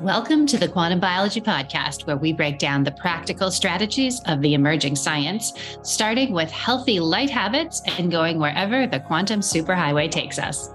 Welcome 0.00 0.46
to 0.46 0.56
the 0.56 0.66
Quantum 0.66 0.98
Biology 0.98 1.42
Podcast, 1.42 2.06
where 2.06 2.16
we 2.16 2.32
break 2.32 2.58
down 2.58 2.84
the 2.84 2.90
practical 2.90 3.50
strategies 3.50 4.22
of 4.24 4.40
the 4.40 4.54
emerging 4.54 4.96
science, 4.96 5.52
starting 5.82 6.32
with 6.32 6.50
healthy 6.50 6.98
light 6.98 7.28
habits 7.28 7.82
and 7.98 8.10
going 8.10 8.38
wherever 8.38 8.86
the 8.86 8.98
quantum 8.98 9.40
superhighway 9.40 10.10
takes 10.10 10.38
us. 10.38 10.70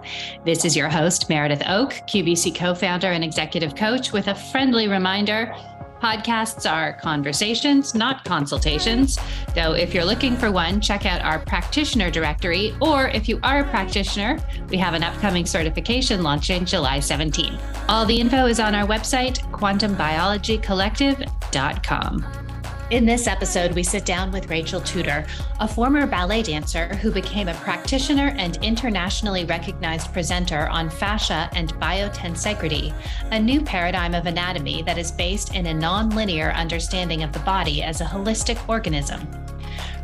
This 0.45 0.63
is 0.63 0.77
your 0.77 0.89
host, 0.89 1.27
Meredith 1.27 1.63
Oke, 1.67 2.03
QBC 2.07 2.55
co 2.55 2.75
founder 2.75 3.07
and 3.07 3.23
executive 3.23 3.75
coach, 3.75 4.11
with 4.11 4.27
a 4.27 4.35
friendly 4.35 4.87
reminder 4.87 5.55
Podcasts 6.01 6.69
are 6.69 6.93
conversations, 6.93 7.93
not 7.95 8.25
consultations. 8.25 9.17
Though, 9.55 9.73
if 9.73 9.93
you're 9.93 10.05
looking 10.05 10.37
for 10.37 10.51
one, 10.51 10.81
check 10.81 11.05
out 11.05 11.21
our 11.21 11.39
practitioner 11.39 12.11
directory. 12.11 12.75
Or 12.81 13.07
if 13.07 13.29
you 13.29 13.39
are 13.43 13.59
a 13.59 13.69
practitioner, 13.69 14.39
we 14.69 14.77
have 14.77 14.93
an 14.93 15.03
upcoming 15.03 15.45
certification 15.45 16.23
launching 16.23 16.65
July 16.65 16.99
17. 16.99 17.57
All 17.87 18.05
the 18.05 18.19
info 18.19 18.45
is 18.45 18.59
on 18.59 18.75
our 18.75 18.85
website, 18.85 19.39
quantumbiologycollective.com. 19.51 22.44
In 22.91 23.03
this 23.03 23.25
episode, 23.25 23.73
we 23.73 23.81
sit 23.81 24.05
down 24.05 24.31
with 24.31 24.47
Rachel 24.47 24.79
Tudor, 24.79 25.25
a 25.59 25.67
former 25.67 26.05
ballet 26.05 26.43
dancer 26.43 26.93
who 26.97 27.09
became 27.09 27.47
a 27.47 27.53
practitioner 27.55 28.35
and 28.37 28.63
internationally 28.63 29.43
recognized 29.43 30.13
presenter 30.13 30.67
on 30.67 30.91
fascia 30.91 31.49
and 31.53 31.73
biotensegrity, 31.79 32.93
a 33.31 33.39
new 33.39 33.59
paradigm 33.59 34.13
of 34.13 34.27
anatomy 34.27 34.83
that 34.83 34.99
is 34.99 35.11
based 35.11 35.55
in 35.55 35.65
a 35.65 35.73
nonlinear 35.73 36.53
understanding 36.53 37.23
of 37.23 37.31
the 37.31 37.39
body 37.39 37.81
as 37.81 38.01
a 38.01 38.05
holistic 38.05 38.69
organism. 38.69 39.27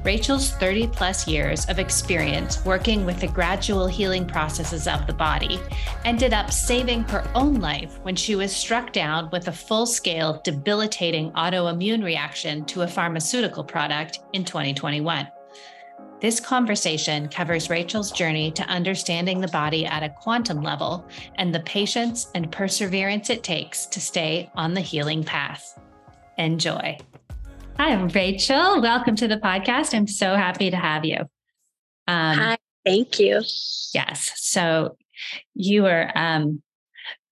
Rachel's 0.04 0.52
30 0.54 0.88
plus 0.88 1.28
years 1.28 1.68
of 1.68 1.78
experience 1.78 2.66
working 2.66 3.06
with 3.06 3.20
the 3.20 3.28
gradual 3.28 3.86
healing 3.86 4.26
processes 4.26 4.88
of 4.88 5.06
the 5.06 5.14
body 5.14 5.60
ended 6.06 6.34
up 6.34 6.52
saving 6.52 7.04
her 7.04 7.30
own 7.36 7.56
life 7.56 8.00
when 8.02 8.16
she 8.16 8.36
was 8.36 8.56
struck 8.56 8.92
down 8.94 9.30
with 9.32 9.48
a 9.48 9.52
full 9.52 9.86
scale 9.86 10.42
debilitating 10.44 11.32
autoimmune 11.34 12.04
reaction 12.04 12.66
to 12.66 12.82
a 12.82 12.88
pharmaceutical 12.88 13.64
product 13.64 14.20
in 14.34 14.44
2021. 14.44 15.28
This 16.20 16.40
conversation 16.40 17.28
covers 17.30 17.70
Rachel's 17.70 18.12
journey 18.12 18.52
to 18.52 18.64
understanding 18.64 19.40
the 19.40 19.48
body 19.48 19.86
at 19.86 20.04
a 20.04 20.10
quantum 20.10 20.62
level 20.62 21.08
and 21.36 21.54
the 21.54 21.62
patience 21.62 22.30
and 22.34 22.52
perseverance 22.52 23.30
it 23.30 23.44
takes 23.44 23.86
to 23.88 24.02
stay 24.02 24.50
on 24.56 24.74
the 24.74 24.82
healing 24.82 25.24
path. 25.24 25.80
Enjoy. 26.38 26.98
Hi, 27.78 28.02
Rachel. 28.04 28.82
Welcome 28.82 29.16
to 29.18 29.28
the 29.28 29.38
podcast. 29.38 29.94
I'm 29.94 30.08
so 30.08 30.36
happy 30.36 30.70
to 30.70 30.78
have 30.78 31.06
you. 31.06 31.18
Um, 32.08 32.38
Hi, 32.38 32.58
thank 32.86 33.20
you. 33.20 33.42
Yes. 33.94 34.32
So 34.36 34.98
you 35.56 35.84
were 35.84 36.12
um, 36.16 36.62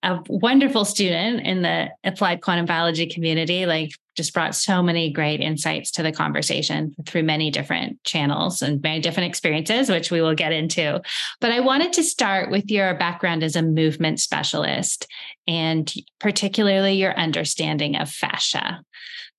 a 0.03 0.19
wonderful 0.27 0.85
student 0.85 1.45
in 1.45 1.61
the 1.61 1.89
applied 2.03 2.41
quantum 2.41 2.65
biology 2.65 3.05
community, 3.05 3.65
like 3.65 3.91
just 4.15 4.33
brought 4.33 4.55
so 4.55 4.81
many 4.81 5.11
great 5.11 5.41
insights 5.41 5.91
to 5.91 6.03
the 6.03 6.11
conversation 6.11 6.95
through 7.05 7.23
many 7.23 7.51
different 7.51 8.03
channels 8.03 8.61
and 8.61 8.81
many 8.81 9.01
different 9.01 9.29
experiences, 9.29 9.89
which 9.89 10.11
we 10.11 10.21
will 10.21 10.35
get 10.35 10.51
into. 10.51 11.01
But 11.41 11.51
I 11.51 11.59
wanted 11.59 11.93
to 11.93 12.03
start 12.03 12.49
with 12.49 12.69
your 12.71 12.95
background 12.95 13.43
as 13.43 13.55
a 13.55 13.61
movement 13.61 14.19
specialist 14.19 15.07
and 15.47 15.93
particularly 16.19 16.93
your 16.93 17.17
understanding 17.17 17.95
of 17.95 18.09
fascia. 18.09 18.81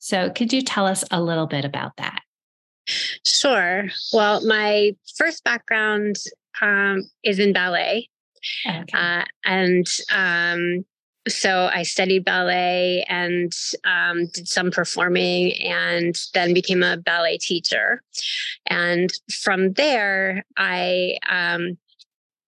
So, 0.00 0.30
could 0.30 0.52
you 0.52 0.62
tell 0.62 0.86
us 0.86 1.04
a 1.10 1.22
little 1.22 1.46
bit 1.46 1.64
about 1.64 1.96
that? 1.98 2.22
Sure. 3.24 3.84
Well, 4.12 4.44
my 4.46 4.96
first 5.16 5.44
background 5.44 6.16
um, 6.60 7.08
is 7.22 7.38
in 7.38 7.52
ballet. 7.52 8.08
Okay. 8.66 8.84
Uh, 8.94 9.24
and 9.44 9.86
um, 10.10 10.84
so 11.28 11.68
I 11.72 11.82
studied 11.82 12.24
ballet 12.24 13.04
and 13.08 13.52
um, 13.84 14.26
did 14.32 14.48
some 14.48 14.70
performing 14.70 15.52
and 15.62 16.16
then 16.32 16.54
became 16.54 16.82
a 16.82 16.96
ballet 16.96 17.36
teacher. 17.36 18.02
And 18.66 19.12
from 19.42 19.74
there, 19.74 20.44
I 20.56 21.18
um, 21.28 21.76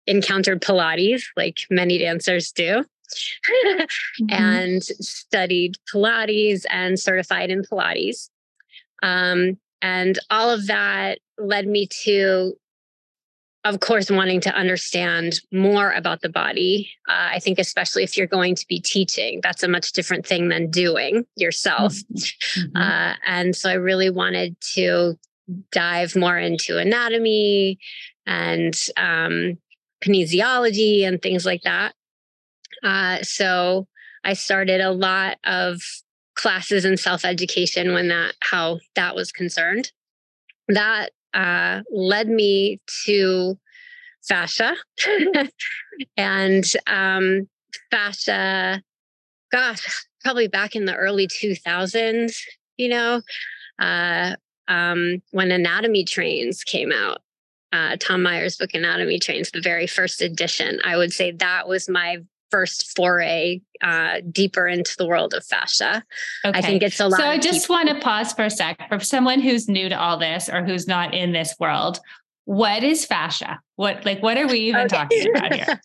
encountered 0.07 0.63
Pilates, 0.63 1.23
like 1.37 1.61
many 1.71 1.99
dancers 1.99 2.51
do 2.51 2.85
mm-hmm. 3.77 4.27
and 4.31 4.83
studied 4.83 5.77
Pilates 5.93 6.65
and 6.71 6.99
certified 6.99 7.51
in 7.51 7.63
Pilates. 7.63 8.29
Um, 9.03 9.59
and 9.81 10.19
all 10.31 10.51
of 10.51 10.67
that 10.69 11.19
led 11.39 11.67
me 11.67 11.89
to, 12.05 12.55
of 13.65 13.81
course, 13.81 14.11
wanting 14.11 14.41
to 14.43 14.55
understand 14.55 15.41
more 15.53 15.91
about 15.91 16.21
the 16.21 16.29
body. 16.29 16.91
Uh, 17.09 17.31
I 17.33 17.41
think, 17.41 17.59
especially 17.59 18.05
if 18.05 18.17
you're 18.17 18.27
going 18.29 18.55
to 18.55 18.67
be 18.69 18.81
teaching, 18.81 19.41
that's 19.43 19.63
a 19.63 19.69
much 19.69 19.93
different 19.93 20.25
thing 20.25 20.49
than 20.49 20.71
doing 20.71 21.27
yourself. 21.37 21.95
Mm-hmm. 21.95 22.61
mm-hmm. 22.61 22.77
Uh, 22.77 23.15
and 23.27 23.57
so 23.57 23.71
I 23.71 23.75
really 23.75 24.11
wanted 24.11 24.57
to 24.75 25.19
dive 25.71 26.15
more 26.15 26.39
into 26.39 26.79
anatomy 26.79 27.79
and 28.27 28.75
um, 28.97 29.59
kinesiology 30.03 31.07
and 31.07 31.21
things 31.21 31.45
like 31.45 31.63
that. 31.63 31.95
Uh, 32.83 33.23
so 33.23 33.87
I 34.25 34.35
started 34.35 34.81
a 34.81 34.91
lot 34.91 35.39
of 35.45 35.81
classes 36.35 36.85
in 36.85 36.97
self 36.97 37.25
education 37.25 37.93
when 37.93 38.09
that 38.09 38.35
how 38.41 38.81
that 38.95 39.15
was 39.15 39.33
concerned. 39.33 39.93
That 40.69 41.11
uh, 41.35 41.83
led 41.91 42.29
me 42.29 42.81
to 43.07 43.59
fascia, 44.23 44.75
and 46.17 46.65
um, 46.87 47.49
fascia. 47.91 48.83
Gosh, 49.51 50.07
probably 50.23 50.49
back 50.49 50.75
in 50.75 50.87
the 50.87 50.95
early 50.95 51.27
two 51.27 51.55
thousands. 51.55 52.43
You 52.77 52.89
know, 52.89 53.23
uh, 53.79 54.37
um, 54.69 55.23
when 55.33 55.51
Anatomy 55.51 56.05
Trains 56.05 56.65
came 56.65 56.93
out, 56.93 57.19
uh, 57.73 57.97
Tom 57.99 58.23
Myers' 58.23 58.57
book 58.57 58.71
Anatomy 58.75 59.19
Trains, 59.19 59.51
the 59.51 59.61
very 59.61 59.87
first 59.87 60.23
edition. 60.23 60.81
I 60.85 60.97
would 60.97 61.13
say 61.13 61.33
that 61.33 61.69
was 61.69 61.89
my 61.89 62.19
first 62.53 62.95
foray 62.95 63.61
uh, 63.83 64.21
deeper 64.31 64.69
into 64.69 64.95
the 64.97 65.07
world 65.07 65.35
of 65.35 65.45
fascia. 65.45 66.05
Okay. 66.45 66.59
I 66.59 66.63
think 66.63 66.83
it's 66.83 67.01
a 67.01 67.09
lot. 67.09 67.19
So 67.19 67.27
I 67.27 67.39
just 67.39 67.63
people- 67.63 67.77
want 67.77 67.89
to 67.89 67.99
pause 67.99 68.33
for 68.33 68.45
a 68.45 68.51
sec 68.51 68.89
for 68.89 69.01
someone 69.01 69.41
who's 69.41 69.69
new 69.69 69.89
to 69.89 69.99
all 69.99 70.19
this 70.19 70.49
or 70.49 70.63
who's 70.63 70.87
not 70.87 71.15
in 71.15 71.33
this 71.33 71.57
world. 71.59 71.99
What 72.45 72.83
is 72.83 73.05
fascia? 73.05 73.61
What 73.77 74.05
like 74.05 74.23
what 74.23 74.37
are 74.37 74.47
we 74.47 74.59
even 74.59 74.83
okay. 74.83 74.97
talking 74.97 75.31
about 75.31 75.55
here? 75.55 75.81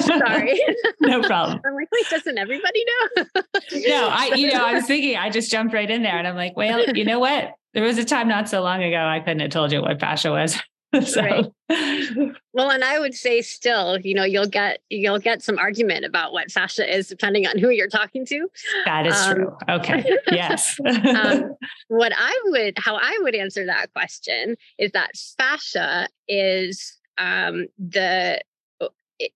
Sorry. 0.00 0.60
no 1.00 1.22
problem. 1.22 1.60
I'm 1.66 1.74
like, 1.74 1.88
wait, 1.90 2.06
doesn't 2.10 2.38
everybody 2.38 2.84
know? 2.84 3.24
no, 3.72 4.08
I 4.10 4.34
you 4.36 4.52
know, 4.52 4.64
I 4.64 4.74
was 4.74 4.84
thinking 4.84 5.16
I 5.16 5.30
just 5.30 5.50
jumped 5.50 5.74
right 5.74 5.90
in 5.90 6.02
there 6.02 6.16
and 6.16 6.28
I'm 6.28 6.36
like, 6.36 6.56
well, 6.56 6.84
you 6.94 7.04
know 7.04 7.18
what? 7.18 7.54
There 7.74 7.82
was 7.82 7.96
a 7.96 8.04
time 8.04 8.28
not 8.28 8.48
so 8.48 8.62
long 8.62 8.82
ago 8.82 8.98
I 8.98 9.20
couldn't 9.20 9.40
have 9.40 9.50
told 9.50 9.72
you 9.72 9.80
what 9.80 9.98
fascia 10.00 10.30
was. 10.30 10.58
so. 11.04 11.22
Right. 11.22 11.52
Well, 12.54 12.70
and 12.70 12.84
I 12.84 12.98
would 12.98 13.14
say 13.14 13.40
still, 13.40 13.98
you 14.00 14.12
know, 14.14 14.24
you'll 14.24 14.46
get 14.46 14.80
you'll 14.90 15.18
get 15.18 15.42
some 15.42 15.58
argument 15.58 16.04
about 16.04 16.34
what 16.34 16.50
fascia 16.50 16.86
is 16.94 17.08
depending 17.08 17.46
on 17.46 17.56
who 17.56 17.70
you're 17.70 17.88
talking 17.88 18.26
to. 18.26 18.46
That 18.84 19.06
is 19.06 19.14
um, 19.14 19.34
true. 19.34 19.56
Okay. 19.70 20.18
Yes. 20.30 20.78
um, 20.84 21.54
what 21.88 22.12
I 22.14 22.38
would 22.48 22.74
how 22.76 22.96
I 22.96 23.18
would 23.22 23.34
answer 23.34 23.64
that 23.64 23.90
question 23.94 24.56
is 24.76 24.92
that 24.92 25.12
fascia 25.38 26.08
is 26.28 26.98
um, 27.16 27.68
the 27.78 28.42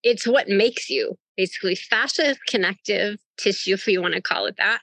it's 0.02 0.26
what 0.26 0.48
makes 0.48 0.90
you 0.90 1.16
basically 1.38 1.74
fascia 1.74 2.26
is 2.26 2.38
connective 2.46 3.18
tissue 3.38 3.72
if 3.72 3.86
you 3.86 4.02
want 4.02 4.12
to 4.12 4.20
call 4.20 4.44
it 4.44 4.58
that 4.58 4.80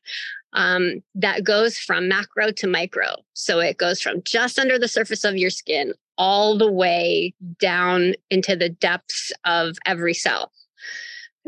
um, 0.53 1.03
that 1.15 1.43
goes 1.43 1.77
from 1.77 2.07
macro 2.07 2.51
to 2.51 2.67
micro. 2.67 3.15
So 3.33 3.59
it 3.59 3.77
goes 3.77 4.01
from 4.01 4.21
just 4.23 4.57
under 4.59 4.79
the 4.79 4.87
surface 4.87 5.23
of 5.23 5.35
your 5.35 5.49
skin 5.49 5.93
all 6.17 6.57
the 6.57 6.71
way 6.71 7.33
down 7.59 8.13
into 8.29 8.55
the 8.55 8.69
depths 8.69 9.31
of 9.45 9.75
every 9.85 10.13
cell. 10.13 10.51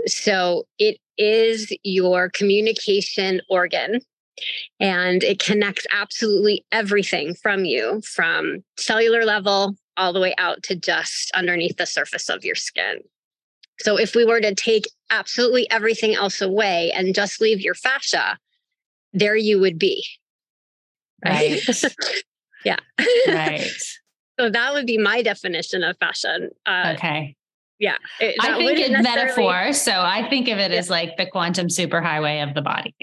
So 0.05 0.65
it 0.77 0.97
is 1.17 1.71
your 1.83 2.29
communication 2.29 3.41
organ 3.49 4.01
and 4.79 5.23
it 5.23 5.39
connects 5.39 5.85
absolutely 5.91 6.65
everything 6.71 7.35
from 7.35 7.63
you 7.63 8.01
from 8.01 8.63
cellular 8.77 9.23
level 9.23 9.75
all 9.97 10.11
the 10.11 10.19
way 10.19 10.35
out 10.37 10.61
to 10.63 10.75
just 10.75 11.31
underneath 11.31 11.77
the 11.77 11.85
surface 11.85 12.29
of 12.29 12.43
your 12.43 12.55
skin. 12.55 12.99
So 13.79 13.97
if 13.97 14.15
we 14.15 14.25
were 14.25 14.41
to 14.41 14.53
take 14.53 14.85
absolutely 15.09 15.69
everything 15.71 16.15
else 16.15 16.41
away 16.41 16.91
and 16.91 17.15
just 17.15 17.41
leave 17.41 17.61
your 17.61 17.75
fascia, 17.75 18.37
there 19.13 19.35
you 19.35 19.59
would 19.59 19.79
be. 19.79 20.05
Right. 21.23 21.61
yeah. 22.65 22.77
Right. 23.27 23.71
So 24.39 24.49
that 24.49 24.73
would 24.73 24.85
be 24.85 24.97
my 24.97 25.21
definition 25.21 25.83
of 25.83 25.97
fascia. 25.97 26.49
Uh, 26.65 26.93
okay. 26.95 27.35
Yeah. 27.79 27.97
It, 28.19 28.35
I 28.39 28.57
think 28.57 28.79
it's 28.79 29.03
metaphor. 29.03 29.73
So 29.73 29.91
I 29.91 30.27
think 30.29 30.47
of 30.47 30.57
it 30.57 30.71
yeah. 30.71 30.77
as 30.77 30.89
like 30.89 31.17
the 31.17 31.25
quantum 31.25 31.67
superhighway 31.67 32.47
of 32.47 32.53
the 32.53 32.61
body. 32.61 32.95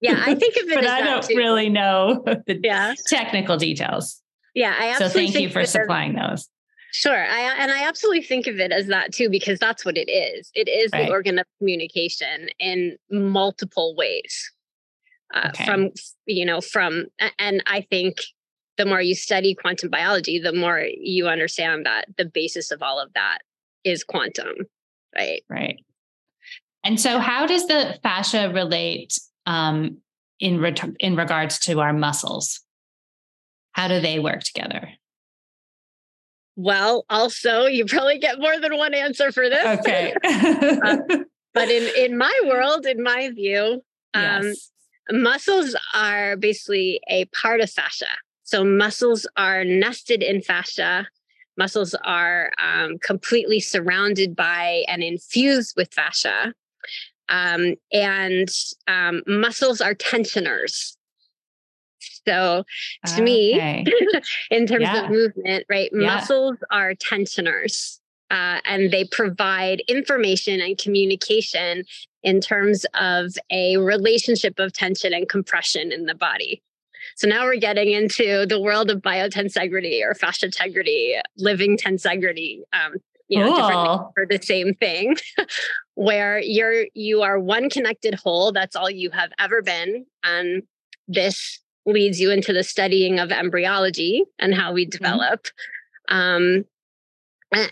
yeah. 0.00 0.22
I 0.24 0.34
think 0.34 0.56
of 0.56 0.62
it 0.68 0.74
but 0.74 0.86
I 0.86 1.02
don't 1.02 1.22
too. 1.22 1.36
really 1.36 1.68
know 1.68 2.22
the 2.46 2.60
yeah. 2.62 2.94
technical 3.06 3.56
details. 3.56 4.22
Yeah. 4.54 4.74
I 4.78 4.88
absolutely 4.88 5.26
So 5.26 5.32
thank 5.32 5.42
you 5.42 5.50
for 5.50 5.66
supplying 5.66 6.14
those. 6.14 6.48
Sure. 6.92 7.26
I, 7.26 7.40
and 7.58 7.70
I 7.70 7.86
absolutely 7.86 8.22
think 8.22 8.46
of 8.46 8.58
it 8.58 8.72
as 8.72 8.86
that 8.86 9.12
too, 9.12 9.28
because 9.28 9.58
that's 9.58 9.84
what 9.84 9.98
it 9.98 10.10
is. 10.10 10.50
It 10.54 10.68
is 10.68 10.90
right. 10.92 11.06
the 11.06 11.12
organ 11.12 11.38
of 11.38 11.46
communication 11.58 12.48
in 12.58 12.96
multiple 13.10 13.94
ways. 13.96 14.50
Uh, 15.34 15.48
okay. 15.48 15.66
From, 15.66 15.90
you 16.24 16.46
know, 16.46 16.60
from, 16.62 17.06
and 17.38 17.62
I 17.66 17.82
think 17.90 18.18
the 18.76 18.86
more 18.86 19.00
you 19.00 19.14
study 19.14 19.54
quantum 19.54 19.90
biology, 19.90 20.38
the 20.38 20.52
more 20.52 20.80
you 20.98 21.28
understand 21.28 21.86
that 21.86 22.06
the 22.16 22.24
basis 22.24 22.70
of 22.70 22.82
all 22.82 23.00
of 23.00 23.12
that 23.14 23.38
is 23.84 24.04
quantum. 24.04 24.54
Right. 25.14 25.42
Right. 25.48 25.84
And 26.84 27.00
so, 27.00 27.18
how 27.18 27.46
does 27.46 27.66
the 27.66 27.98
fascia 28.02 28.50
relate 28.52 29.18
um, 29.46 29.98
in, 30.38 30.60
re- 30.60 30.74
in 31.00 31.16
regards 31.16 31.58
to 31.60 31.80
our 31.80 31.92
muscles? 31.92 32.60
How 33.72 33.88
do 33.88 34.00
they 34.00 34.18
work 34.18 34.42
together? 34.42 34.90
Well, 36.56 37.04
also, 37.10 37.66
you 37.66 37.84
probably 37.84 38.18
get 38.18 38.38
more 38.38 38.58
than 38.58 38.76
one 38.76 38.94
answer 38.94 39.30
for 39.30 39.48
this. 39.48 39.80
Okay. 39.80 40.14
uh, 40.24 40.96
but 41.52 41.68
in, 41.68 41.90
in 41.96 42.16
my 42.16 42.40
world, 42.46 42.86
in 42.86 43.02
my 43.02 43.30
view, 43.30 43.82
um, 44.14 44.42
yes. 44.44 44.70
muscles 45.10 45.76
are 45.92 46.36
basically 46.36 47.00
a 47.08 47.26
part 47.26 47.60
of 47.60 47.70
fascia. 47.70 48.06
So 48.46 48.64
muscles 48.64 49.26
are 49.36 49.64
nested 49.64 50.22
in 50.22 50.40
fascia. 50.40 51.08
Muscles 51.58 51.94
are 52.04 52.52
um, 52.62 52.96
completely 52.98 53.58
surrounded 53.58 54.36
by 54.36 54.84
and 54.86 55.02
infused 55.02 55.74
with 55.76 55.92
fascia. 55.92 56.54
Um, 57.28 57.74
and 57.92 58.48
um, 58.86 59.22
muscles 59.26 59.80
are 59.80 59.94
tensioners. 59.94 60.96
So 62.24 62.64
to 63.06 63.12
okay. 63.14 63.22
me, 63.22 63.60
in 64.50 64.66
terms 64.68 64.82
yeah. 64.82 65.04
of 65.04 65.10
movement, 65.10 65.64
right, 65.68 65.90
yeah. 65.92 66.06
muscles 66.06 66.56
are 66.70 66.94
tensioners. 66.94 68.00
Uh, 68.30 68.58
and 68.64 68.92
they 68.92 69.04
provide 69.10 69.82
information 69.88 70.60
and 70.60 70.78
communication 70.78 71.84
in 72.22 72.40
terms 72.40 72.86
of 72.94 73.32
a 73.50 73.76
relationship 73.76 74.58
of 74.58 74.72
tension 74.72 75.12
and 75.12 75.28
compression 75.28 75.90
in 75.90 76.06
the 76.06 76.14
body. 76.14 76.62
So 77.16 77.26
now 77.26 77.44
we're 77.44 77.56
getting 77.56 77.90
into 77.90 78.44
the 78.46 78.60
world 78.60 78.90
of 78.90 79.00
biotensegrity 79.00 80.02
or 80.02 80.14
fascia 80.14 80.46
integrity, 80.46 81.16
living 81.38 81.78
tensegrity, 81.78 82.60
um, 82.74 82.96
you 83.28 83.40
know, 83.40 83.46
cool. 83.46 83.68
different 83.68 84.14
for 84.14 84.26
the 84.28 84.44
same 84.44 84.74
thing, 84.74 85.16
where 85.94 86.38
you're 86.38 86.86
you 86.94 87.22
are 87.22 87.40
one 87.40 87.70
connected 87.70 88.14
whole. 88.14 88.52
That's 88.52 88.76
all 88.76 88.90
you 88.90 89.10
have 89.10 89.30
ever 89.38 89.62
been, 89.62 90.04
and 90.22 90.62
this 91.08 91.58
leads 91.86 92.20
you 92.20 92.30
into 92.30 92.52
the 92.52 92.62
studying 92.62 93.18
of 93.18 93.30
embryology 93.30 94.24
and 94.38 94.54
how 94.54 94.72
we 94.72 94.84
mm-hmm. 94.84 94.90
develop. 94.90 95.46
Mm-hmm. 96.10 96.16
Um, 96.16 96.64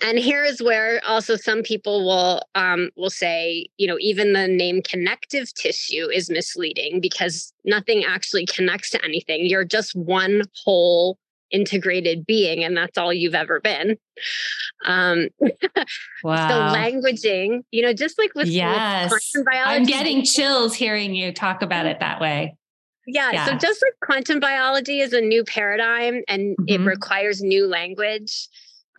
and, 0.03 0.19
here 0.19 0.45
is 0.45 0.63
where 0.63 1.01
also 1.07 1.37
some 1.37 1.63
people 1.63 2.05
will 2.05 2.43
um, 2.55 2.91
will 2.97 3.11
say, 3.11 3.67
you 3.77 3.87
know, 3.87 3.97
even 4.01 4.33
the 4.33 4.49
name 4.49 4.83
connective 4.83 5.53
tissue 5.55 6.09
is 6.11 6.31
misleading 6.31 7.01
because 7.01 7.53
nothing 7.65 8.05
actually 8.05 8.47
connects 8.47 8.91
to 8.91 9.05
anything. 9.05 9.47
You're 9.47 9.65
just 9.65 9.95
one 9.95 10.43
whole 10.65 11.19
integrated 11.51 12.27
being 12.27 12.65
and 12.65 12.77
that's 12.77 12.99
all 12.99 13.13
you've 13.13 13.35
ever 13.35 13.61
been 13.61 13.97
um 14.87 15.29
wow. 16.25 16.49
so 16.49 16.77
languaging 16.77 17.63
you 17.71 17.81
know 17.81 17.93
just 17.93 18.19
like 18.19 18.35
with, 18.35 18.49
yes 18.49 19.09
with 19.13 19.45
biology, 19.45 19.77
i'm 19.77 19.85
getting 19.85 20.25
chills 20.25 20.75
hearing 20.75 21.15
you 21.15 21.33
talk 21.33 21.63
about 21.63 21.87
it 21.87 22.01
that 22.01 22.21
way 22.21 22.57
yeah, 23.07 23.31
yeah, 23.33 23.47
So 23.47 23.57
just 23.57 23.83
like 23.83 23.95
quantum 24.01 24.41
biology 24.41 25.01
is 25.01 25.13
a 25.13 25.21
new 25.21 25.45
paradigm 25.45 26.23
and 26.29 26.57
mm-hmm. 26.57 26.65
it 26.69 26.87
requires 26.87 27.43
new 27.43 27.67
language. 27.67 28.49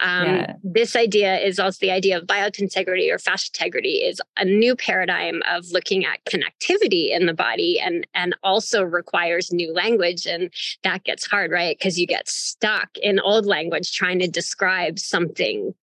Um, 0.01 0.25
yeah. 0.25 0.53
This 0.63 0.95
idea 0.95 1.38
is 1.38 1.57
also 1.57 1.77
the 1.80 1.92
idea 1.92 2.18
of 2.18 2.25
biotensegrity 2.25 3.12
or 3.12 3.18
fascia 3.18 3.50
integrity 3.53 3.97
is 3.97 4.21
a 4.38 4.44
new 4.44 4.75
paradigm 4.75 5.42
of 5.50 5.65
looking 5.71 6.06
at 6.06 6.24
connectivity 6.25 7.12
in 7.12 7.25
the 7.25 7.33
body 7.33 7.80
and 7.80 8.06
and 8.13 8.36
also 8.44 8.83
requires 8.83 9.51
new 9.53 9.74
language 9.74 10.25
and 10.25 10.51
that 10.83 11.03
gets 11.06 11.25
hard, 11.25 11.51
right? 11.51 11.77
Because 11.77 11.97
you 12.00 12.07
get 12.07 12.27
stuck 12.27 12.89
in 13.01 13.19
old 13.19 13.45
language 13.45 13.94
trying 13.94 14.19
to 14.19 14.27
describe 14.27 15.00
something 15.00 15.74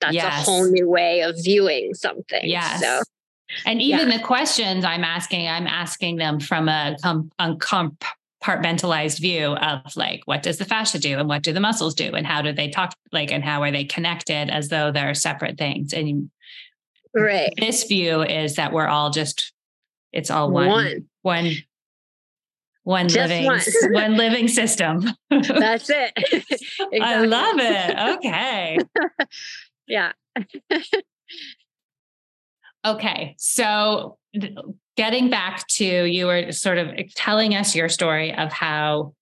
that's 0.00 0.14
yes. 0.14 0.42
a 0.42 0.50
whole 0.50 0.70
new 0.70 0.88
way 0.88 1.22
of 1.22 1.36
viewing 1.42 1.94
something. 1.94 2.42
Yes. 2.42 2.80
So 2.80 3.02
and 3.66 3.80
even 3.80 4.10
yeah. 4.10 4.18
the 4.18 4.22
questions 4.22 4.84
I'm 4.84 5.04
asking, 5.04 5.48
I'm 5.48 5.66
asking 5.66 6.16
them 6.16 6.40
from 6.40 6.68
a, 6.68 6.96
com- 7.02 7.30
a 7.38 7.54
compartmentalized 8.44 9.20
view 9.20 9.54
of 9.56 9.96
like, 9.96 10.22
what 10.26 10.42
does 10.42 10.58
the 10.58 10.64
fascia 10.64 10.98
do 10.98 11.18
and 11.18 11.28
what 11.28 11.42
do 11.42 11.52
the 11.52 11.60
muscles 11.60 11.94
do 11.94 12.12
and 12.12 12.26
how 12.26 12.42
do 12.42 12.52
they 12.52 12.68
talk 12.68 12.94
like, 13.12 13.32
and 13.32 13.44
how 13.44 13.62
are 13.62 13.70
they 13.70 13.84
connected 13.84 14.50
as 14.50 14.68
though 14.68 14.90
they're 14.90 15.14
separate 15.14 15.58
things. 15.58 15.92
And 15.92 16.30
right. 17.14 17.52
this 17.58 17.84
view 17.84 18.22
is 18.22 18.56
that 18.56 18.72
we're 18.72 18.86
all 18.86 19.10
just, 19.10 19.52
it's 20.12 20.30
all 20.30 20.50
one, 20.50 20.68
one, 20.68 21.08
one, 21.22 21.52
one 22.82 23.06
living, 23.08 23.46
one. 23.46 23.60
one 23.90 24.16
living 24.16 24.48
system. 24.48 25.04
That's 25.30 25.88
it. 25.90 26.12
exactly. 26.16 27.00
I 27.00 27.24
love 27.24 27.56
it. 27.58 28.16
Okay. 28.16 28.78
yeah. 29.88 30.12
Okay. 32.84 33.34
So 33.38 34.18
getting 34.96 35.30
back 35.30 35.66
to 35.68 35.84
you 35.84 36.26
were 36.26 36.52
sort 36.52 36.78
of 36.78 36.90
telling 37.14 37.54
us 37.54 37.74
your 37.74 37.88
story 37.88 38.34
of 38.34 38.52
how 38.52 39.14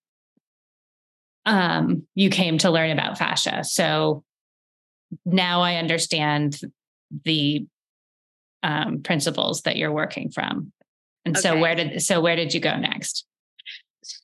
um, 1.46 2.06
you 2.14 2.30
came 2.30 2.58
to 2.58 2.70
learn 2.70 2.90
about 2.90 3.18
fascia. 3.18 3.64
So 3.64 4.22
now 5.24 5.62
I 5.62 5.76
understand 5.76 6.60
the 7.24 7.66
um, 8.62 9.02
principles 9.02 9.62
that 9.62 9.76
you're 9.76 9.92
working 9.92 10.30
from. 10.30 10.72
And 11.24 11.36
okay. 11.36 11.42
so 11.42 11.58
where 11.58 11.74
did 11.74 12.02
so 12.02 12.20
where 12.20 12.36
did 12.36 12.54
you 12.54 12.60
go 12.60 12.76
next? 12.76 13.26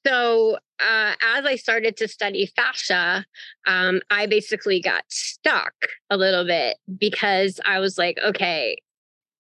So 0.07 0.59
uh, 0.81 1.13
as 1.37 1.45
I 1.45 1.57
started 1.57 1.97
to 1.99 2.09
study 2.09 2.51
fascia, 2.57 3.25
um, 3.67 4.01
I 4.11 4.27
basically 4.27 4.81
got 4.81 5.05
stuck 5.09 5.75
a 6.11 6.17
little 6.17 6.45
bit 6.45 6.77
because 6.99 7.61
I 7.65 7.79
was 7.79 7.99
like, 7.99 8.19
okay, 8.25 8.79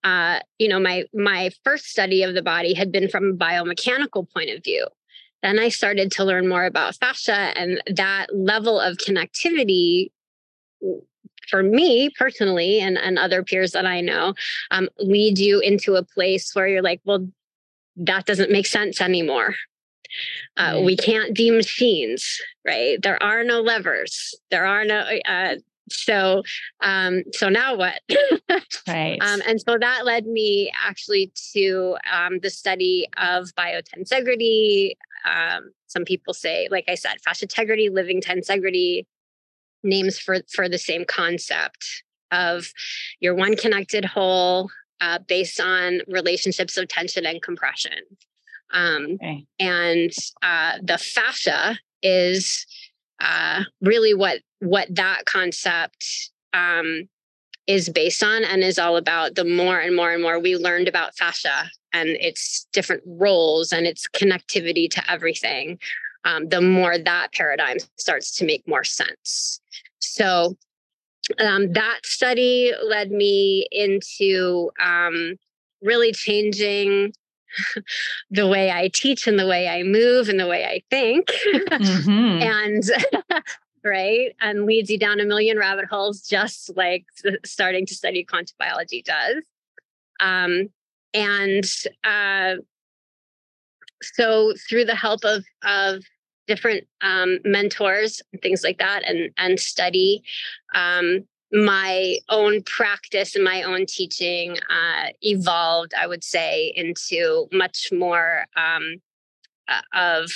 uh, 0.03 0.39
you 0.59 0.67
know, 0.67 0.79
my 0.79 1.05
my 1.13 1.51
first 1.63 1.85
study 1.85 2.23
of 2.23 2.35
the 2.35 2.41
body 2.41 2.73
had 2.73 2.91
been 2.91 3.09
from 3.09 3.31
a 3.31 3.33
biomechanical 3.33 4.27
point 4.31 4.49
of 4.49 4.63
view. 4.63 4.87
Then 5.41 5.59
I 5.59 5.69
started 5.69 6.11
to 6.13 6.23
learn 6.23 6.47
more 6.47 6.65
about 6.65 6.95
fascia 6.95 7.51
and 7.57 7.81
that 7.87 8.27
level 8.33 8.79
of 8.79 8.97
connectivity 8.97 10.11
for 11.49 11.61
me 11.61 12.09
personally 12.17 12.79
and, 12.79 12.97
and 12.97 13.19
other 13.19 13.43
peers 13.43 13.71
that 13.71 13.85
I 13.85 13.99
know 14.01 14.33
um, 14.71 14.87
lead 14.99 15.37
you 15.37 15.59
into 15.59 15.95
a 15.95 16.03
place 16.03 16.55
where 16.55 16.67
you're 16.67 16.81
like, 16.81 17.01
well, 17.03 17.27
that 17.97 18.25
doesn't 18.25 18.51
make 18.51 18.65
sense 18.65 19.01
anymore. 19.01 19.55
Uh, 20.57 20.81
we 20.83 20.95
can't 20.95 21.35
be 21.35 21.51
machines, 21.51 22.39
right? 22.65 23.01
There 23.01 23.21
are 23.21 23.43
no 23.43 23.61
levers. 23.61 24.35
There 24.51 24.65
are 24.65 24.85
no, 24.85 24.99
uh, 25.25 25.55
so 25.93 26.43
um 26.81 27.23
so 27.31 27.49
now 27.49 27.75
what? 27.75 28.01
Right. 28.87 29.17
Um 29.21 29.41
and 29.47 29.61
so 29.61 29.77
that 29.79 30.05
led 30.05 30.25
me 30.25 30.71
actually 30.77 31.31
to 31.53 31.95
um 32.11 32.39
the 32.41 32.49
study 32.49 33.07
of 33.17 33.49
biotensegrity. 33.57 34.93
Um 35.25 35.71
some 35.87 36.05
people 36.05 36.33
say 36.33 36.67
like 36.71 36.85
i 36.87 36.95
said 36.95 37.21
fascia 37.23 37.45
integrity 37.45 37.89
living 37.89 38.19
tensegrity 38.19 39.05
names 39.83 40.17
for 40.17 40.39
for 40.51 40.67
the 40.67 40.77
same 40.77 41.05
concept 41.05 42.03
of 42.31 42.73
your 43.19 43.35
one 43.35 43.55
connected 43.55 44.03
whole 44.05 44.69
uh, 45.01 45.19
based 45.27 45.59
on 45.59 46.01
relationships 46.07 46.77
of 46.77 46.87
tension 46.87 47.25
and 47.25 47.41
compression. 47.41 47.99
Um 48.71 49.17
okay. 49.21 49.45
and 49.59 50.11
uh 50.41 50.79
the 50.81 50.97
fascia 50.97 51.77
is 52.01 52.65
uh, 53.19 53.63
really 53.81 54.13
what 54.13 54.41
what 54.59 54.87
that 54.95 55.25
concept 55.25 56.31
um, 56.53 57.07
is 57.67 57.89
based 57.89 58.23
on 58.23 58.43
and 58.43 58.63
is 58.63 58.79
all 58.79 58.97
about 58.97 59.35
the 59.35 59.45
more 59.45 59.79
and 59.79 59.95
more 59.95 60.11
and 60.11 60.21
more 60.21 60.39
we 60.39 60.57
learned 60.57 60.87
about 60.87 61.15
fascia 61.17 61.69
and 61.93 62.09
its 62.09 62.67
different 62.73 63.03
roles 63.05 63.71
and 63.71 63.85
its 63.85 64.07
connectivity 64.07 64.89
to 64.89 65.11
everything 65.11 65.77
um, 66.25 66.47
the 66.49 66.61
more 66.61 66.97
that 66.97 67.33
paradigm 67.33 67.77
starts 67.97 68.35
to 68.37 68.45
make 68.45 68.67
more 68.67 68.83
sense. 68.83 69.59
So 69.99 70.55
um, 71.39 71.73
that 71.73 71.99
study 72.03 72.73
led 72.83 73.11
me 73.11 73.67
into 73.71 74.71
um, 74.81 75.35
really 75.81 76.11
changing 76.11 77.13
the 78.31 78.47
way 78.47 78.71
I 78.71 78.89
teach 78.93 79.27
and 79.27 79.39
the 79.39 79.47
way 79.47 79.67
I 79.67 79.83
move 79.83 80.29
and 80.29 80.39
the 80.39 80.47
way 80.47 80.65
I 80.65 80.81
think. 80.89 81.27
Mm-hmm. 81.73 82.41
and 82.41 82.83
right 83.83 84.35
and 84.39 84.65
leads 84.65 84.89
you 84.89 84.97
down 84.97 85.19
a 85.19 85.25
million 85.25 85.57
rabbit 85.57 85.85
holes 85.85 86.21
just 86.21 86.75
like 86.77 87.05
starting 87.43 87.85
to 87.85 87.93
study 87.93 88.23
quantum 88.23 88.55
biology 88.57 89.01
does 89.01 89.43
um, 90.19 90.69
and 91.13 91.65
uh, 92.03 92.55
so 94.01 94.53
through 94.69 94.85
the 94.85 94.95
help 94.95 95.23
of 95.23 95.43
of 95.63 96.03
different 96.47 96.85
um, 97.01 97.39
mentors 97.43 98.21
and 98.31 98.41
things 98.41 98.63
like 98.63 98.77
that 98.79 99.03
and 99.07 99.31
and 99.37 99.59
study 99.59 100.23
um, 100.75 101.25
my 101.53 102.17
own 102.29 102.63
practice 102.63 103.35
and 103.35 103.43
my 103.43 103.61
own 103.61 103.85
teaching 103.85 104.57
uh, 104.69 105.09
evolved 105.21 105.93
i 105.99 106.07
would 106.07 106.23
say 106.23 106.73
into 106.75 107.47
much 107.51 107.89
more 107.91 108.45
um, 108.57 108.95
uh, 109.67 109.81
of 109.93 110.31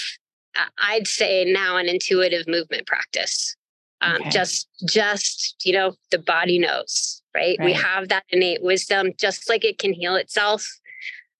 uh, 0.55 0.69
i'd 0.89 1.07
say 1.07 1.43
now 1.43 1.75
an 1.75 1.89
intuitive 1.89 2.47
movement 2.47 2.85
practice 2.85 3.55
um, 4.01 4.21
okay. 4.21 4.29
just 4.29 4.69
just 4.87 5.55
you 5.65 5.73
know 5.73 5.95
the 6.11 6.19
body 6.19 6.59
knows 6.59 7.23
right? 7.33 7.57
right? 7.59 7.65
we 7.65 7.73
have 7.73 8.09
that 8.09 8.23
innate 8.29 8.61
wisdom 8.61 9.11
just 9.17 9.49
like 9.49 9.65
it 9.65 9.79
can 9.79 9.93
heal 9.93 10.15
itself 10.15 10.67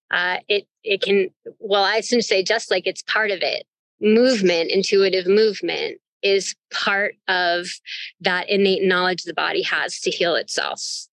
uh, 0.10 0.38
it 0.48 0.66
it 0.84 1.02
can 1.04 1.30
well 1.60 1.84
i 1.84 2.02
shouldn't 2.02 2.26
say 2.26 2.42
just 2.42 2.72
like 2.72 2.88
it's 2.88 3.04
part 3.04 3.30
of 3.30 3.40
it 3.42 3.68
movement 4.02 4.72
intuitive 4.72 5.28
movement 5.28 6.00
is 6.24 6.56
part 6.72 7.16
of 7.28 7.68
that 8.22 8.50
innate 8.50 8.84
knowledge 8.84 9.24
the 9.24 9.34
body 9.34 9.62
has 9.62 10.00
to 10.00 10.10
heal 10.10 10.36
itself 10.36 11.08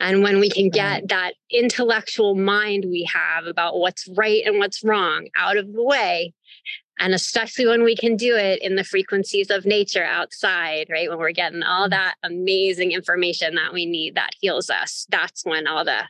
and 0.00 0.22
when 0.22 0.38
we 0.38 0.48
can 0.48 0.68
get 0.68 1.08
that 1.08 1.34
intellectual 1.50 2.34
mind 2.34 2.84
we 2.86 3.08
have 3.12 3.46
about 3.46 3.78
what's 3.78 4.08
right 4.16 4.42
and 4.46 4.58
what's 4.58 4.84
wrong 4.84 5.26
out 5.36 5.56
of 5.56 5.72
the 5.72 5.82
way 5.82 6.32
and 6.98 7.14
especially 7.14 7.66
when 7.66 7.84
we 7.84 7.96
can 7.96 8.16
do 8.16 8.36
it 8.36 8.60
in 8.60 8.74
the 8.74 8.84
frequencies 8.84 9.50
of 9.50 9.64
nature 9.64 10.04
outside, 10.04 10.88
right? 10.90 11.08
When 11.08 11.18
we're 11.18 11.32
getting 11.32 11.62
all 11.62 11.86
mm. 11.86 11.90
that 11.90 12.16
amazing 12.22 12.92
information 12.92 13.54
that 13.54 13.72
we 13.72 13.86
need 13.86 14.16
that 14.16 14.30
heals 14.40 14.68
us, 14.68 15.06
that's 15.08 15.44
when 15.44 15.66
all 15.66 15.84
the 15.84 16.02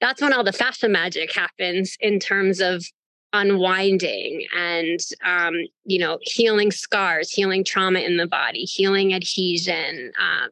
that's 0.00 0.22
when 0.22 0.32
all 0.32 0.44
the 0.44 0.52
fascia 0.52 0.88
magic 0.88 1.34
happens 1.34 1.96
in 2.00 2.20
terms 2.20 2.60
of 2.60 2.84
unwinding 3.32 4.46
and 4.56 5.00
um, 5.24 5.54
you 5.84 5.98
know 5.98 6.18
healing 6.22 6.70
scars 6.70 7.30
healing 7.30 7.62
trauma 7.62 8.00
in 8.00 8.16
the 8.16 8.26
body 8.26 8.60
healing 8.60 9.12
adhesion 9.12 10.12
uh, 10.20 10.46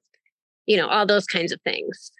you 0.66 0.76
know 0.76 0.87
all 0.87 1.06
those 1.06 1.26
kinds 1.26 1.52
of 1.52 1.61
things 1.62 2.12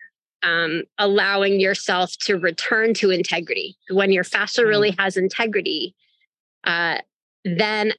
um, 0.43 0.83
allowing 0.99 1.61
yourself 1.61 2.13
to 2.21 2.37
return 2.37 2.95
to 2.95 3.11
integrity 3.11 3.77
when 3.91 4.13
your 4.13 4.25
fascia 4.25 4.63
mm. 4.63 4.69
really 4.69 4.95
has 4.99 5.17
integrity 5.17 5.95
uh, 6.65 6.99
then 7.45 7.93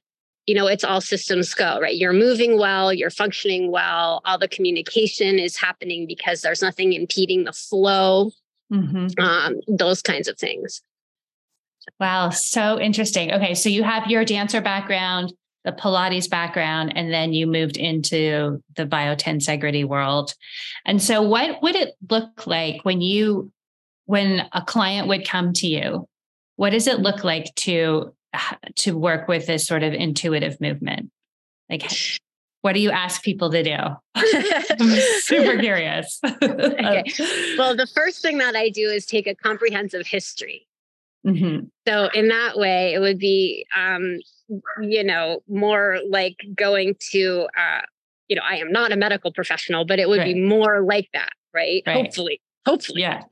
you 0.46 0.54
know 0.54 0.66
it's 0.66 0.82
all 0.82 1.00
systems 1.00 1.54
go 1.54 1.78
right 1.80 1.96
you're 1.96 2.12
moving 2.12 2.58
well 2.58 2.92
you're 2.92 3.10
functioning 3.10 3.70
well 3.70 4.20
all 4.24 4.38
the 4.38 4.48
communication 4.48 5.38
is 5.38 5.56
happening 5.56 6.06
because 6.08 6.40
there's 6.40 6.62
nothing 6.62 6.92
impeding 6.92 7.44
the 7.44 7.52
flow 7.52 8.32
mm-hmm. 8.72 9.06
um, 9.22 9.60
those 9.68 10.02
kinds 10.02 10.26
of 10.26 10.36
things 10.36 10.82
wow 12.00 12.30
so 12.30 12.80
interesting 12.80 13.32
okay 13.32 13.54
so 13.54 13.68
you 13.68 13.82
have 13.82 14.06
your 14.06 14.24
dancer 14.24 14.60
background 14.60 15.32
the 15.64 15.72
pilates 15.72 16.30
background 16.30 16.92
and 16.96 17.12
then 17.12 17.32
you 17.32 17.46
moved 17.46 17.76
into 17.76 18.62
the 18.76 18.86
biotensegrity 18.86 19.84
world 19.84 20.34
and 20.86 21.02
so 21.02 21.22
what 21.22 21.62
would 21.62 21.74
it 21.74 21.94
look 22.10 22.46
like 22.46 22.84
when 22.84 23.00
you 23.00 23.50
when 24.06 24.46
a 24.52 24.62
client 24.62 25.08
would 25.08 25.26
come 25.26 25.52
to 25.52 25.66
you 25.66 26.08
what 26.56 26.70
does 26.70 26.86
it 26.86 27.00
look 27.00 27.22
like 27.24 27.54
to 27.54 28.12
to 28.76 28.96
work 28.96 29.28
with 29.28 29.46
this 29.46 29.66
sort 29.66 29.82
of 29.82 29.92
intuitive 29.92 30.60
movement? 30.60 31.10
Like, 31.70 31.90
what 32.62 32.74
do 32.74 32.80
you 32.80 32.90
ask 32.90 33.22
people 33.22 33.50
to 33.50 33.62
do? 33.62 33.76
I'm 34.14 35.00
super 35.20 35.58
curious. 35.58 36.20
okay. 36.24 37.04
Well, 37.58 37.76
the 37.76 37.88
first 37.92 38.22
thing 38.22 38.38
that 38.38 38.54
I 38.54 38.68
do 38.68 38.88
is 38.88 39.04
take 39.04 39.26
a 39.26 39.34
comprehensive 39.34 40.06
history. 40.06 40.67
Mm-hmm. 41.26 41.66
So, 41.86 42.08
in 42.14 42.28
that 42.28 42.56
way, 42.56 42.94
it 42.94 43.00
would 43.00 43.18
be, 43.18 43.66
um, 43.76 44.18
you 44.80 45.04
know, 45.04 45.42
more 45.48 45.98
like 46.08 46.36
going 46.54 46.96
to, 47.10 47.48
uh, 47.56 47.82
you 48.28 48.36
know, 48.36 48.42
I 48.48 48.56
am 48.56 48.70
not 48.72 48.92
a 48.92 48.96
medical 48.96 49.32
professional, 49.32 49.84
but 49.84 49.98
it 49.98 50.08
would 50.08 50.20
right. 50.20 50.34
be 50.34 50.40
more 50.40 50.80
like 50.82 51.08
that, 51.12 51.30
right? 51.52 51.82
right. 51.86 51.96
Hopefully 51.96 52.40
hopefully 52.68 53.00
yeah 53.00 53.22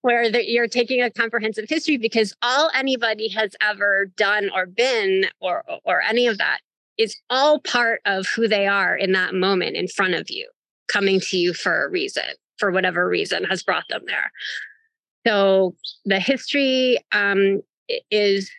where, 0.00 0.24
you're 0.42 0.66
taking 0.66 1.02
a 1.02 1.10
comprehensive 1.10 1.66
history 1.68 1.96
because 1.96 2.34
all 2.42 2.70
anybody 2.74 3.28
has 3.28 3.54
ever 3.60 4.06
done 4.16 4.50
or 4.54 4.66
been 4.66 5.26
or 5.40 5.64
or 5.84 6.02
any 6.02 6.26
of 6.26 6.38
that 6.38 6.58
is 6.96 7.16
all 7.30 7.60
part 7.60 8.00
of 8.04 8.26
who 8.34 8.48
they 8.48 8.66
are 8.66 8.96
in 8.96 9.12
that 9.12 9.34
moment 9.34 9.76
in 9.76 9.86
front 9.86 10.14
of 10.14 10.28
you 10.28 10.48
coming 10.88 11.20
to 11.20 11.36
you 11.36 11.54
for 11.54 11.84
a 11.84 11.90
reason 11.90 12.24
for 12.56 12.72
whatever 12.72 13.08
reason 13.08 13.44
has 13.44 13.62
brought 13.62 13.84
them 13.88 14.02
there 14.06 14.32
so 15.26 15.74
the 16.04 16.20
history 16.20 16.98
um, 17.12 17.62
is 18.10 18.50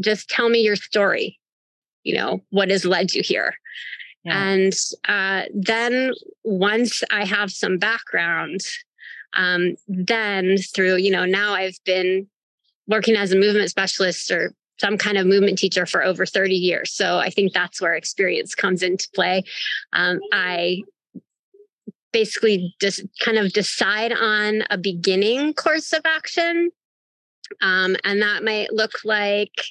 just 0.00 0.28
tell 0.28 0.48
me 0.48 0.60
your 0.60 0.76
story 0.76 1.38
you 2.04 2.14
know 2.14 2.40
what 2.50 2.70
has 2.70 2.84
led 2.84 3.12
you 3.12 3.22
here 3.22 3.54
and 4.30 4.72
uh, 5.08 5.42
then 5.54 6.12
once 6.44 7.02
I 7.10 7.24
have 7.24 7.50
some 7.50 7.78
background, 7.78 8.60
um, 9.34 9.76
then 9.86 10.58
through, 10.58 10.96
you 10.96 11.10
know, 11.10 11.24
now 11.24 11.54
I've 11.54 11.78
been 11.84 12.28
working 12.86 13.16
as 13.16 13.32
a 13.32 13.36
movement 13.36 13.70
specialist 13.70 14.30
or 14.30 14.54
some 14.80 14.96
kind 14.96 15.18
of 15.18 15.26
movement 15.26 15.58
teacher 15.58 15.86
for 15.86 16.04
over 16.04 16.24
30 16.24 16.54
years. 16.54 16.92
So 16.92 17.18
I 17.18 17.30
think 17.30 17.52
that's 17.52 17.80
where 17.80 17.94
experience 17.94 18.54
comes 18.54 18.82
into 18.82 19.08
play. 19.14 19.42
Um, 19.92 20.20
I 20.32 20.82
basically 22.12 22.74
just 22.80 23.02
kind 23.20 23.38
of 23.38 23.52
decide 23.52 24.12
on 24.12 24.62
a 24.70 24.78
beginning 24.78 25.54
course 25.54 25.92
of 25.92 26.00
action. 26.04 26.70
Um, 27.62 27.96
and 28.04 28.22
that 28.22 28.44
might 28.44 28.72
look 28.72 28.92
like 29.04 29.64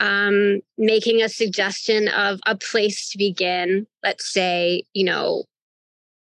um, 0.00 0.60
making 0.76 1.22
a 1.22 1.28
suggestion 1.28 2.08
of 2.08 2.40
a 2.46 2.56
place 2.56 3.10
to 3.10 3.18
begin. 3.18 3.86
Let's 4.02 4.32
say, 4.32 4.84
you 4.92 5.04
know, 5.04 5.44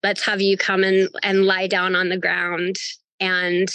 let's 0.02 0.24
have 0.26 0.40
you 0.40 0.56
come 0.56 0.84
and, 0.84 1.08
and 1.22 1.44
lie 1.44 1.66
down 1.66 1.94
on 1.94 2.08
the 2.08 2.18
ground. 2.18 2.76
And 3.20 3.68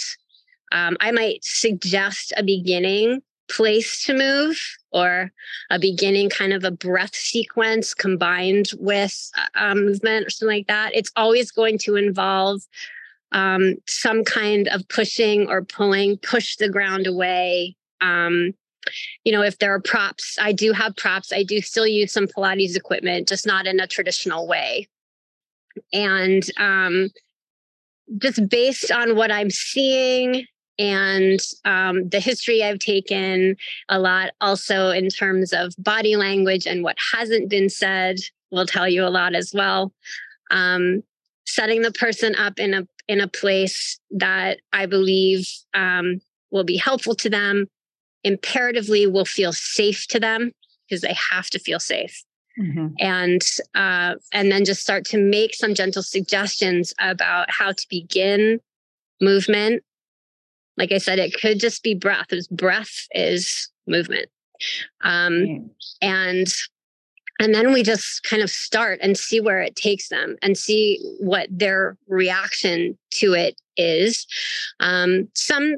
um, 0.72 0.96
I 1.00 1.10
might 1.10 1.40
suggest 1.42 2.32
a 2.36 2.42
beginning 2.42 3.22
place 3.50 4.04
to 4.04 4.14
move 4.14 4.58
or 4.92 5.30
a 5.70 5.78
beginning 5.78 6.30
kind 6.30 6.52
of 6.52 6.64
a 6.64 6.70
breath 6.70 7.14
sequence 7.14 7.94
combined 7.94 8.68
with 8.78 9.30
a 9.54 9.74
movement 9.74 10.26
or 10.26 10.30
something 10.30 10.56
like 10.56 10.66
that. 10.66 10.94
It's 10.94 11.12
always 11.16 11.50
going 11.50 11.78
to 11.78 11.96
involve 11.96 12.62
um, 13.32 13.76
some 13.86 14.24
kind 14.24 14.68
of 14.68 14.88
pushing 14.88 15.48
or 15.48 15.64
pulling, 15.64 16.16
push 16.18 16.56
the 16.56 16.68
ground 16.68 17.06
away. 17.06 17.76
Um, 18.00 18.54
you 19.24 19.32
know, 19.32 19.42
if 19.42 19.58
there 19.58 19.72
are 19.74 19.80
props, 19.80 20.36
I 20.40 20.52
do 20.52 20.72
have 20.72 20.96
props. 20.96 21.32
I 21.32 21.42
do 21.42 21.60
still 21.60 21.86
use 21.86 22.12
some 22.12 22.26
Pilates 22.26 22.76
equipment, 22.76 23.28
just 23.28 23.46
not 23.46 23.66
in 23.66 23.78
a 23.78 23.86
traditional 23.86 24.48
way. 24.48 24.88
And 25.92 26.42
um, 26.56 27.10
just 28.18 28.48
based 28.48 28.90
on 28.90 29.16
what 29.16 29.30
I'm 29.30 29.50
seeing 29.50 30.46
and 30.80 31.40
um, 31.66 32.08
the 32.08 32.20
history 32.20 32.64
I've 32.64 32.78
taken, 32.78 33.54
a 33.90 33.98
lot 33.98 34.30
also 34.40 34.88
in 34.88 35.10
terms 35.10 35.52
of 35.52 35.74
body 35.78 36.16
language 36.16 36.66
and 36.66 36.82
what 36.82 36.96
hasn't 37.12 37.50
been 37.50 37.68
said 37.68 38.16
will 38.50 38.64
tell 38.64 38.88
you 38.88 39.04
a 39.04 39.12
lot 39.12 39.34
as 39.34 39.52
well. 39.54 39.92
Um, 40.50 41.02
setting 41.46 41.82
the 41.82 41.92
person 41.92 42.34
up 42.34 42.58
in 42.58 42.72
a 42.72 42.88
in 43.08 43.20
a 43.20 43.28
place 43.28 44.00
that 44.12 44.60
I 44.72 44.86
believe 44.86 45.46
um, 45.74 46.22
will 46.50 46.64
be 46.64 46.78
helpful 46.78 47.14
to 47.16 47.28
them, 47.28 47.66
imperatively 48.24 49.06
will 49.06 49.26
feel 49.26 49.52
safe 49.52 50.06
to 50.08 50.18
them 50.18 50.52
because 50.88 51.02
they 51.02 51.14
have 51.14 51.50
to 51.50 51.58
feel 51.58 51.80
safe. 51.80 52.24
Mm-hmm. 52.58 52.86
And 52.98 53.42
uh, 53.74 54.14
and 54.32 54.50
then 54.50 54.64
just 54.64 54.80
start 54.80 55.04
to 55.06 55.18
make 55.18 55.54
some 55.54 55.74
gentle 55.74 56.02
suggestions 56.02 56.94
about 56.98 57.50
how 57.50 57.72
to 57.72 57.86
begin 57.90 58.60
movement. 59.20 59.82
Like 60.76 60.92
I 60.92 60.98
said, 60.98 61.18
it 61.18 61.34
could 61.40 61.60
just 61.60 61.82
be 61.82 61.94
breath. 61.94 62.26
Because 62.28 62.48
breath 62.48 63.06
is 63.12 63.68
movement, 63.86 64.28
um, 65.02 65.70
and 66.00 66.46
and 67.40 67.54
then 67.54 67.72
we 67.72 67.82
just 67.82 68.22
kind 68.22 68.42
of 68.42 68.50
start 68.50 68.98
and 69.02 69.16
see 69.16 69.40
where 69.40 69.62
it 69.62 69.74
takes 69.74 70.08
them 70.08 70.36
and 70.42 70.58
see 70.58 71.00
what 71.20 71.48
their 71.50 71.96
reaction 72.06 72.98
to 73.12 73.32
it 73.32 73.58
is. 73.76 74.26
Um, 74.78 75.28
some 75.34 75.76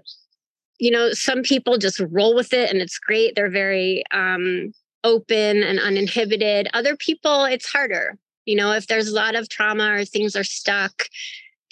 you 0.82 0.90
know, 0.90 1.12
some 1.12 1.42
people 1.42 1.78
just 1.78 2.00
roll 2.10 2.34
with 2.34 2.52
it 2.52 2.68
and 2.68 2.82
it's 2.82 2.98
great. 2.98 3.36
They're 3.36 3.48
very 3.48 4.02
um, 4.10 4.72
open 5.04 5.62
and 5.62 5.78
uninhibited. 5.78 6.68
Other 6.74 6.96
people, 6.96 7.44
it's 7.44 7.70
harder. 7.70 8.18
You 8.46 8.56
know, 8.56 8.72
if 8.72 8.88
there's 8.88 9.06
a 9.06 9.14
lot 9.14 9.36
of 9.36 9.48
trauma 9.48 9.92
or 9.92 10.04
things 10.04 10.34
are 10.34 10.42
stuck, 10.42 11.04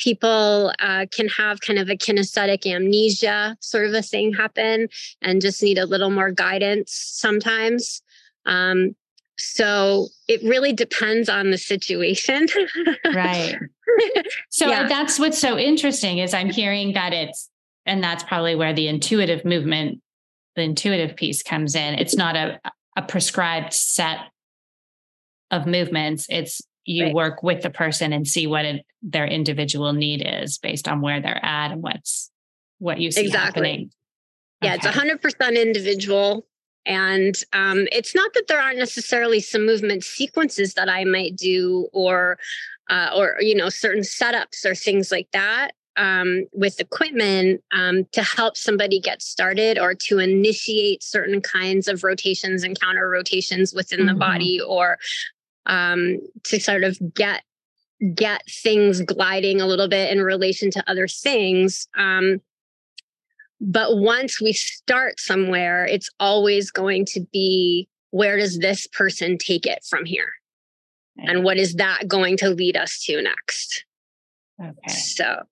people 0.01 0.73
uh, 0.81 1.07
can 1.11 1.29
have 1.29 1.61
kind 1.61 1.79
of 1.79 1.89
a 1.89 1.97
kinesthetic 1.97 2.67
amnesia 2.67 3.57
sort 3.61 3.87
of 3.87 3.95
a 3.95 4.03
thing 4.03 4.33
happen 4.33 4.89
and 5.23 5.41
just 5.41 5.63
need 5.63 5.79
a 5.79 5.87
little 5.87 6.11
more 6.11 6.31
guidance 6.31 6.93
sometimes. 6.93 8.03
Um, 8.47 8.97
so 9.39 10.09
it 10.29 10.43
really 10.43 10.73
depends 10.73 11.29
on 11.29 11.51
the 11.51 11.59
situation. 11.59 12.47
right. 13.15 13.57
So 14.51 14.69
yeah. 14.69 14.87
that's 14.87 15.19
what's 15.19 15.39
so 15.39 15.59
interesting 15.59 16.19
is 16.19 16.33
I'm 16.33 16.49
hearing 16.49 16.93
that 16.93 17.13
it's 17.13 17.51
and 17.87 18.03
that's 18.03 18.23
probably 18.23 18.55
where 18.55 18.73
the 18.73 18.87
intuitive 18.87 19.45
movement 19.45 20.01
the 20.55 20.63
intuitive 20.63 21.17
piece 21.17 21.43
comes 21.43 21.75
in 21.75 21.95
it's 21.95 22.15
not 22.17 22.37
a 22.37 22.61
a 22.97 23.03
prescribed 23.03 23.73
set 23.73 24.19
of 25.51 25.67
movements. 25.67 26.27
It's 26.29 26.63
you 26.85 27.05
right. 27.05 27.15
work 27.15 27.43
with 27.43 27.63
the 27.63 27.71
person 27.71 28.13
and 28.13 28.27
see 28.27 28.47
what 28.47 28.65
it, 28.65 28.87
their 29.03 29.27
individual 29.27 29.93
need 29.93 30.23
is 30.25 30.59
based 30.59 30.89
on 30.89 31.01
where 31.01 31.21
they're 31.21 31.45
at 31.45 31.73
and 31.73 31.83
what's 31.83 32.31
what 32.79 33.01
you 33.01 33.11
see 33.11 33.27
exactly. 33.27 33.69
happening. 33.69 33.91
Yeah, 34.63 34.75
okay. 34.75 34.89
it's 34.89 34.97
100% 34.97 35.61
individual. 35.61 36.47
And 36.87 37.35
um, 37.53 37.87
it's 37.93 38.15
not 38.15 38.33
that 38.35 38.47
there 38.49 38.61
aren't 38.61 38.79
necessarily 38.79 39.41
some 39.41 39.67
movement 39.67 40.03
sequences 40.03 40.75
that 40.75 40.89
I 40.89 41.05
might 41.05 41.37
do 41.37 41.89
or, 41.93 42.39
uh, 42.89 43.11
or, 43.15 43.37
you 43.41 43.55
know, 43.55 43.69
certain 43.69 44.03
setups 44.03 44.65
or 44.65 44.75
things 44.75 45.13
like 45.13 45.29
that 45.33 45.73
um, 45.97 46.47
with 46.53 46.81
equipment 46.81 47.63
um, 47.73 48.07
to 48.13 48.23
help 48.23 48.57
somebody 48.57 49.01
get 49.01 49.23
started 49.23 49.79
or 49.79 49.95
to 49.95 50.19
initiate 50.19 51.03
certain 51.03 51.41
kinds 51.41 51.89
of 51.89 52.03
rotations 52.03 52.65
and 52.65 52.81
counter 52.81 53.09
rotations 53.09 53.75
within 53.75 54.01
mm-hmm. 54.01 54.09
the 54.09 54.15
body 54.15 54.61
or 54.61 54.99
um, 55.67 56.19
to 56.45 56.61
sort 56.61 56.85
of 56.85 56.99
get 57.15 57.43
get 58.15 58.43
things 58.49 59.03
gliding 59.03 59.61
a 59.61 59.67
little 59.67 59.89
bit 59.89 60.11
in 60.11 60.23
relation 60.23 60.71
to 60.71 60.83
other 60.91 61.07
things 61.07 61.87
um, 61.99 62.41
but 63.61 63.99
once 63.99 64.41
we 64.41 64.53
start 64.55 65.21
somewhere, 65.21 65.85
it's 65.85 66.09
always 66.19 66.71
going 66.71 67.05
to 67.07 67.21
be 67.33 67.89
where 68.11 68.39
does 68.39 68.59
this 68.59 68.87
person 68.87 69.37
take 69.39 69.67
it 69.67 69.85
from 69.89 70.05
here? 70.05 70.33
And 71.19 71.45
what 71.45 71.59
is 71.59 71.75
that 71.75 72.09
going 72.09 72.39
to 72.39 72.49
lead 72.49 72.77
us 72.77 73.05
to 73.05 73.21
next? 73.21 73.85
Okay. 74.61 74.89
So 74.89 75.43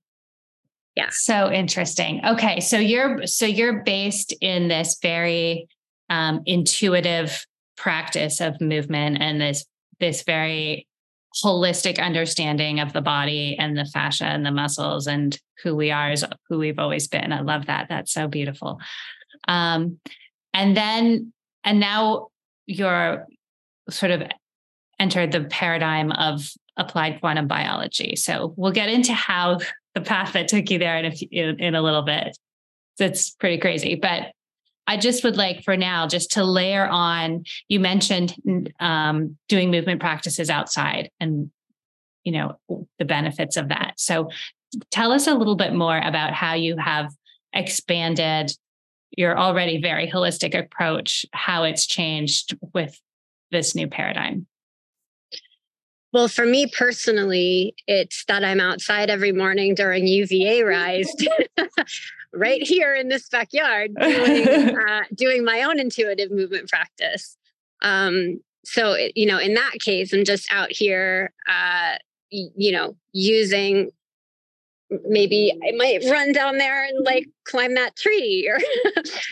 yeah. 0.97 1.11
So 1.11 1.53
interesting. 1.53 2.25
Okay. 2.25 2.61
So 2.61 2.79
you're 2.79 3.27
so 3.27 3.45
you're 3.45 3.83
based 3.85 4.35
in 4.41 4.69
this 4.69 4.99
very 5.03 5.69
um, 6.09 6.41
intuitive 6.47 7.47
practice 7.77 8.41
of 8.41 8.61
movement 8.61 9.19
and 9.21 9.41
this 9.41 9.67
this 10.01 10.23
very 10.23 10.87
holistic 11.45 12.03
understanding 12.03 12.81
of 12.81 12.93
the 12.93 13.01
body 13.01 13.57
and 13.59 13.77
the 13.77 13.85
fascia 13.85 14.25
and 14.25 14.45
the 14.45 14.51
muscles 14.51 15.07
and 15.07 15.39
who 15.63 15.77
we 15.77 15.91
are 15.91 16.11
is 16.11 16.25
who 16.49 16.59
we've 16.59 16.79
always 16.79 17.09
been. 17.09 17.33
I 17.33 17.41
love 17.41 17.67
that. 17.67 17.87
That's 17.89 18.13
so 18.13 18.29
beautiful. 18.29 18.81
Um, 19.47 19.99
and 20.55 20.77
then, 20.77 21.33
and 21.65 21.81
now 21.81 22.29
you're 22.67 23.27
sort 23.91 24.13
of 24.13 24.23
entered 24.99 25.33
the 25.33 25.45
paradigm 25.45 26.13
of 26.13 26.51
applied 26.77 27.21
quantum 27.21 27.47
biology. 27.47 28.17
So 28.17 28.55
we'll 28.57 28.73
get 28.73 28.89
into 28.89 29.13
how 29.13 29.59
the 29.95 30.01
path 30.01 30.33
that 30.33 30.49
took 30.49 30.71
you 30.71 30.79
there 30.79 30.97
in 30.99 31.05
a, 31.05 31.13
few, 31.13 31.29
in, 31.31 31.61
in 31.61 31.75
a 31.75 31.83
little 31.83 32.03
bit. 32.03 32.37
It's 32.99 33.31
pretty 33.31 33.59
crazy, 33.59 33.95
but 33.95 34.33
I 34.89 34.97
just 34.97 35.23
would 35.23 35.37
like 35.37 35.63
for 35.65 35.77
now 35.77 36.09
just 36.09 36.33
to 36.33 36.45
layer 36.45 36.89
on. 36.89 37.45
You 37.69 37.79
mentioned 37.79 38.35
um, 38.81 39.37
doing 39.47 39.71
movement 39.71 40.01
practices 40.01 40.49
outside, 40.49 41.11
and 41.21 41.51
you 42.25 42.33
know 42.33 42.59
the 42.99 43.05
benefits 43.05 43.59
of 43.59 43.69
that. 43.69 43.95
So, 43.99 44.31
tell 44.91 45.13
us 45.13 45.27
a 45.27 45.35
little 45.35 45.57
bit 45.57 45.75
more 45.75 45.99
about 45.99 46.33
how 46.33 46.55
you 46.55 46.77
have 46.79 47.13
expanded 47.53 48.51
your 49.17 49.39
already 49.39 49.81
very 49.81 50.11
holistic 50.11 50.59
approach, 50.59 51.27
how 51.33 51.65
it's 51.65 51.87
changed 51.87 52.57
with 52.73 52.99
this 53.51 53.75
new 53.75 53.89
paradigm. 53.89 54.47
Well, 56.13 56.29
for 56.29 56.47
me 56.47 56.67
personally, 56.67 57.75
it's 57.87 58.25
that 58.29 58.43
I'm 58.43 58.61
outside 58.61 59.11
every 59.11 59.33
morning 59.33 59.75
during 59.75 60.07
UVA 60.07 60.63
rise 60.65 61.13
right 62.39 62.63
here 62.63 62.95
in 62.95 63.09
this 63.09 63.29
backyard 63.29 63.95
doing, 64.01 64.49
uh, 64.49 65.05
doing 65.15 65.45
my 65.45 65.63
own 65.63 65.79
intuitive 65.79 66.31
movement 66.31 66.69
practice. 66.69 67.37
Um, 67.83 68.41
so, 68.65 68.97
you 69.15 69.27
know, 69.27 69.39
in 69.39 69.55
that 69.55 69.75
case, 69.81 70.13
I'm 70.13 70.25
just 70.25 70.51
out 70.53 70.71
here, 70.71 71.33
uh, 71.49 71.97
you 72.31 72.73
know, 72.73 72.97
using 73.13 73.91
maybe 75.07 75.53
I 75.67 75.73
might 75.73 76.05
run 76.11 76.33
down 76.33 76.59
there 76.59 76.85
and 76.85 77.05
like 77.05 77.29
climb 77.45 77.75
that 77.75 77.97
tree 77.97 78.49
or 78.51 78.59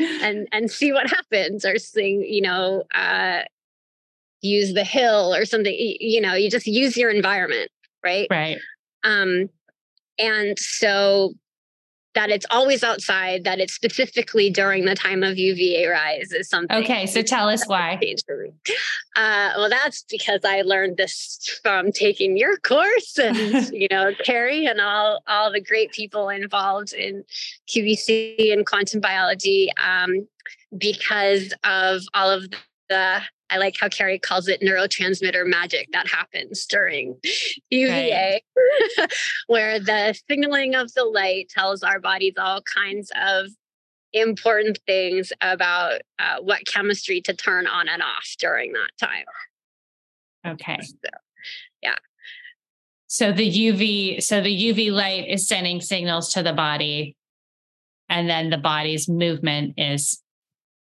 and 0.22 0.46
and 0.52 0.70
see 0.70 0.92
what 0.92 1.08
happens 1.08 1.64
or 1.64 1.78
sing, 1.78 2.22
you 2.22 2.42
know, 2.42 2.84
uh 2.94 3.42
use 4.42 4.74
the 4.74 4.84
hill 4.84 5.34
or 5.34 5.44
something, 5.44 5.74
you 5.74 6.20
know, 6.20 6.34
you 6.34 6.50
just 6.50 6.66
use 6.66 6.96
your 6.96 7.10
environment, 7.10 7.70
right? 8.04 8.26
Right. 8.30 8.58
Um 9.02 9.48
and 10.18 10.58
so 10.58 11.34
that 12.16 12.30
it's 12.30 12.46
always 12.50 12.82
outside, 12.82 13.44
that 13.44 13.60
it's 13.60 13.74
specifically 13.74 14.50
during 14.50 14.86
the 14.86 14.94
time 14.94 15.22
of 15.22 15.38
UVA 15.38 15.86
rise 15.86 16.32
is 16.32 16.48
something. 16.48 16.76
Okay, 16.78 17.06
so 17.06 17.22
tell 17.22 17.48
us 17.48 17.68
why. 17.68 17.98
Uh, 19.14 19.52
well, 19.56 19.68
that's 19.68 20.04
because 20.10 20.40
I 20.44 20.62
learned 20.62 20.96
this 20.96 21.60
from 21.62 21.92
taking 21.92 22.36
your 22.36 22.56
course, 22.56 23.18
and 23.22 23.70
you 23.72 23.86
know, 23.90 24.12
Carrie 24.24 24.66
and 24.66 24.80
all 24.80 25.20
all 25.28 25.52
the 25.52 25.60
great 25.60 25.92
people 25.92 26.28
involved 26.30 26.94
in 26.94 27.22
QBC 27.68 28.52
and 28.52 28.66
quantum 28.66 29.00
biology, 29.00 29.70
um, 29.84 30.26
because 30.76 31.52
of 31.64 32.02
all 32.14 32.30
of 32.30 32.46
the 32.88 33.22
I 33.48 33.58
like 33.58 33.76
how 33.78 33.88
Carrie 33.88 34.18
calls 34.18 34.48
it 34.48 34.60
neurotransmitter 34.60 35.46
magic 35.46 35.88
that 35.92 36.08
happens 36.08 36.66
during 36.66 37.16
UVA, 37.70 38.42
right. 38.98 39.12
where 39.46 39.78
the 39.78 40.18
signaling 40.28 40.74
of 40.74 40.92
the 40.94 41.04
light 41.04 41.48
tells 41.48 41.82
our 41.82 42.00
bodies 42.00 42.34
all 42.38 42.62
kinds 42.62 43.12
of 43.20 43.46
important 44.12 44.78
things 44.86 45.32
about 45.40 46.00
uh, 46.18 46.38
what 46.40 46.66
chemistry 46.66 47.20
to 47.20 47.34
turn 47.34 47.66
on 47.66 47.88
and 47.88 48.02
off 48.02 48.34
during 48.38 48.72
that 48.72 48.90
time. 48.98 49.24
Okay. 50.46 50.78
So, 50.82 51.10
yeah. 51.82 51.96
So 53.06 53.32
the 53.32 53.48
UV, 53.48 54.22
so 54.22 54.40
the 54.40 54.72
UV 54.72 54.90
light 54.90 55.28
is 55.28 55.46
sending 55.46 55.80
signals 55.80 56.32
to 56.32 56.42
the 56.42 56.52
body, 56.52 57.16
and 58.08 58.28
then 58.28 58.50
the 58.50 58.58
body's 58.58 59.08
movement 59.08 59.74
is 59.76 60.20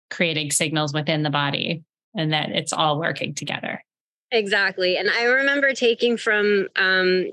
creating 0.10 0.52
signals 0.52 0.94
within 0.94 1.24
the 1.24 1.30
body 1.30 1.84
and 2.16 2.34
that 2.34 2.50
it's 2.50 2.74
all 2.74 3.00
working 3.00 3.34
together. 3.34 3.84
Exactly. 4.32 4.98
And 4.98 5.10
I 5.10 5.24
remember 5.24 5.74
taking 5.74 6.18
from 6.18 6.68
um, 6.76 7.32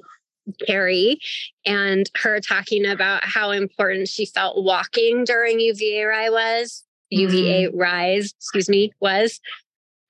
Carrie 0.66 1.20
and 1.64 2.08
her 2.16 2.40
talking 2.40 2.86
about 2.86 3.24
how 3.24 3.50
important 3.50 4.08
she 4.08 4.26
felt 4.26 4.62
walking 4.62 5.24
during 5.24 5.60
UVA 5.60 6.04
rise 6.04 6.30
was, 6.30 6.84
mm-hmm. 7.12 7.22
UVA 7.22 7.68
rise, 7.68 8.32
excuse 8.38 8.68
me, 8.68 8.92
was. 9.00 9.40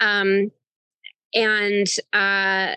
Um, 0.01 0.53
and 1.35 1.87
uh, 2.13 2.75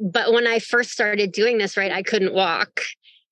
but 0.00 0.32
when 0.32 0.46
I 0.46 0.58
first 0.58 0.90
started 0.90 1.32
doing 1.32 1.58
this, 1.58 1.76
right, 1.76 1.92
I 1.92 2.02
couldn't 2.02 2.34
walk. 2.34 2.80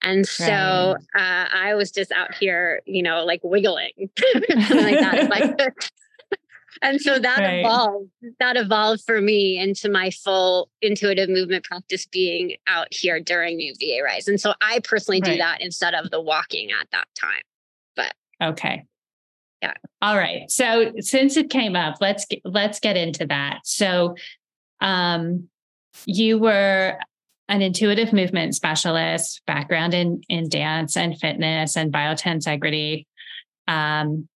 And 0.03 0.27
so 0.27 0.97
right. 1.15 1.45
uh, 1.45 1.49
I 1.53 1.75
was 1.75 1.91
just 1.91 2.13
out 2.13 2.35
here, 2.35 2.81
you 2.87 3.03
know, 3.03 3.25
like 3.25 3.41
wiggling 3.43 3.93
like 3.99 4.99
that. 5.01 5.27
like 5.31 5.59
and 6.83 7.01
so 7.01 7.19
that 7.19 7.39
right. 7.39 7.61
evolved 7.61 8.11
that 8.39 8.57
evolved 8.57 9.03
for 9.05 9.21
me 9.21 9.59
into 9.59 9.91
my 9.91 10.11
full 10.11 10.71
intuitive 10.83 11.29
movement 11.29 11.65
practice 11.65 12.07
being 12.07 12.57
out 12.67 12.89
here 12.91 13.21
during 13.21 13.61
UVA 13.61 14.01
rise. 14.03 14.29
And 14.29 14.41
so 14.41 14.55
i 14.61 14.81
personally 14.85 15.21
right. 15.21 15.33
do 15.33 15.39
that 15.39 15.61
instead 15.61 15.95
of 15.95 16.11
the 16.11 16.21
walking 16.21 16.71
at 16.71 16.89
that 16.93 17.07
time 17.19 17.43
but 17.97 18.15
okay. 18.43 18.85
Yeah. 19.63 19.75
All 20.01 20.17
right. 20.17 20.51
So 20.51 20.93
since 21.01 21.37
it 21.37 21.51
came 21.51 21.77
up 21.77 21.97
let's 22.01 22.25
get 22.27 22.41
let's 22.45 22.81
get 22.81 22.97
into 22.97 23.27
that. 23.27 23.61
So 23.65 24.15
um 24.81 25.49
you 26.07 26.39
were 26.39 26.99
an 27.49 27.63
intuitive 27.63 28.13
movement 28.13 28.55
specialist 28.55 29.43
background 29.47 29.93
in 29.93 30.23
in 30.29 30.49
dance 30.49 30.97
and 30.97 31.19
fitness 31.19 31.77
and 31.77 31.93
biotensegrity 31.93 33.07
um 33.69 34.29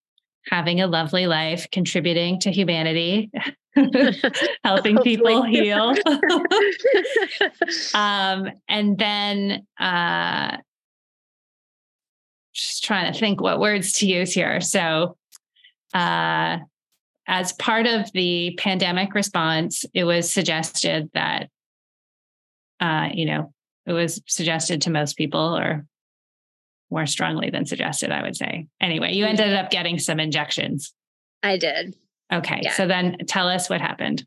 having 0.50 0.80
a 0.80 0.87
lovely 0.87 1.26
life, 1.26 1.66
contributing 1.70 2.38
to 2.40 2.50
humanity, 2.50 3.30
helping 4.64 4.98
people 5.02 5.42
heal. 5.42 5.94
um, 7.94 8.50
and 8.68 8.98
then 8.98 9.66
uh, 9.78 10.57
just 12.52 12.85
trying 12.85 13.12
to 13.12 13.18
think 13.18 13.40
what 13.40 13.61
words 13.61 13.92
to 13.94 14.07
use 14.07 14.33
here. 14.33 14.61
So, 14.61 15.16
uh, 15.92 16.59
as 17.26 17.52
part 17.54 17.87
of 17.87 18.12
the 18.12 18.54
pandemic 18.59 19.14
response, 19.14 19.87
it 19.94 20.04
was 20.04 20.30
suggested 20.30 21.11
that, 21.14 21.48
uh, 22.80 23.09
you 23.14 23.24
know, 23.24 23.52
it 23.87 23.92
was 23.92 24.20
suggested 24.26 24.83
to 24.83 24.90
most 24.90 25.16
people, 25.16 25.57
or 25.57 25.87
more 26.94 27.07
strongly 27.07 27.50
than 27.50 27.66
suggested, 27.66 28.12
I 28.12 28.22
would 28.22 28.37
say. 28.37 28.68
Anyway, 28.80 29.12
you 29.12 29.26
ended 29.26 29.52
up 29.52 29.70
getting 29.70 29.98
some 29.98 30.20
injections. 30.20 30.94
I 31.42 31.59
did. 31.59 31.96
Okay. 32.33 32.61
Yeah. 32.62 32.72
So 32.72 32.87
then 32.87 33.18
tell 33.26 33.48
us 33.48 33.68
what 33.68 33.80
happened. 33.80 34.24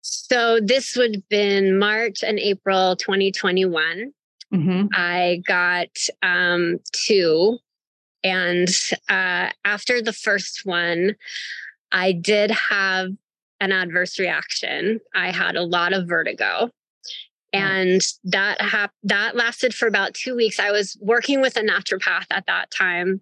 So 0.00 0.58
this 0.60 0.96
would 0.96 1.16
have 1.16 1.28
been 1.28 1.78
March 1.78 2.24
and 2.24 2.38
April 2.38 2.96
2021. 2.96 4.12
Mm-hmm. 4.52 4.86
I 4.94 5.42
got 5.46 5.88
um, 6.22 6.78
two. 6.92 7.58
And 8.24 8.68
uh, 9.10 9.50
after 9.64 10.00
the 10.00 10.14
first 10.14 10.62
one, 10.64 11.16
I 11.92 12.12
did 12.12 12.50
have 12.50 13.10
an 13.60 13.72
adverse 13.72 14.18
reaction. 14.18 14.98
I 15.14 15.30
had 15.30 15.56
a 15.56 15.62
lot 15.62 15.92
of 15.92 16.08
vertigo. 16.08 16.70
And 17.52 18.00
that 18.24 18.60
hap- 18.60 18.94
that 19.02 19.36
lasted 19.36 19.74
for 19.74 19.86
about 19.86 20.14
two 20.14 20.34
weeks. 20.34 20.58
I 20.58 20.70
was 20.70 20.96
working 21.00 21.40
with 21.40 21.56
a 21.56 21.60
naturopath 21.60 22.26
at 22.30 22.46
that 22.46 22.70
time 22.70 23.20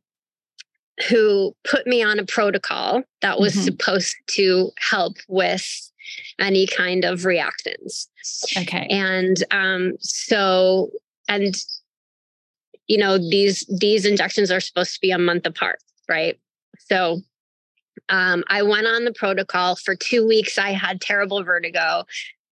who 1.09 1.55
put 1.65 1.87
me 1.87 2.03
on 2.03 2.19
a 2.19 2.27
protocol 2.27 3.03
that 3.23 3.41
was 3.41 3.55
mm-hmm. 3.55 3.65
supposed 3.65 4.15
to 4.29 4.71
help 4.79 5.17
with 5.29 5.91
any 6.39 6.67
kind 6.67 7.05
of 7.05 7.21
reactants. 7.21 8.07
Okay. 8.57 8.87
And 8.91 9.43
um, 9.51 9.95
so, 10.01 10.91
and 11.29 11.55
you 12.87 12.99
know, 12.99 13.19
these 13.19 13.65
these 13.79 14.05
injections 14.05 14.51
are 14.51 14.61
supposed 14.61 14.95
to 14.95 15.01
be 15.01 15.11
a 15.11 15.19
month 15.19 15.47
apart, 15.47 15.79
right? 16.09 16.39
So 16.79 17.21
um, 18.09 18.43
I 18.49 18.63
went 18.63 18.87
on 18.87 19.05
the 19.05 19.13
protocol 19.13 19.77
for 19.77 19.95
two 19.95 20.27
weeks. 20.27 20.59
I 20.59 20.71
had 20.71 21.01
terrible 21.01 21.43
vertigo. 21.45 22.05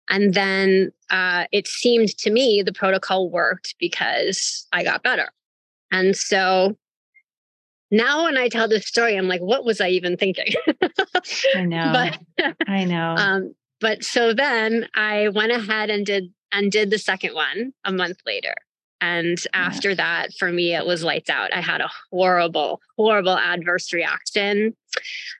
And 0.08 0.34
then 0.34 0.92
uh, 1.10 1.44
it 1.52 1.66
seemed 1.66 2.16
to 2.18 2.30
me 2.30 2.62
the 2.62 2.72
protocol 2.72 3.30
worked 3.30 3.74
because 3.78 4.66
I 4.72 4.84
got 4.84 5.02
better. 5.02 5.30
And 5.90 6.16
so 6.16 6.76
now 7.90 8.24
when 8.24 8.36
I 8.36 8.48
tell 8.48 8.68
this 8.68 8.86
story, 8.86 9.16
I'm 9.16 9.28
like, 9.28 9.40
what 9.40 9.64
was 9.64 9.80
I 9.80 9.88
even 9.88 10.16
thinking? 10.16 10.52
I 11.54 11.62
know. 11.64 11.92
but 11.92 12.54
I 12.66 12.84
know. 12.84 13.14
Um, 13.18 13.54
but 13.80 14.04
so 14.04 14.32
then 14.32 14.88
I 14.94 15.28
went 15.28 15.52
ahead 15.52 15.90
and 15.90 16.06
did 16.06 16.32
and 16.52 16.72
did 16.72 16.90
the 16.90 16.98
second 16.98 17.34
one 17.34 17.72
a 17.84 17.92
month 17.92 18.18
later. 18.24 18.54
And 19.00 19.38
after 19.52 19.90
yeah. 19.90 19.96
that, 19.96 20.32
for 20.38 20.50
me, 20.50 20.74
it 20.74 20.86
was 20.86 21.04
lights 21.04 21.28
out. 21.28 21.52
I 21.52 21.60
had 21.60 21.82
a 21.82 21.90
horrible, 22.10 22.80
horrible 22.96 23.36
adverse 23.36 23.92
reaction 23.92 24.74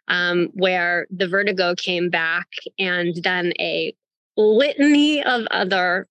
um, 0.08 0.48
where 0.52 1.06
the 1.10 1.26
vertigo 1.26 1.74
came 1.74 2.10
back 2.10 2.48
and 2.78 3.14
then 3.22 3.54
a 3.58 3.94
litany 4.36 5.22
of 5.22 5.46
other 5.50 6.06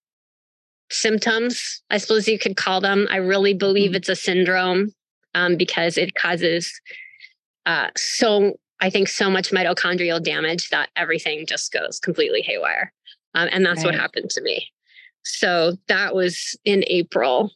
symptoms, 0.91 1.81
I 1.89 1.97
suppose 1.97 2.27
you 2.27 2.39
could 2.39 2.57
call 2.57 2.81
them. 2.81 3.07
I 3.09 3.17
really 3.17 3.53
believe 3.53 3.91
mm-hmm. 3.91 3.97
it's 3.97 4.09
a 4.09 4.15
syndrome 4.15 4.93
um, 5.33 5.57
because 5.57 5.97
it 5.97 6.15
causes 6.15 6.71
uh, 7.65 7.87
so, 7.97 8.53
I 8.79 8.89
think, 8.89 9.07
so 9.07 9.29
much 9.29 9.51
mitochondrial 9.51 10.23
damage 10.23 10.69
that 10.69 10.89
everything 10.95 11.45
just 11.47 11.71
goes 11.71 11.99
completely 11.99 12.41
haywire. 12.41 12.93
Um, 13.33 13.49
and 13.51 13.65
that's 13.65 13.83
right. 13.83 13.87
what 13.91 13.95
happened 13.95 14.29
to 14.31 14.41
me. 14.41 14.67
So 15.23 15.73
that 15.87 16.13
was 16.13 16.57
in 16.63 16.83
April 16.87 17.51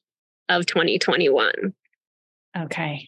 of 0.49 0.65
2021. 0.65 1.73
Okay. 2.57 3.07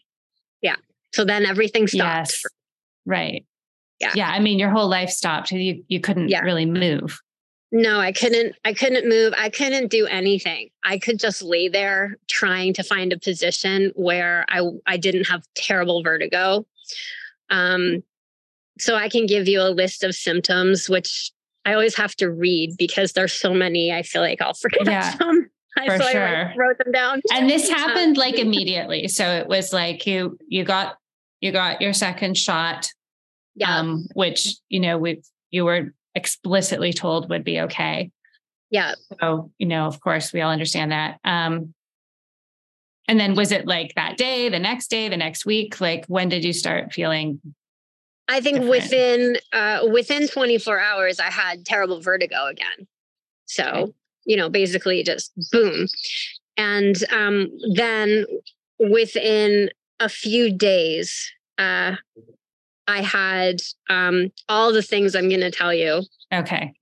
Yeah. 0.62 0.76
So 1.14 1.26
then 1.26 1.46
everything 1.46 1.88
stopped. 1.88 2.32
Yes. 2.32 2.44
Right. 3.06 3.46
Yeah. 4.00 4.12
Yeah. 4.16 4.30
I 4.30 4.40
mean, 4.40 4.60
your 4.60 4.70
whole 4.70 4.88
life 4.88 5.10
stopped. 5.10 5.52
You 5.52 5.84
you 5.88 6.00
couldn't 6.00 6.30
yeah. 6.30 6.42
really 6.42 6.68
move. 6.68 7.20
No, 7.72 8.00
I 8.00 8.12
couldn't. 8.12 8.56
I 8.66 8.74
couldn't 8.74 9.08
move. 9.08 9.34
I 9.38 9.50
couldn't 9.50 9.90
do 9.90 10.06
anything. 10.06 10.70
I 10.84 10.98
could 10.98 11.20
just 11.20 11.42
lay 11.42 11.70
there 11.70 12.18
trying 12.30 12.74
to 12.74 12.84
find 12.84 13.14
a 13.14 13.20
position 13.20 13.94
where 13.96 14.46
I 14.50 14.62
I 14.86 14.98
didn't 14.98 15.26
have 15.26 15.44
terrible 15.56 16.04
vertigo. 16.04 16.66
Um, 17.50 18.04
so 18.78 18.96
I 18.96 19.08
can 19.08 19.26
give 19.26 19.48
you 19.48 19.62
a 19.62 19.70
list 19.70 20.04
of 20.04 20.16
symptoms, 20.16 20.90
which 20.90 21.32
I 21.66 21.74
always 21.74 21.96
have 21.96 22.16
to 22.16 22.30
read 22.30 22.76
because 22.78 23.14
there's 23.14 23.34
so 23.34 23.54
many. 23.54 23.94
I 23.94 24.02
feel 24.02 24.22
like 24.22 24.42
I'll 24.42 24.54
forget 24.62 24.86
yeah, 24.86 25.16
them. 25.16 25.50
For 25.86 25.98
so 25.98 26.10
sure. 26.10 26.28
I 26.28 26.56
wrote 26.58 26.78
them 26.78 26.92
down. 26.92 27.22
And 27.34 27.50
this 27.50 27.70
um, 27.70 27.76
happened 27.76 28.18
um, 28.18 28.22
like 28.22 28.36
immediately. 28.38 29.08
So 29.08 29.26
it 29.26 29.48
was 29.48 29.72
like 29.72 30.06
you 30.06 30.38
you 30.48 30.66
got 30.66 30.98
you 31.40 31.54
got 31.54 31.82
your 31.82 31.94
second 31.94 32.38
shot. 32.38 32.90
Yeah. 33.56 33.78
Um, 33.78 34.08
which 34.14 34.56
you 34.68 34.82
know 34.82 34.98
we 34.98 35.22
you 35.52 35.64
were 35.64 35.94
explicitly 36.16 36.94
told 36.94 37.30
would 37.30 37.44
be 37.44 37.62
okay. 37.62 38.12
Yeah. 38.70 38.94
So, 39.20 39.52
you 39.58 39.68
know, 39.68 39.86
of 39.86 40.00
course, 40.00 40.32
we 40.32 40.42
all 40.42 40.52
understand 40.52 40.92
that. 40.92 41.20
Um, 41.24 41.74
and 43.08 43.20
then 43.20 43.36
was 43.36 43.52
it 43.52 43.68
like 43.68 43.94
that 43.96 44.18
day, 44.18 44.48
the 44.48 44.60
next 44.60 44.90
day, 44.90 45.10
the 45.10 45.18
next 45.18 45.46
week? 45.46 45.82
Like 45.82 46.06
when 46.08 46.30
did 46.30 46.46
you 46.46 46.54
start 46.54 46.94
feeling? 46.94 47.42
I 48.30 48.40
think 48.40 48.60
different? 48.60 48.70
within 48.70 49.38
uh, 49.52 49.88
within 49.92 50.28
24 50.28 50.80
hours, 50.80 51.20
I 51.20 51.30
had 51.30 51.66
terrible 51.66 52.00
vertigo 52.00 52.48
again. 52.48 52.88
So, 53.46 53.64
okay. 53.66 53.92
you 54.26 54.38
know, 54.38 54.50
basically 54.50 55.04
just 55.04 55.32
boom. 55.52 55.88
And 56.56 57.04
um, 57.12 57.50
then 57.74 58.26
within 58.80 59.70
a 60.00 60.08
few 60.08 60.56
days, 60.56 61.30
uh, 61.58 61.96
I 62.92 63.02
had 63.02 63.62
um, 63.90 64.32
all 64.50 64.72
the 64.74 64.82
things 64.82 65.16
I'm 65.16 65.30
going 65.30 65.42
to 65.42 65.52
tell 65.52 65.74
you. 65.74 66.04
Okay. 66.34 66.74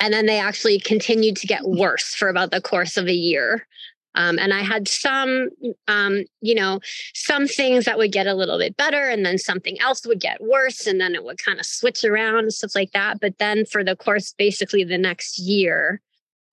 And 0.00 0.12
then 0.12 0.26
they 0.26 0.38
actually 0.38 0.78
continued 0.80 1.36
to 1.36 1.46
get 1.46 1.64
worse 1.64 2.14
for 2.14 2.28
about 2.28 2.50
the 2.50 2.60
course 2.60 2.96
of 2.96 3.06
a 3.06 3.12
year. 3.12 3.66
Um, 4.14 4.38
and 4.38 4.52
I 4.52 4.62
had 4.62 4.88
some, 4.88 5.50
um, 5.86 6.24
you 6.40 6.54
know, 6.54 6.80
some 7.14 7.46
things 7.46 7.84
that 7.84 7.98
would 7.98 8.10
get 8.10 8.26
a 8.26 8.34
little 8.34 8.58
bit 8.58 8.76
better, 8.76 9.08
and 9.08 9.24
then 9.24 9.38
something 9.38 9.78
else 9.80 10.04
would 10.06 10.20
get 10.20 10.40
worse, 10.40 10.86
and 10.86 11.00
then 11.00 11.14
it 11.14 11.22
would 11.22 11.38
kind 11.44 11.60
of 11.60 11.66
switch 11.66 12.02
around 12.04 12.38
and 12.38 12.52
stuff 12.52 12.74
like 12.74 12.90
that. 12.92 13.20
But 13.20 13.38
then 13.38 13.64
for 13.66 13.84
the 13.84 13.94
course, 13.94 14.34
basically 14.36 14.82
the 14.82 14.98
next 14.98 15.38
year, 15.38 16.00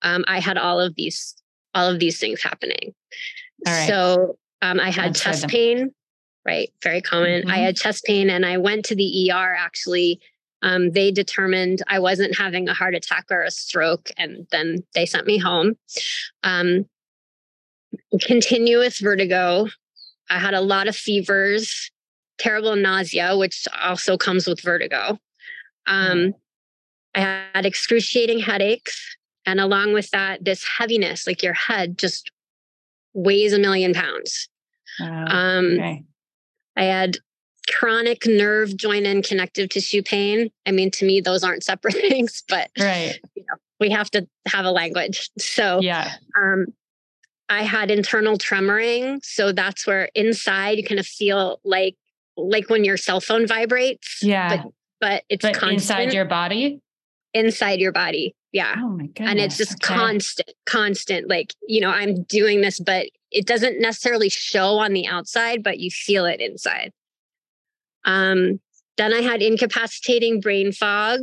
um, 0.02 0.24
I 0.28 0.38
had 0.38 0.58
all 0.58 0.80
of 0.80 0.94
these, 0.94 1.34
all 1.74 1.90
of 1.90 1.98
these 1.98 2.20
things 2.20 2.42
happening. 2.42 2.94
So 3.88 4.38
um, 4.62 4.78
I 4.78 4.90
had 4.90 5.16
chest 5.16 5.48
pain 5.48 5.92
right? 6.46 6.72
Very 6.82 7.00
common. 7.00 7.42
Mm-hmm. 7.42 7.50
I 7.50 7.58
had 7.58 7.76
chest 7.76 8.04
pain 8.04 8.30
and 8.30 8.46
I 8.46 8.58
went 8.58 8.84
to 8.86 8.94
the 8.94 9.30
ER 9.30 9.54
actually. 9.58 10.20
Um, 10.62 10.90
they 10.90 11.10
determined 11.10 11.82
I 11.86 11.98
wasn't 11.98 12.36
having 12.36 12.68
a 12.68 12.74
heart 12.74 12.94
attack 12.94 13.26
or 13.30 13.42
a 13.42 13.50
stroke, 13.50 14.10
and 14.16 14.46
then 14.50 14.78
they 14.94 15.04
sent 15.04 15.26
me 15.26 15.38
home. 15.38 15.74
Um, 16.42 16.86
continuous 18.22 18.98
vertigo. 18.98 19.68
I 20.30 20.38
had 20.38 20.54
a 20.54 20.60
lot 20.60 20.88
of 20.88 20.96
fevers, 20.96 21.90
terrible 22.38 22.74
nausea, 22.74 23.36
which 23.36 23.66
also 23.80 24.16
comes 24.16 24.46
with 24.46 24.60
vertigo. 24.60 25.18
Um, 25.86 26.34
I 27.14 27.20
had 27.54 27.66
excruciating 27.66 28.40
headaches. 28.40 29.16
And 29.46 29.60
along 29.60 29.92
with 29.92 30.10
that, 30.10 30.44
this 30.44 30.64
heaviness, 30.64 31.26
like 31.26 31.42
your 31.42 31.54
head 31.54 31.98
just 31.98 32.30
weighs 33.14 33.52
a 33.52 33.58
million 33.58 33.94
pounds. 33.94 34.48
um, 35.00 35.66
okay. 35.74 36.04
I 36.76 36.84
had 36.84 37.18
chronic 37.70 38.26
nerve 38.26 38.76
joint 38.76 39.06
and 39.06 39.24
connective 39.24 39.68
tissue 39.70 40.02
pain. 40.02 40.50
I 40.66 40.70
mean, 40.70 40.90
to 40.92 41.04
me, 41.04 41.20
those 41.20 41.42
aren't 41.42 41.64
separate 41.64 41.94
things, 42.08 42.42
but 42.48 42.70
right. 42.78 43.18
You 43.34 43.44
know, 43.48 43.56
we 43.80 43.90
have 43.90 44.10
to 44.12 44.26
have 44.46 44.64
a 44.64 44.70
language. 44.70 45.30
So 45.38 45.80
yeah. 45.80 46.12
Um, 46.40 46.66
I 47.48 47.62
had 47.62 47.90
internal 47.90 48.38
tremoring. 48.38 49.24
So 49.24 49.52
that's 49.52 49.86
where 49.86 50.08
inside 50.14 50.78
you 50.78 50.84
kind 50.84 50.98
of 50.98 51.06
feel 51.06 51.60
like 51.64 51.96
like 52.36 52.68
when 52.68 52.84
your 52.84 52.96
cell 52.96 53.20
phone 53.20 53.46
vibrates. 53.46 54.18
Yeah. 54.22 54.56
But, 54.56 54.72
but 55.00 55.24
it's 55.28 55.42
but 55.42 55.62
inside 55.62 56.12
your 56.12 56.24
body. 56.24 56.80
Inside 57.36 57.80
your 57.80 57.92
body. 57.92 58.34
Yeah. 58.52 58.76
Oh 58.78 58.88
my 58.88 59.06
goodness. 59.08 59.30
And 59.30 59.38
it's 59.38 59.58
just 59.58 59.84
okay. 59.84 59.94
constant, 59.94 60.50
constant. 60.64 61.28
Like, 61.28 61.54
you 61.68 61.82
know, 61.82 61.90
I'm 61.90 62.22
doing 62.22 62.62
this, 62.62 62.80
but 62.80 63.08
it 63.30 63.46
doesn't 63.46 63.80
necessarily 63.80 64.30
show 64.30 64.78
on 64.78 64.94
the 64.94 65.06
outside, 65.06 65.62
but 65.62 65.78
you 65.78 65.90
feel 65.90 66.24
it 66.24 66.40
inside. 66.40 66.92
Um, 68.06 68.60
then 68.96 69.12
I 69.12 69.20
had 69.20 69.42
incapacitating 69.42 70.40
brain 70.40 70.72
fog, 70.72 71.20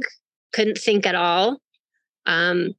couldn't 0.51 0.77
think 0.77 1.07
at 1.07 1.15
all. 1.15 1.59
Um, 2.27 2.75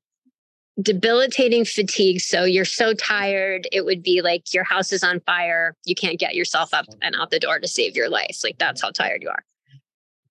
debilitating 0.80 1.64
fatigue. 1.64 2.20
So 2.20 2.44
you're 2.44 2.64
so 2.64 2.94
tired, 2.94 3.66
it 3.72 3.84
would 3.84 4.02
be 4.02 4.22
like 4.22 4.54
your 4.54 4.64
house 4.64 4.92
is 4.92 5.02
on 5.02 5.18
fire. 5.20 5.74
You 5.84 5.96
can't 5.96 6.20
get 6.20 6.36
yourself 6.36 6.72
up 6.72 6.86
and 7.02 7.16
out 7.16 7.30
the 7.30 7.40
door 7.40 7.58
to 7.58 7.66
save 7.66 7.96
your 7.96 8.08
life. 8.08 8.38
Like 8.44 8.58
that's 8.58 8.82
how 8.82 8.90
tired 8.90 9.22
you 9.22 9.30
are. 9.30 9.44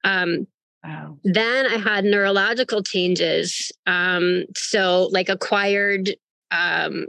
Um, 0.05 0.47
wow. 0.83 1.17
Then 1.23 1.65
I 1.65 1.77
had 1.77 2.05
neurological 2.05 2.83
changes. 2.83 3.71
Um, 3.85 4.45
so 4.55 5.09
like 5.11 5.29
acquired 5.29 6.15
um, 6.51 7.07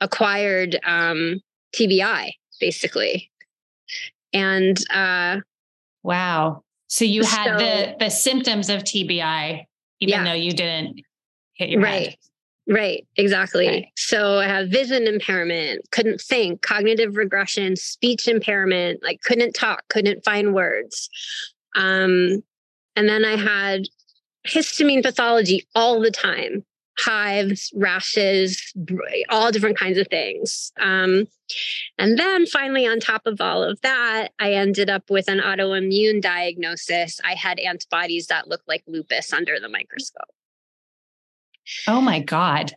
acquired 0.00 0.78
um, 0.84 1.40
TBI, 1.74 2.30
basically. 2.60 3.30
And 4.32 4.78
uh, 4.90 5.40
wow. 6.02 6.62
So 6.88 7.04
you 7.04 7.24
had 7.24 7.58
so, 7.58 7.64
the 7.64 7.96
the 7.98 8.10
symptoms 8.10 8.68
of 8.68 8.82
TBI, 8.82 9.64
even 10.00 10.12
yeah. 10.12 10.24
though 10.24 10.34
you 10.34 10.52
didn't 10.52 11.00
hit 11.54 11.70
your 11.70 11.80
right. 11.80 12.08
head. 12.08 12.16
Right, 12.66 13.06
exactly. 13.16 13.68
Okay. 13.68 13.92
So 13.94 14.38
I 14.38 14.46
have 14.46 14.68
vision 14.70 15.06
impairment, 15.06 15.82
couldn't 15.90 16.18
think, 16.18 16.62
cognitive 16.62 17.16
regression, 17.16 17.76
speech 17.76 18.26
impairment, 18.26 19.02
like 19.02 19.20
couldn't 19.20 19.52
talk, 19.52 19.82
couldn't 19.88 20.24
find 20.24 20.54
words. 20.54 21.10
Um, 21.76 22.42
and 22.96 23.08
then 23.08 23.24
I 23.24 23.36
had 23.36 23.88
histamine 24.46 25.02
pathology 25.02 25.66
all 25.74 26.00
the 26.00 26.10
time. 26.10 26.64
hives, 26.98 27.72
rashes, 27.74 28.72
all 29.28 29.50
different 29.50 29.78
kinds 29.78 29.98
of 29.98 30.06
things. 30.08 30.72
Um, 30.80 31.26
and 31.98 32.18
then 32.18 32.46
finally, 32.46 32.86
on 32.86 33.00
top 33.00 33.26
of 33.26 33.40
all 33.40 33.62
of 33.62 33.80
that, 33.82 34.28
I 34.38 34.52
ended 34.52 34.88
up 34.88 35.10
with 35.10 35.28
an 35.28 35.40
autoimmune 35.40 36.22
diagnosis. 36.22 37.20
I 37.24 37.34
had 37.34 37.58
antibodies 37.58 38.28
that 38.28 38.48
looked 38.48 38.68
like 38.68 38.84
lupus 38.86 39.32
under 39.32 39.58
the 39.58 39.68
microscope. 39.68 40.30
Oh 41.88 42.00
my 42.00 42.20
God. 42.20 42.74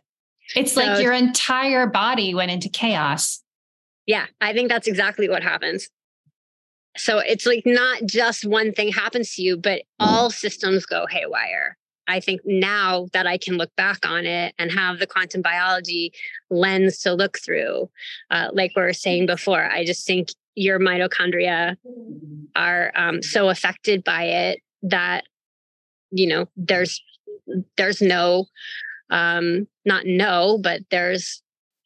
It's 0.56 0.72
so, 0.72 0.80
like 0.80 1.02
your 1.02 1.12
entire 1.12 1.86
body 1.86 2.34
went 2.34 2.50
into 2.50 2.68
chaos. 2.68 3.42
Yeah, 4.06 4.26
I 4.40 4.52
think 4.54 4.70
that's 4.70 4.88
exactly 4.88 5.28
what 5.28 5.42
happens. 5.42 5.88
So 6.98 7.18
it's 7.18 7.46
like 7.46 7.62
not 7.64 8.04
just 8.04 8.44
one 8.44 8.72
thing 8.72 8.92
happens 8.92 9.34
to 9.34 9.42
you, 9.42 9.56
but 9.56 9.82
all 10.00 10.30
systems 10.30 10.84
go 10.84 11.06
haywire. 11.08 11.76
I 12.08 12.20
think 12.20 12.40
now 12.44 13.06
that 13.12 13.26
I 13.26 13.36
can 13.36 13.56
look 13.56 13.74
back 13.76 13.98
on 14.04 14.24
it 14.24 14.54
and 14.58 14.72
have 14.72 14.98
the 14.98 15.06
quantum 15.06 15.42
biology 15.42 16.12
lens 16.50 16.98
to 17.00 17.12
look 17.12 17.38
through, 17.38 17.90
uh, 18.30 18.48
like 18.52 18.72
we 18.74 18.82
were 18.82 18.94
saying 18.94 19.26
before, 19.26 19.70
I 19.70 19.84
just 19.84 20.06
think 20.06 20.30
your 20.54 20.80
mitochondria 20.80 21.76
are 22.56 22.92
um, 22.96 23.22
so 23.22 23.50
affected 23.50 24.02
by 24.02 24.24
it 24.24 24.62
that 24.82 25.24
you 26.10 26.26
know 26.26 26.48
there's 26.56 27.00
there's 27.76 28.00
no 28.00 28.46
um, 29.10 29.68
not 29.84 30.06
no, 30.06 30.58
but 30.62 30.80
there's 30.90 31.42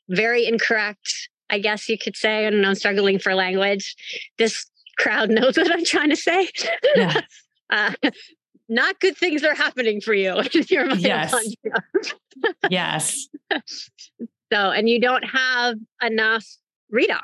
very 0.08 0.46
incorrect. 0.46 1.28
I 1.50 1.58
guess 1.58 1.88
you 1.88 1.98
could 1.98 2.16
say. 2.16 2.46
I 2.46 2.50
don't 2.50 2.62
know. 2.62 2.68
I'm 2.68 2.74
struggling 2.74 3.18
for 3.18 3.34
language. 3.34 3.94
This 4.38 4.66
crowd 4.98 5.30
knows 5.30 5.56
what 5.56 5.70
I'm 5.70 5.84
trying 5.84 6.10
to 6.10 6.16
say. 6.16 6.48
Yeah. 6.96 7.20
uh, 7.70 7.92
not 8.68 9.00
good 9.00 9.16
things 9.16 9.44
are 9.44 9.54
happening 9.54 10.00
for 10.00 10.14
you. 10.14 10.42
yes. 10.70 11.34
yes. 12.70 13.28
So, 14.52 14.70
and 14.70 14.86
you 14.86 15.00
don't 15.00 15.22
have 15.22 15.76
enough 16.02 16.44
redox, 16.92 17.22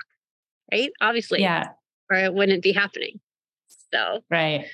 right? 0.73 0.91
Obviously. 0.99 1.43
Yeah. 1.43 1.67
Or 2.11 2.17
it 2.17 2.33
wouldn't 2.33 2.63
be 2.63 2.73
happening. 2.73 3.21
So, 3.93 4.25
right. 4.31 4.65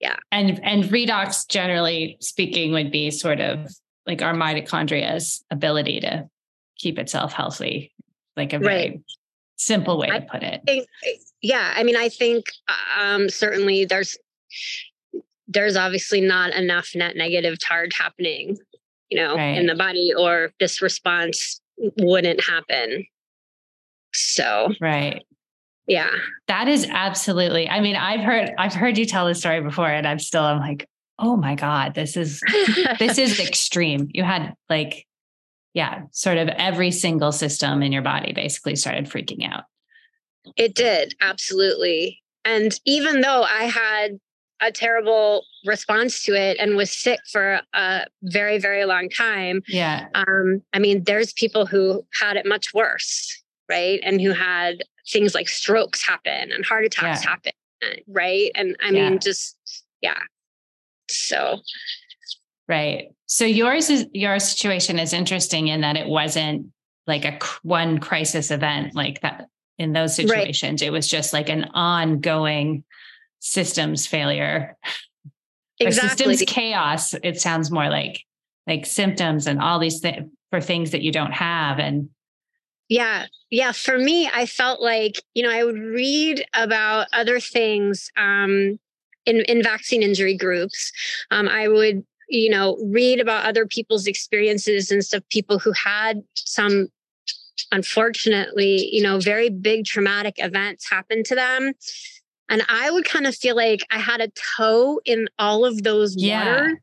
Yeah. 0.00 0.16
And, 0.32 0.58
and 0.64 0.84
redox, 0.84 1.46
generally 1.46 2.16
speaking, 2.20 2.72
would 2.72 2.90
be 2.90 3.10
sort 3.10 3.40
of 3.40 3.70
like 4.06 4.22
our 4.22 4.32
mitochondria's 4.32 5.44
ability 5.50 6.00
to 6.00 6.30
keep 6.78 6.98
itself 6.98 7.34
healthy, 7.34 7.92
like 8.38 8.54
a 8.54 8.58
very 8.58 8.76
right. 8.76 9.00
simple 9.56 9.98
way 9.98 10.08
I 10.10 10.20
to 10.20 10.26
put 10.26 10.42
it. 10.42 10.62
Think, 10.64 10.88
yeah. 11.44 11.74
I 11.76 11.82
mean, 11.82 11.94
I 11.94 12.08
think 12.08 12.46
um, 12.98 13.28
certainly 13.28 13.84
there's 13.84 14.16
there's 15.46 15.76
obviously 15.76 16.22
not 16.22 16.54
enough 16.54 16.92
net 16.94 17.16
negative 17.16 17.58
charge 17.58 17.94
happening, 17.94 18.56
you 19.10 19.18
know, 19.18 19.36
right. 19.36 19.58
in 19.58 19.66
the 19.66 19.74
body, 19.74 20.10
or 20.16 20.52
this 20.58 20.80
response 20.80 21.60
wouldn't 21.98 22.42
happen. 22.42 23.04
So, 24.14 24.72
right. 24.80 25.22
Yeah. 25.86 26.10
That 26.48 26.66
is 26.66 26.88
absolutely. 26.90 27.68
I 27.68 27.80
mean, 27.80 27.96
I've 27.96 28.20
heard 28.20 28.50
I've 28.56 28.72
heard 28.72 28.96
you 28.96 29.04
tell 29.04 29.26
this 29.26 29.40
story 29.40 29.60
before 29.60 29.88
and 29.88 30.06
I'm 30.06 30.18
still 30.18 30.44
I'm 30.44 30.60
like, 30.60 30.88
"Oh 31.18 31.36
my 31.36 31.56
god, 31.56 31.94
this 31.94 32.16
is 32.16 32.40
this 32.98 33.18
is 33.18 33.38
extreme." 33.46 34.08
You 34.14 34.24
had 34.24 34.54
like 34.70 35.06
yeah, 35.74 36.04
sort 36.10 36.38
of 36.38 36.48
every 36.48 36.90
single 36.90 37.32
system 37.32 37.82
in 37.82 37.92
your 37.92 38.00
body 38.00 38.32
basically 38.32 38.76
started 38.76 39.10
freaking 39.10 39.46
out. 39.46 39.64
It 40.56 40.74
did, 40.74 41.14
absolutely. 41.20 42.22
And 42.44 42.78
even 42.84 43.20
though 43.22 43.42
I 43.42 43.64
had 43.64 44.18
a 44.60 44.70
terrible 44.70 45.44
response 45.64 46.22
to 46.24 46.34
it 46.34 46.56
and 46.58 46.76
was 46.76 46.90
sick 46.90 47.20
for 47.30 47.60
a 47.74 48.06
very 48.22 48.58
very 48.58 48.84
long 48.84 49.08
time 49.08 49.62
yeah 49.68 50.06
um 50.14 50.62
i 50.72 50.78
mean 50.78 51.02
there's 51.04 51.32
people 51.32 51.66
who 51.66 52.04
had 52.20 52.36
it 52.36 52.46
much 52.46 52.72
worse 52.72 53.42
right 53.68 54.00
and 54.02 54.20
who 54.20 54.30
had 54.30 54.82
things 55.10 55.34
like 55.34 55.48
strokes 55.48 56.06
happen 56.06 56.52
and 56.52 56.64
heart 56.64 56.84
attacks 56.84 57.24
yeah. 57.24 57.30
happen 57.30 57.52
right 58.06 58.50
and 58.54 58.76
i 58.80 58.90
mean 58.90 59.14
yeah. 59.14 59.18
just 59.18 59.56
yeah 60.00 60.20
so 61.08 61.58
right 62.68 63.08
so 63.26 63.44
yours 63.44 63.90
is 63.90 64.06
your 64.12 64.38
situation 64.38 64.98
is 64.98 65.12
interesting 65.12 65.68
in 65.68 65.80
that 65.80 65.96
it 65.96 66.06
wasn't 66.06 66.66
like 67.06 67.24
a 67.24 67.38
one 67.62 67.98
crisis 67.98 68.50
event 68.50 68.94
like 68.94 69.20
that 69.20 69.46
in 69.78 69.92
those 69.92 70.14
situations 70.14 70.80
right. 70.80 70.88
it 70.88 70.90
was 70.90 71.08
just 71.08 71.32
like 71.32 71.48
an 71.48 71.64
ongoing 71.74 72.84
systems 73.40 74.06
failure 74.06 74.76
exactly. 75.80 75.86
or 75.86 76.34
systems 76.34 76.50
chaos 76.50 77.14
it 77.22 77.40
sounds 77.40 77.70
more 77.70 77.88
like 77.88 78.22
like 78.66 78.86
symptoms 78.86 79.46
and 79.46 79.60
all 79.60 79.78
these 79.78 80.00
things 80.00 80.30
for 80.50 80.60
things 80.60 80.92
that 80.92 81.02
you 81.02 81.10
don't 81.10 81.32
have 81.32 81.78
and 81.78 82.08
yeah 82.88 83.26
yeah 83.50 83.72
for 83.72 83.98
me 83.98 84.30
i 84.34 84.46
felt 84.46 84.80
like 84.80 85.20
you 85.34 85.42
know 85.42 85.50
i 85.50 85.64
would 85.64 85.78
read 85.78 86.44
about 86.54 87.08
other 87.12 87.40
things 87.40 88.10
um 88.16 88.78
in 89.26 89.40
in 89.48 89.62
vaccine 89.62 90.02
injury 90.02 90.36
groups 90.36 90.92
um 91.30 91.48
i 91.48 91.66
would 91.66 92.04
you 92.28 92.48
know 92.48 92.78
read 92.84 93.20
about 93.20 93.44
other 93.44 93.66
people's 93.66 94.06
experiences 94.06 94.90
and 94.90 95.04
stuff 95.04 95.22
people 95.30 95.58
who 95.58 95.72
had 95.72 96.22
some 96.34 96.88
unfortunately 97.72 98.88
you 98.92 99.02
know 99.02 99.18
very 99.18 99.48
big 99.48 99.84
traumatic 99.84 100.34
events 100.38 100.90
happened 100.90 101.24
to 101.24 101.34
them 101.34 101.72
and 102.48 102.62
I 102.68 102.90
would 102.90 103.04
kind 103.04 103.26
of 103.26 103.34
feel 103.34 103.56
like 103.56 103.80
I 103.90 103.98
had 103.98 104.20
a 104.20 104.30
toe 104.56 105.00
in 105.04 105.28
all 105.38 105.64
of 105.64 105.82
those 105.82 106.14
yeah. 106.16 106.44
waters, 106.44 106.78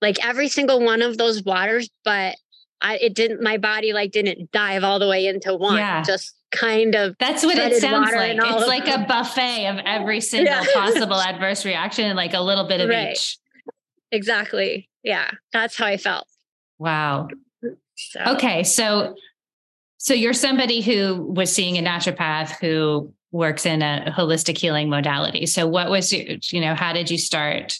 like 0.00 0.24
every 0.24 0.48
single 0.48 0.84
one 0.84 1.02
of 1.02 1.18
those 1.18 1.42
waters, 1.44 1.88
but 2.04 2.36
I, 2.80 2.96
it 2.96 3.14
didn't, 3.14 3.42
my 3.42 3.58
body 3.58 3.92
like 3.92 4.10
didn't 4.10 4.50
dive 4.50 4.82
all 4.82 4.98
the 4.98 5.08
way 5.08 5.26
into 5.26 5.54
one, 5.54 5.76
yeah. 5.76 6.02
just 6.02 6.34
kind 6.50 6.96
of. 6.96 7.14
That's 7.20 7.44
what 7.44 7.58
it 7.58 7.80
sounds 7.80 8.12
like. 8.12 8.36
It's 8.36 8.66
like 8.66 8.86
them. 8.86 9.04
a 9.04 9.06
buffet 9.08 9.68
of 9.68 9.78
every 9.86 10.20
single 10.20 10.52
yeah. 10.52 10.64
possible 10.74 11.14
adverse 11.20 11.64
reaction 11.64 12.06
and 12.06 12.16
like 12.16 12.34
a 12.34 12.40
little 12.40 12.66
bit 12.66 12.80
of 12.80 12.88
right. 12.88 13.12
each. 13.12 13.38
Exactly. 14.10 14.88
Yeah. 15.04 15.30
That's 15.52 15.76
how 15.76 15.86
I 15.86 15.96
felt. 15.96 16.26
Wow. 16.78 17.28
So. 17.94 18.20
Okay. 18.34 18.64
So, 18.64 19.14
so 20.02 20.14
you're 20.14 20.32
somebody 20.32 20.80
who 20.80 21.22
was 21.22 21.52
seeing 21.52 21.78
a 21.78 21.80
naturopath 21.80 22.58
who 22.60 23.14
works 23.30 23.64
in 23.64 23.82
a 23.82 24.12
holistic 24.12 24.58
healing 24.58 24.90
modality. 24.90 25.46
So 25.46 25.68
what 25.68 25.90
was 25.90 26.12
you, 26.12 26.40
you 26.50 26.60
know, 26.60 26.74
how 26.74 26.92
did 26.92 27.08
you 27.08 27.16
start? 27.16 27.78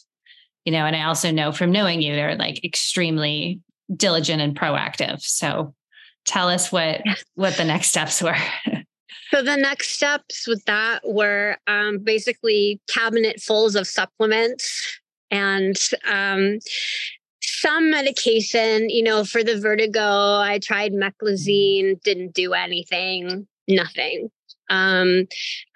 You 0.64 0.70
know, 0.70 0.86
and 0.86 0.94
I 0.94 1.02
also 1.02 1.32
know 1.32 1.50
from 1.50 1.72
knowing 1.72 2.00
you, 2.00 2.14
they're 2.14 2.36
like 2.36 2.64
extremely 2.64 3.58
diligent 3.92 4.40
and 4.40 4.56
proactive. 4.56 5.20
So 5.20 5.74
tell 6.24 6.48
us 6.48 6.70
what 6.70 7.02
what 7.34 7.56
the 7.56 7.64
next 7.64 7.88
steps 7.88 8.22
were. 8.22 8.36
so 9.32 9.42
the 9.42 9.56
next 9.56 9.88
steps 9.88 10.46
with 10.46 10.64
that 10.66 11.00
were 11.04 11.56
um, 11.66 11.98
basically 11.98 12.80
cabinet 12.88 13.40
fulls 13.40 13.74
of 13.74 13.88
supplements 13.88 15.00
and 15.32 15.76
um, 16.08 16.60
some 17.42 17.90
medication. 17.90 18.88
You 18.90 19.02
know, 19.02 19.24
for 19.24 19.42
the 19.42 19.58
vertigo, 19.58 20.00
I 20.00 20.60
tried 20.62 20.92
meclizine, 20.92 22.00
didn't 22.02 22.34
do 22.34 22.52
anything, 22.52 23.46
nothing. 23.68 24.30
Um, 24.70 25.26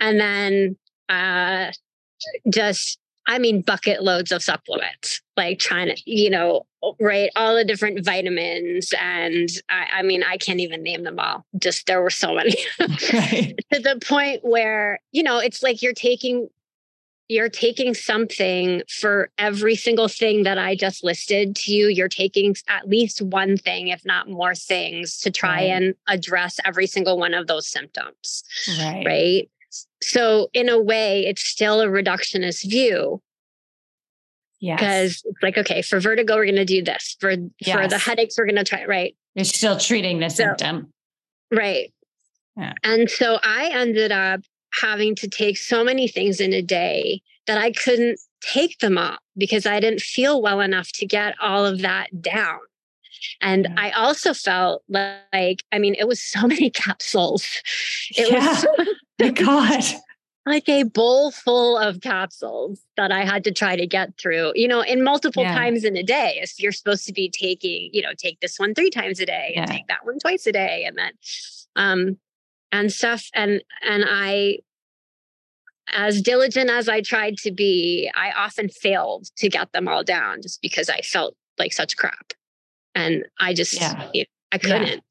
and 0.00 0.20
then 0.20 0.76
uh, 1.08 1.70
just, 2.50 2.98
I 3.26 3.38
mean, 3.38 3.62
bucket 3.62 4.02
loads 4.02 4.32
of 4.32 4.42
supplements, 4.42 5.20
like 5.36 5.58
trying 5.58 5.94
to, 5.94 6.02
you 6.06 6.30
know, 6.30 6.66
right, 7.00 7.30
all 7.36 7.56
the 7.56 7.64
different 7.64 8.04
vitamins. 8.04 8.92
And 9.00 9.48
I, 9.68 9.86
I 9.98 10.02
mean, 10.02 10.22
I 10.22 10.36
can't 10.36 10.60
even 10.60 10.82
name 10.82 11.04
them 11.04 11.18
all. 11.18 11.44
Just 11.58 11.86
there 11.86 12.02
were 12.02 12.10
so 12.10 12.34
many 12.34 12.56
right. 12.80 13.54
to 13.72 13.80
the 13.80 14.00
point 14.06 14.44
where, 14.44 15.00
you 15.12 15.22
know, 15.22 15.38
it's 15.38 15.62
like 15.62 15.82
you're 15.82 15.92
taking 15.92 16.48
you're 17.28 17.48
taking 17.48 17.92
something 17.94 18.82
for 18.88 19.30
every 19.38 19.74
single 19.74 20.08
thing 20.08 20.44
that 20.44 20.58
I 20.58 20.76
just 20.76 21.02
listed 21.02 21.56
to 21.56 21.72
you. 21.72 21.88
You're 21.88 22.08
taking 22.08 22.54
at 22.68 22.88
least 22.88 23.20
one 23.20 23.56
thing, 23.56 23.88
if 23.88 24.04
not 24.04 24.28
more 24.28 24.54
things, 24.54 25.18
to 25.20 25.30
try 25.30 25.56
right. 25.56 25.62
and 25.70 25.94
address 26.08 26.58
every 26.64 26.86
single 26.86 27.18
one 27.18 27.34
of 27.34 27.46
those 27.46 27.66
symptoms. 27.66 28.44
Right. 28.78 29.04
Right. 29.04 29.50
So, 30.02 30.48
in 30.52 30.68
a 30.68 30.80
way, 30.80 31.26
it's 31.26 31.42
still 31.42 31.80
a 31.80 31.86
reductionist 31.86 32.68
view. 32.68 33.20
Yeah. 34.60 34.76
Because 34.76 35.22
it's 35.24 35.42
like, 35.42 35.58
okay, 35.58 35.82
for 35.82 36.00
vertigo, 36.00 36.36
we're 36.36 36.44
going 36.44 36.56
to 36.56 36.64
do 36.64 36.82
this. 36.82 37.16
For 37.20 37.34
yes. 37.58 37.76
for 37.76 37.88
the 37.88 37.98
headaches, 37.98 38.38
we're 38.38 38.46
going 38.46 38.56
to 38.56 38.64
try. 38.64 38.84
Right. 38.84 39.16
You're 39.34 39.44
still 39.44 39.78
treating 39.78 40.20
the 40.20 40.30
symptom. 40.30 40.92
right. 41.52 41.92
Yeah. 42.56 42.72
And 42.84 43.10
so 43.10 43.38
I 43.42 43.70
ended 43.72 44.12
up 44.12 44.40
having 44.80 45.14
to 45.16 45.28
take 45.28 45.56
so 45.56 45.82
many 45.84 46.08
things 46.08 46.40
in 46.40 46.52
a 46.52 46.62
day 46.62 47.22
that 47.46 47.58
I 47.58 47.72
couldn't 47.72 48.18
take 48.40 48.78
them 48.78 48.98
all 48.98 49.18
because 49.36 49.66
I 49.66 49.80
didn't 49.80 50.00
feel 50.00 50.42
well 50.42 50.60
enough 50.60 50.90
to 50.92 51.06
get 51.06 51.34
all 51.40 51.64
of 51.64 51.80
that 51.82 52.22
down. 52.22 52.58
And 53.40 53.68
I 53.76 53.90
also 53.90 54.34
felt 54.34 54.82
like, 54.88 55.62
I 55.72 55.78
mean, 55.78 55.94
it 55.98 56.06
was 56.06 56.22
so 56.22 56.46
many 56.46 56.70
capsules. 56.70 57.46
It 58.10 58.30
yeah. 58.30 58.48
was 58.48 58.66
so, 59.20 59.30
God. 59.44 59.82
like 60.46 60.68
a 60.68 60.84
bowl 60.84 61.32
full 61.32 61.76
of 61.76 62.00
capsules 62.00 62.80
that 62.96 63.10
I 63.10 63.24
had 63.24 63.42
to 63.44 63.52
try 63.52 63.74
to 63.74 63.86
get 63.86 64.16
through, 64.16 64.52
you 64.54 64.68
know, 64.68 64.80
in 64.80 65.02
multiple 65.02 65.42
yeah. 65.42 65.54
times 65.54 65.82
in 65.82 65.96
a 65.96 66.04
day. 66.04 66.38
If 66.40 66.60
you're 66.60 66.70
supposed 66.70 67.04
to 67.06 67.12
be 67.12 67.28
taking, 67.28 67.90
you 67.92 68.00
know, 68.00 68.12
take 68.16 68.38
this 68.38 68.56
one 68.58 68.72
three 68.72 68.90
times 68.90 69.18
a 69.18 69.26
day 69.26 69.54
and 69.56 69.68
take 69.68 69.88
that 69.88 70.04
one 70.04 70.20
twice 70.20 70.46
a 70.46 70.52
day 70.52 70.84
and 70.84 70.96
then 70.96 71.12
um 71.74 72.18
and 72.70 72.92
stuff. 72.92 73.28
And 73.34 73.60
and 73.82 74.04
I 74.06 74.58
as 75.92 76.20
diligent 76.20 76.70
as 76.70 76.88
I 76.88 77.00
tried 77.00 77.36
to 77.38 77.52
be, 77.52 78.10
I 78.14 78.32
often 78.32 78.68
failed 78.68 79.28
to 79.36 79.48
get 79.48 79.72
them 79.72 79.88
all 79.88 80.02
down 80.02 80.42
just 80.42 80.60
because 80.62 80.88
I 80.88 81.00
felt 81.00 81.36
like 81.58 81.72
such 81.72 81.96
crap. 81.96 82.32
And 82.94 83.24
I 83.38 83.54
just 83.54 83.74
yeah. 83.74 84.08
you 84.12 84.22
know, 84.22 84.26
I 84.52 84.58
couldn't. 84.58 85.04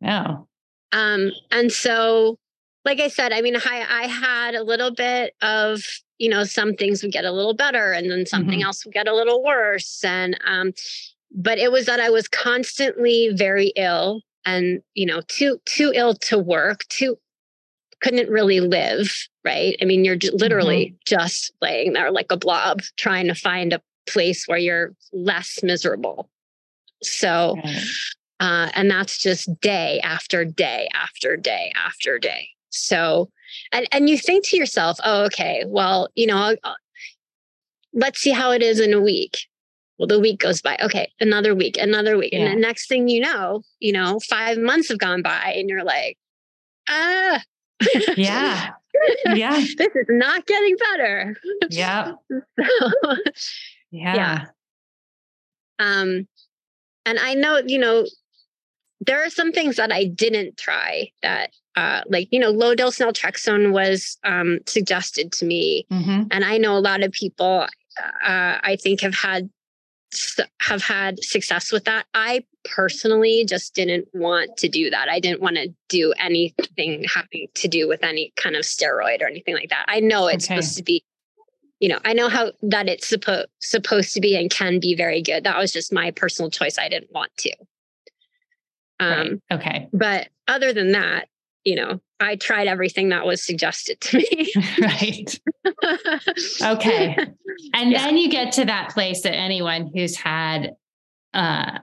Yeah. 0.00 0.22
No. 0.22 0.48
Um, 0.92 1.32
and 1.50 1.70
so 1.70 2.38
like 2.84 3.00
I 3.00 3.08
said, 3.08 3.32
I 3.32 3.42
mean, 3.42 3.56
I, 3.56 3.86
I 3.88 4.06
had 4.06 4.54
a 4.54 4.62
little 4.62 4.90
bit 4.90 5.34
of, 5.42 5.82
you 6.16 6.30
know, 6.30 6.44
some 6.44 6.74
things 6.74 7.02
would 7.02 7.12
get 7.12 7.26
a 7.26 7.32
little 7.32 7.54
better 7.54 7.92
and 7.92 8.10
then 8.10 8.24
something 8.24 8.60
mm-hmm. 8.60 8.66
else 8.66 8.84
would 8.84 8.94
get 8.94 9.06
a 9.06 9.14
little 9.14 9.44
worse. 9.44 10.02
And, 10.02 10.38
um, 10.46 10.72
but 11.30 11.58
it 11.58 11.70
was 11.70 11.86
that 11.86 12.00
I 12.00 12.08
was 12.08 12.28
constantly 12.28 13.30
very 13.34 13.74
ill 13.76 14.22
and, 14.46 14.80
you 14.94 15.04
know, 15.04 15.20
too, 15.28 15.60
too 15.66 15.92
ill 15.94 16.14
to 16.14 16.38
work, 16.38 16.86
too, 16.88 17.18
couldn't 18.00 18.30
really 18.30 18.60
live. 18.60 19.10
Right. 19.44 19.76
I 19.80 19.84
mean, 19.84 20.04
you're 20.04 20.18
literally 20.32 20.86
mm-hmm. 20.86 20.96
just 21.06 21.52
laying 21.62 21.94
there 21.94 22.10
like 22.10 22.30
a 22.30 22.36
blob 22.36 22.82
trying 22.96 23.26
to 23.28 23.34
find 23.34 23.72
a 23.72 23.80
place 24.06 24.44
where 24.46 24.58
you're 24.58 24.94
less 25.12 25.60
miserable. 25.62 26.28
So, 27.02 27.56
right. 27.64 27.82
uh, 28.40 28.70
and 28.74 28.90
that's 28.90 29.18
just 29.18 29.60
day 29.60 30.00
after 30.02 30.44
day 30.44 30.88
after 30.92 31.36
day 31.36 31.72
after 31.76 32.18
day. 32.18 32.48
So, 32.70 33.30
and, 33.72 33.86
and 33.92 34.10
you 34.10 34.18
think 34.18 34.46
to 34.48 34.56
yourself, 34.56 34.98
oh, 35.04 35.24
okay, 35.26 35.64
well, 35.66 36.08
you 36.14 36.26
know, 36.26 36.36
I'll, 36.36 36.56
I'll, 36.64 36.76
let's 37.94 38.20
see 38.20 38.30
how 38.30 38.50
it 38.50 38.62
is 38.62 38.80
in 38.80 38.92
a 38.92 39.00
week. 39.00 39.38
Well, 39.98 40.06
the 40.06 40.20
week 40.20 40.40
goes 40.40 40.60
by. 40.60 40.76
Okay, 40.82 41.10
another 41.20 41.54
week, 41.54 41.76
another 41.78 42.16
week. 42.16 42.32
Yeah. 42.32 42.40
And 42.40 42.56
the 42.56 42.60
next 42.60 42.88
thing 42.88 43.08
you 43.08 43.20
know, 43.20 43.62
you 43.80 43.92
know, 43.92 44.20
five 44.28 44.58
months 44.58 44.88
have 44.88 44.98
gone 44.98 45.22
by 45.22 45.54
and 45.56 45.68
you're 45.68 45.84
like, 45.84 46.16
ah. 46.88 47.40
Yeah. 48.16 48.70
yeah. 49.34 49.54
this 49.54 49.94
is 49.94 50.06
not 50.08 50.46
getting 50.46 50.76
better. 50.90 51.36
Yeah. 51.70 52.12
so, 52.30 53.16
yeah. 53.90 54.14
yeah. 54.14 54.44
Um, 55.78 56.26
and 57.06 57.18
I 57.18 57.34
know, 57.34 57.60
you 57.64 57.78
know, 57.78 58.06
there 59.00 59.24
are 59.24 59.30
some 59.30 59.52
things 59.52 59.76
that 59.76 59.92
I 59.92 60.04
didn't 60.04 60.56
try 60.56 61.12
that 61.22 61.50
uh, 61.78 62.02
like 62.08 62.26
you 62.32 62.40
know 62.40 62.50
low 62.50 62.74
dose 62.74 62.98
naltrexone 62.98 63.72
was 63.72 64.18
um, 64.24 64.58
suggested 64.66 65.30
to 65.30 65.44
me 65.44 65.86
mm-hmm. 65.92 66.22
and 66.32 66.44
i 66.44 66.58
know 66.58 66.76
a 66.76 66.80
lot 66.80 67.04
of 67.04 67.12
people 67.12 67.66
uh, 68.24 68.58
i 68.62 68.76
think 68.80 69.00
have 69.00 69.14
had 69.14 69.48
have 70.60 70.82
had 70.82 71.22
success 71.22 71.72
with 71.72 71.84
that. 71.84 72.06
I 72.14 72.44
personally 72.64 73.44
just 73.46 73.74
didn't 73.74 74.08
want 74.12 74.56
to 74.58 74.68
do 74.68 74.90
that. 74.90 75.08
I 75.08 75.20
didn't 75.20 75.40
want 75.40 75.56
to 75.56 75.68
do 75.88 76.12
anything 76.18 77.04
having 77.12 77.48
to 77.54 77.68
do 77.68 77.88
with 77.88 78.02
any 78.02 78.32
kind 78.36 78.56
of 78.56 78.62
steroid 78.62 79.22
or 79.22 79.26
anything 79.26 79.54
like 79.54 79.70
that. 79.70 79.84
I 79.88 80.00
know 80.00 80.26
it's 80.26 80.46
okay. 80.46 80.60
supposed 80.60 80.76
to 80.78 80.82
be 80.82 81.04
you 81.80 81.88
know 81.88 82.00
i 82.04 82.12
know 82.12 82.28
how 82.28 82.50
that 82.60 82.88
it's 82.88 83.06
supposed 83.06 83.46
supposed 83.60 84.12
to 84.12 84.20
be 84.20 84.36
and 84.36 84.50
can 84.50 84.80
be 84.80 84.94
very 84.94 85.22
good. 85.22 85.44
That 85.44 85.58
was 85.58 85.72
just 85.72 85.92
my 85.92 86.10
personal 86.10 86.50
choice. 86.50 86.78
I 86.78 86.88
didn't 86.88 87.12
want 87.12 87.30
to. 87.38 87.52
Um, 89.00 89.40
right. 89.50 89.60
okay. 89.60 89.88
but 89.92 90.28
other 90.48 90.72
than 90.72 90.92
that 90.92 91.28
you 91.68 91.76
know, 91.76 92.00
I 92.20 92.36
tried 92.36 92.66
everything 92.66 93.10
that 93.10 93.24
was 93.24 93.44
suggested 93.44 94.00
to 94.00 94.18
me. 94.18 94.52
right. 94.80 95.40
Okay. 96.62 97.16
And 97.74 97.92
yeah. 97.92 98.04
then 98.04 98.16
you 98.16 98.30
get 98.30 98.52
to 98.52 98.64
that 98.64 98.90
place 98.90 99.22
that 99.22 99.34
anyone 99.34 99.90
who's 99.94 100.16
had 100.16 100.72
uh, 101.34 101.78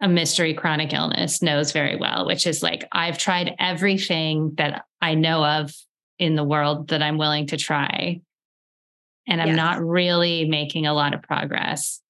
a 0.00 0.08
mystery 0.08 0.54
chronic 0.54 0.92
illness 0.92 1.42
knows 1.42 1.72
very 1.72 1.96
well, 1.96 2.26
which 2.26 2.46
is 2.46 2.62
like, 2.62 2.86
I've 2.92 3.18
tried 3.18 3.54
everything 3.58 4.54
that 4.56 4.84
I 5.00 5.14
know 5.14 5.44
of 5.44 5.72
in 6.18 6.34
the 6.34 6.44
world 6.44 6.88
that 6.88 7.02
I'm 7.02 7.18
willing 7.18 7.46
to 7.48 7.56
try. 7.56 8.20
And 9.26 9.40
I'm 9.40 9.48
yes. 9.48 9.56
not 9.56 9.82
really 9.82 10.44
making 10.44 10.86
a 10.86 10.94
lot 10.94 11.14
of 11.14 11.22
progress. 11.22 12.00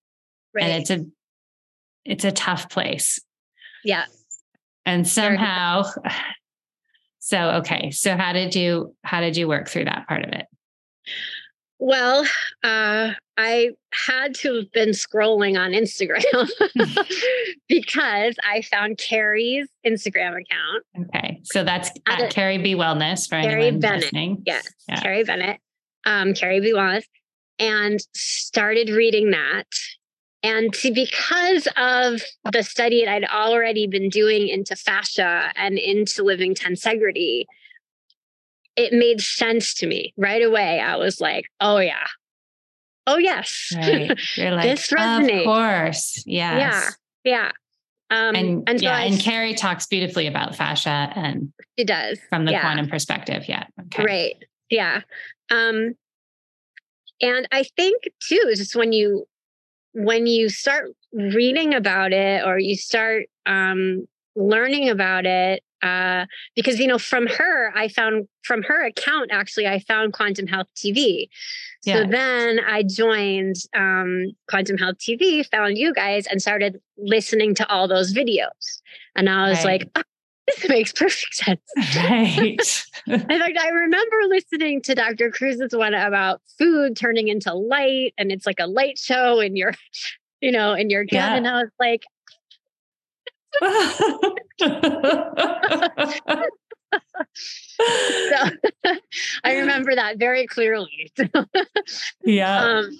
Right. 0.54 0.64
And 0.64 0.82
it's 0.82 0.90
a 0.90 1.06
it's 2.04 2.24
a 2.24 2.32
tough 2.32 2.68
place. 2.68 3.20
Yeah. 3.84 4.04
And 4.86 5.06
somehow 5.06 5.84
so 7.24 7.50
okay. 7.50 7.92
So 7.92 8.16
how 8.16 8.32
did 8.32 8.56
you 8.56 8.96
how 9.04 9.20
did 9.20 9.36
you 9.36 9.46
work 9.46 9.68
through 9.68 9.84
that 9.84 10.08
part 10.08 10.24
of 10.24 10.32
it? 10.32 10.46
Well, 11.78 12.26
uh, 12.64 13.12
I 13.36 13.70
had 13.92 14.34
to 14.36 14.56
have 14.56 14.72
been 14.72 14.88
scrolling 14.88 15.56
on 15.56 15.70
Instagram 15.70 16.48
because 17.68 18.34
I 18.42 18.62
found 18.62 18.98
Carrie's 18.98 19.68
Instagram 19.86 20.30
account. 20.32 21.08
Okay. 21.14 21.40
So 21.44 21.62
that's 21.62 21.90
at, 22.08 22.22
at 22.22 22.32
Carrie 22.32 22.58
B 22.58 22.74
Wellness 22.74 23.28
for 23.28 23.40
Carrie 23.40 23.66
anyone 23.66 23.80
Bennett. 23.80 24.00
listening. 24.00 24.42
Yes. 24.44 24.68
Yeah. 24.88 25.00
Carrie 25.00 25.22
Bennett. 25.22 25.60
Um, 26.04 26.34
Carrie 26.34 26.60
B 26.60 26.72
Wellness. 26.72 27.04
And 27.60 28.00
started 28.14 28.90
reading 28.90 29.30
that 29.30 29.66
and 30.42 30.72
to, 30.74 30.92
because 30.92 31.68
of 31.76 32.22
the 32.52 32.62
study 32.62 33.04
that 33.04 33.12
I'd 33.12 33.24
already 33.24 33.86
been 33.86 34.08
doing 34.08 34.48
into 34.48 34.74
fascia 34.74 35.52
and 35.54 35.78
into 35.78 36.24
living 36.24 36.54
tensegrity, 36.54 37.44
it 38.74 38.92
made 38.92 39.20
sense 39.20 39.74
to 39.74 39.86
me 39.86 40.12
right 40.16 40.42
away. 40.42 40.80
I 40.80 40.96
was 40.96 41.20
like, 41.20 41.46
oh, 41.60 41.78
yeah. 41.78 42.06
Oh, 43.06 43.18
yes. 43.18 43.72
Right. 43.76 44.18
You're 44.36 44.50
like, 44.52 44.62
this 44.64 44.88
resonates. 44.88 45.40
Of 45.40 45.44
course. 45.44 46.24
Yes. 46.26 46.96
Yeah. 47.24 47.42
Yeah. 47.42 47.52
Um, 48.10 48.34
and, 48.34 48.68
and 48.68 48.78
so 48.78 48.84
yeah, 48.84 48.96
I, 48.96 49.04
and 49.04 49.18
Carrie 49.18 49.54
talks 49.54 49.86
beautifully 49.86 50.26
about 50.26 50.54
fascia 50.54 51.10
and 51.14 51.50
she 51.78 51.84
does 51.84 52.18
from 52.28 52.44
the 52.44 52.52
yeah. 52.52 52.60
quantum 52.60 52.88
perspective. 52.88 53.44
Yeah. 53.48 53.64
Okay. 53.86 54.04
Right. 54.04 54.44
Yeah. 54.68 55.00
Um, 55.50 55.94
and 57.22 57.48
I 57.52 57.64
think 57.76 58.02
too, 58.20 58.52
just 58.54 58.76
when 58.76 58.92
you 58.92 59.26
when 59.94 60.26
you 60.26 60.48
start 60.48 60.90
reading 61.12 61.74
about 61.74 62.12
it 62.12 62.44
or 62.46 62.58
you 62.58 62.76
start 62.76 63.26
um, 63.46 64.06
learning 64.34 64.88
about 64.88 65.26
it, 65.26 65.62
uh, 65.82 66.26
because 66.54 66.78
you 66.78 66.86
know 66.86 66.98
from 66.98 67.26
her 67.26 67.72
i 67.76 67.88
found 67.88 68.28
from 68.44 68.62
her 68.62 68.84
account 68.84 69.30
actually 69.32 69.66
i 69.66 69.80
found 69.80 70.12
quantum 70.12 70.46
health 70.46 70.68
tv 70.76 71.28
yeah. 71.84 71.94
so 71.96 72.06
then 72.06 72.60
i 72.68 72.82
joined 72.82 73.56
um, 73.74 74.26
quantum 74.48 74.78
health 74.78 74.96
tv 74.98 75.44
found 75.50 75.76
you 75.76 75.92
guys 75.92 76.26
and 76.28 76.40
started 76.40 76.80
listening 76.98 77.54
to 77.54 77.68
all 77.68 77.88
those 77.88 78.14
videos 78.14 78.80
and 79.16 79.28
i 79.28 79.48
was 79.48 79.64
right. 79.64 79.80
like 79.80 79.90
oh, 79.96 80.02
this 80.46 80.68
makes 80.68 80.92
perfect 80.92 81.34
sense 81.34 81.60
right 81.96 82.84
in 83.06 83.38
fact 83.38 83.58
i 83.60 83.68
remember 83.68 84.16
listening 84.28 84.82
to 84.82 84.94
dr 84.94 85.30
Kruse's 85.30 85.74
one 85.74 85.94
about 85.94 86.42
food 86.58 86.96
turning 86.96 87.28
into 87.28 87.54
light 87.54 88.12
and 88.18 88.32
it's 88.32 88.46
like 88.46 88.60
a 88.60 88.66
light 88.66 88.98
show 88.98 89.40
and 89.40 89.56
you're 89.56 89.72
you 90.40 90.52
know 90.52 90.74
in 90.74 90.90
your 90.90 91.04
gut 91.04 91.12
yeah. 91.12 91.36
and 91.36 91.48
i 91.48 91.62
was 91.62 91.70
like 91.78 92.02
so 97.42 98.50
I 99.44 99.58
remember 99.58 99.94
that 99.94 100.18
very 100.18 100.46
clearly. 100.46 101.12
yeah. 102.24 102.64
Um, 102.64 102.90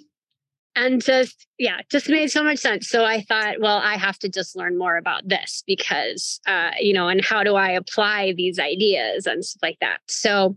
and 0.74 1.02
just 1.02 1.46
yeah 1.58 1.80
just 1.90 2.08
made 2.08 2.30
so 2.30 2.42
much 2.42 2.58
sense 2.58 2.88
so 2.88 3.04
i 3.04 3.20
thought 3.22 3.56
well 3.61 3.78
i 3.78 3.96
have 3.96 4.18
to 4.18 4.28
just 4.28 4.56
learn 4.56 4.78
more 4.78 4.96
about 4.96 5.26
this 5.28 5.62
because 5.66 6.40
uh 6.46 6.70
you 6.80 6.92
know 6.92 7.08
and 7.08 7.24
how 7.24 7.42
do 7.42 7.54
i 7.54 7.70
apply 7.70 8.32
these 8.37 8.58
ideas 8.58 9.26
and 9.26 9.44
stuff 9.44 9.62
like 9.62 9.78
that 9.80 10.00
so 10.08 10.56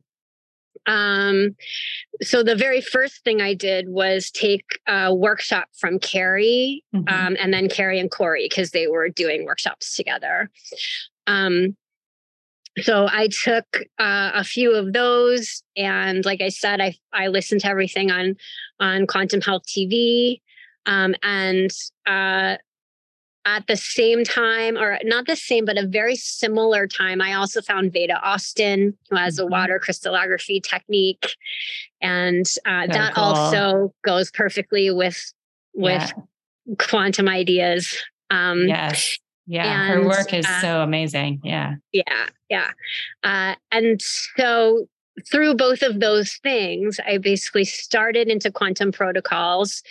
um, 0.88 1.56
so 2.22 2.44
the 2.44 2.56
very 2.56 2.82
first 2.82 3.24
thing 3.24 3.42
I 3.42 3.54
did 3.54 3.90
was 3.90 4.32
take 4.32 4.80
a 4.88 5.14
workshop 5.14 5.68
from 5.78 6.00
Carrie 6.00 6.84
mm-hmm. 6.94 7.08
um, 7.08 7.36
and 7.40 7.54
then 7.54 7.70
Carrie 7.70 8.00
and 8.00 8.12
Corey 8.12 8.46
because 8.48 8.72
they 8.72 8.88
were 8.88 9.10
doing 9.10 9.46
workshops 9.46 9.96
together. 9.96 10.52
Um, 11.28 11.76
so 12.82 13.08
I 13.10 13.28
took 13.28 13.66
uh, 14.00 14.32
a 14.34 14.44
few 14.44 14.74
of 14.74 14.94
those, 14.94 15.64
and 15.78 16.26
like 16.26 16.42
I 16.42 16.50
said, 16.50 16.82
I 16.82 16.96
I 17.14 17.28
listened 17.28 17.62
to 17.62 17.68
everything 17.68 18.12
on 18.12 18.36
on 18.80 19.08
Quantum 19.08 19.42
Health 19.42 19.64
TV, 19.66 20.42
um, 20.86 21.16
and 21.24 21.72
uh, 22.06 22.58
at 23.46 23.68
the 23.68 23.78
same 23.78 24.24
time, 24.24 24.78
or 24.78 25.00
not 25.04 25.28
the 25.28 25.36
same, 25.36 25.66
but 25.66 25.78
a 25.78 25.86
very 25.86 26.16
similar 26.16 26.88
time, 26.88 27.22
I 27.22 27.34
also 27.34 27.62
found 27.62 27.94
Veda 27.94 28.20
Austin, 28.22 28.98
who 29.10 29.16
has 29.16 29.38
a 29.38 29.44
mm-hmm. 29.44 29.52
water 29.52 29.80
crystallography 29.80 30.60
technique, 30.60 31.36
and 32.02 32.46
uh, 32.66 32.88
that 32.88 33.14
cool. 33.14 33.24
also 33.24 33.94
goes 34.04 34.32
perfectly 34.32 34.90
with 34.92 35.34
with 35.74 36.12
yeah. 36.66 36.76
quantum 36.80 37.30
ideas. 37.30 37.96
Um, 38.32 38.68
yes, 38.68 39.20
yeah, 39.48 39.92
and, 39.92 39.94
her 39.94 40.08
work 40.08 40.34
is 40.34 40.46
uh, 40.46 40.62
so 40.62 40.82
amazing. 40.82 41.42
Yeah, 41.44 41.76
yeah, 41.92 42.28
yeah, 42.50 42.72
uh, 43.24 43.56
and 43.72 44.02
so 44.02 44.88
through 45.32 45.56
both 45.56 45.82
of 45.82 46.00
those 46.00 46.34
things, 46.44 47.00
I 47.06 47.18
basically 47.18 47.66
started 47.66 48.28
into 48.28 48.52
quantum 48.52 48.92
protocols 48.92 49.82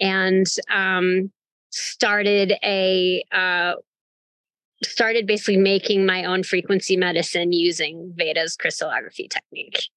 and 0.00 0.46
um, 0.72 1.30
started 1.70 2.54
a 2.62 3.24
uh, 3.32 3.74
started 4.82 5.26
basically 5.26 5.56
making 5.56 6.06
my 6.06 6.24
own 6.24 6.42
frequency 6.42 6.96
medicine 6.96 7.52
using 7.52 8.12
Veda's 8.16 8.56
crystallography 8.56 9.28
technique. 9.28 9.88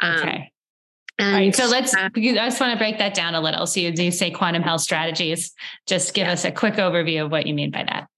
Um, 0.00 0.18
okay. 0.18 0.52
And, 1.18 1.34
All 1.34 1.40
right, 1.40 1.56
so 1.56 1.66
let's. 1.66 1.94
Uh, 1.94 2.10
I 2.14 2.20
just 2.20 2.60
want 2.60 2.72
to 2.72 2.78
break 2.78 2.98
that 2.98 3.14
down 3.14 3.34
a 3.34 3.40
little. 3.40 3.66
So 3.66 3.80
you, 3.80 3.90
you 3.96 4.10
say 4.10 4.30
quantum 4.30 4.62
health 4.62 4.82
strategies. 4.82 5.52
Just 5.86 6.12
give 6.12 6.26
yeah. 6.26 6.34
us 6.34 6.44
a 6.44 6.52
quick 6.52 6.74
overview 6.74 7.24
of 7.24 7.30
what 7.30 7.46
you 7.46 7.54
mean 7.54 7.70
by 7.70 7.84
that. 7.84 8.08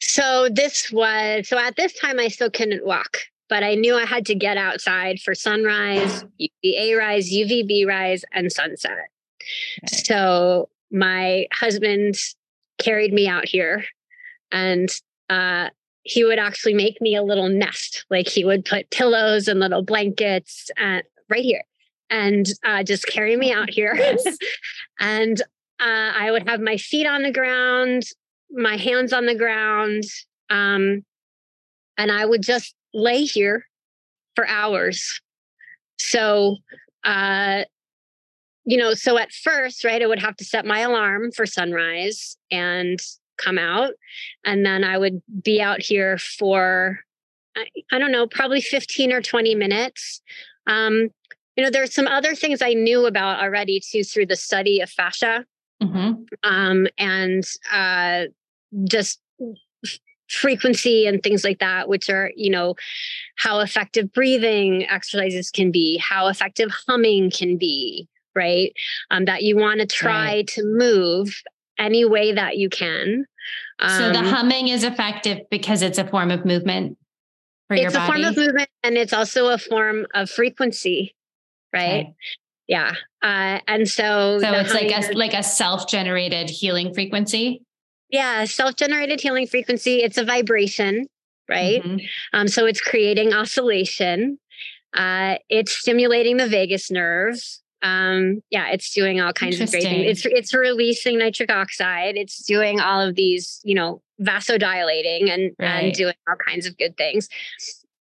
So 0.00 0.48
this 0.50 0.90
was 0.92 1.48
so 1.48 1.58
at 1.58 1.76
this 1.76 1.92
time 1.98 2.18
I 2.18 2.28
still 2.28 2.50
couldn't 2.50 2.84
walk, 2.84 3.18
but 3.48 3.62
I 3.62 3.74
knew 3.74 3.96
I 3.96 4.04
had 4.04 4.26
to 4.26 4.34
get 4.34 4.56
outside 4.56 5.20
for 5.20 5.34
sunrise, 5.34 6.24
UVA 6.38 6.94
rise, 6.94 7.32
UVB 7.32 7.86
rise, 7.86 8.24
and 8.32 8.52
sunset. 8.52 9.08
Okay. 9.84 9.96
So 10.04 10.68
my 10.90 11.46
husband 11.52 12.16
carried 12.78 13.12
me 13.12 13.26
out 13.28 13.46
here 13.46 13.84
and 14.52 14.88
uh, 15.30 15.70
he 16.02 16.24
would 16.24 16.38
actually 16.38 16.74
make 16.74 17.00
me 17.00 17.16
a 17.16 17.22
little 17.22 17.48
nest. 17.48 18.04
Like 18.10 18.28
he 18.28 18.44
would 18.44 18.64
put 18.64 18.90
pillows 18.90 19.48
and 19.48 19.60
little 19.60 19.82
blankets 19.82 20.70
at, 20.76 21.06
right 21.28 21.42
here 21.42 21.62
and 22.10 22.46
uh, 22.64 22.82
just 22.82 23.06
carry 23.06 23.36
me 23.36 23.52
out 23.52 23.70
here. 23.70 23.98
and 25.00 25.40
uh, 25.80 26.12
I 26.16 26.30
would 26.30 26.48
have 26.48 26.60
my 26.60 26.76
feet 26.76 27.06
on 27.06 27.22
the 27.22 27.32
ground, 27.32 28.04
my 28.50 28.76
hands 28.76 29.12
on 29.12 29.26
the 29.26 29.34
ground. 29.34 30.04
Um, 30.50 31.04
and 31.98 32.12
I 32.12 32.24
would 32.24 32.42
just 32.42 32.74
lay 32.92 33.24
here 33.24 33.64
for 34.34 34.46
hours. 34.46 35.20
So, 35.98 36.56
uh, 37.04 37.64
you 38.64 38.76
know, 38.76 38.94
so 38.94 39.16
at 39.18 39.32
first, 39.32 39.84
right, 39.84 40.02
I 40.02 40.06
would 40.06 40.18
have 40.20 40.36
to 40.36 40.44
set 40.44 40.66
my 40.66 40.80
alarm 40.80 41.30
for 41.32 41.46
sunrise 41.46 42.36
and 42.50 42.98
come 43.38 43.58
out. 43.58 43.92
And 44.44 44.66
then 44.66 44.84
I 44.84 44.98
would 44.98 45.22
be 45.42 45.60
out 45.60 45.80
here 45.80 46.18
for, 46.18 46.98
I, 47.56 47.66
I 47.92 47.98
don't 47.98 48.12
know, 48.12 48.26
probably 48.26 48.60
15 48.60 49.12
or 49.12 49.22
20 49.22 49.54
minutes. 49.54 50.20
Um, 50.66 51.10
you 51.56 51.64
know, 51.64 51.70
there's 51.70 51.94
some 51.94 52.06
other 52.06 52.34
things 52.34 52.60
I 52.60 52.74
knew 52.74 53.06
about 53.06 53.42
already 53.42 53.80
too 53.80 54.04
through 54.04 54.26
the 54.26 54.36
study 54.36 54.80
of 54.80 54.90
fascia. 54.90 55.44
Mm-hmm. 55.86 56.22
Um, 56.42 56.86
and 56.98 57.44
uh, 57.72 58.24
just 58.84 59.20
frequency 60.28 61.06
and 61.06 61.22
things 61.22 61.44
like 61.44 61.60
that, 61.60 61.88
which 61.88 62.10
are, 62.10 62.30
you 62.36 62.50
know, 62.50 62.74
how 63.36 63.60
effective 63.60 64.12
breathing 64.12 64.86
exercises 64.88 65.50
can 65.50 65.70
be, 65.70 65.98
how 65.98 66.28
effective 66.28 66.70
humming 66.86 67.30
can 67.30 67.56
be, 67.56 68.08
right? 68.34 68.72
Um, 69.10 69.24
that 69.26 69.42
you 69.42 69.56
want 69.56 69.80
to 69.80 69.86
try 69.86 70.26
right. 70.26 70.46
to 70.48 70.64
move 70.64 71.42
any 71.78 72.04
way 72.04 72.32
that 72.32 72.56
you 72.56 72.68
can. 72.68 73.26
Um, 73.78 73.90
so 73.90 74.12
the 74.12 74.18
um, 74.18 74.26
humming 74.26 74.68
is 74.68 74.84
effective 74.84 75.40
because 75.50 75.82
it's 75.82 75.98
a 75.98 76.06
form 76.06 76.30
of 76.30 76.44
movement 76.44 76.96
for 77.68 77.76
your 77.76 77.90
body. 77.90 77.96
It's 77.96 77.96
a 77.96 78.06
form 78.06 78.24
of 78.24 78.36
movement 78.36 78.70
and 78.82 78.96
it's 78.96 79.12
also 79.12 79.48
a 79.48 79.58
form 79.58 80.06
of 80.14 80.30
frequency, 80.30 81.14
right? 81.72 82.06
Okay. 82.06 82.14
Yeah. 82.68 82.92
Uh, 83.22 83.60
and 83.68 83.88
so 83.88 84.40
So 84.40 84.52
it's 84.52 84.74
like 84.74 84.90
a 84.90 85.12
like 85.12 85.34
a 85.34 85.42
self-generated 85.42 86.50
healing 86.50 86.92
frequency. 86.94 87.62
Yeah, 88.10 88.44
self-generated 88.44 89.20
healing 89.20 89.46
frequency. 89.46 90.02
It's 90.02 90.16
a 90.16 90.24
vibration, 90.24 91.06
right? 91.48 91.82
Mm-hmm. 91.82 92.06
Um, 92.32 92.48
so 92.48 92.66
it's 92.66 92.80
creating 92.80 93.32
oscillation. 93.32 94.38
Uh, 94.94 95.36
it's 95.48 95.72
stimulating 95.72 96.36
the 96.36 96.48
vagus 96.48 96.90
nerve 96.90 97.38
um, 97.82 98.42
yeah, 98.50 98.70
it's 98.70 98.92
doing 98.92 99.20
all 99.20 99.32
kinds 99.32 99.60
of 99.60 99.70
great 99.70 99.82
things. 99.82 100.24
It's 100.24 100.34
it's 100.34 100.54
releasing 100.54 101.18
nitric 101.18 101.52
oxide. 101.52 102.16
It's 102.16 102.42
doing 102.44 102.80
all 102.80 103.00
of 103.00 103.14
these, 103.14 103.60
you 103.64 103.74
know, 103.74 104.02
vasodilating 104.20 105.30
and 105.30 105.52
right. 105.58 105.84
and 105.84 105.94
doing 105.94 106.14
all 106.28 106.36
kinds 106.46 106.66
of 106.66 106.76
good 106.78 106.96
things. 106.96 107.28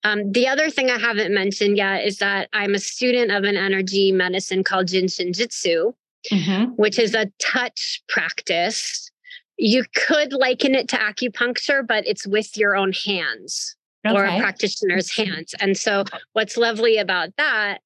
Um, 0.04 0.32
the 0.32 0.48
other 0.48 0.70
thing 0.70 0.90
I 0.90 1.00
haven't 1.00 1.34
mentioned 1.34 1.78
yet 1.78 2.06
is 2.06 2.18
that 2.20 2.50
I'm 2.54 2.76
a 2.76 2.80
student 2.80 3.32
of 3.32 3.44
an 3.44 3.58
energy 3.58 4.12
medicine 4.12 4.64
called 4.64 4.88
Jin 4.88 5.08
Shin 5.08 5.32
Jyutsu, 5.32 5.94
mm-hmm. 6.32 6.72
which 6.74 7.00
is 7.00 7.14
a 7.14 7.32
touch 7.40 8.04
practice. 8.08 9.12
You 9.58 9.84
could 9.96 10.34
liken 10.34 10.76
it 10.76 10.88
to 10.90 10.98
acupuncture, 10.98 11.86
but 11.86 12.06
it's 12.06 12.28
with 12.28 12.56
your 12.56 12.76
own 12.76 12.94
hands 12.94 13.76
okay. 14.06 14.16
or 14.16 14.26
a 14.26 14.40
practitioner's 14.40 15.12
hands. 15.12 15.56
And 15.60 15.78
so, 15.78 16.04
what's 16.34 16.58
lovely 16.58 16.98
about 16.98 17.30
that 17.38 17.80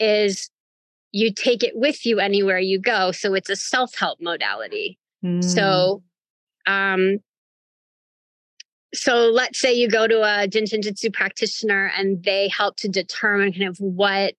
is 0.00 0.50
you 1.12 1.32
take 1.32 1.62
it 1.62 1.76
with 1.76 2.04
you 2.04 2.18
anywhere 2.18 2.58
you 2.58 2.78
go. 2.78 3.12
So 3.12 3.34
it's 3.34 3.48
a 3.48 3.56
self 3.56 3.94
help 3.94 4.20
modality. 4.20 4.98
Mm. 5.24 5.44
So, 5.44 6.02
um, 6.66 7.18
so 8.94 9.28
let's 9.28 9.58
say 9.58 9.72
you 9.72 9.88
go 9.88 10.06
to 10.06 10.22
a 10.22 10.46
Jin 10.48 10.66
Shin 10.66 10.80
Jyutsu 10.80 11.12
practitioner 11.12 11.90
and 11.96 12.22
they 12.22 12.48
help 12.48 12.76
to 12.76 12.88
determine 12.88 13.52
kind 13.52 13.68
of 13.68 13.76
what 13.78 14.34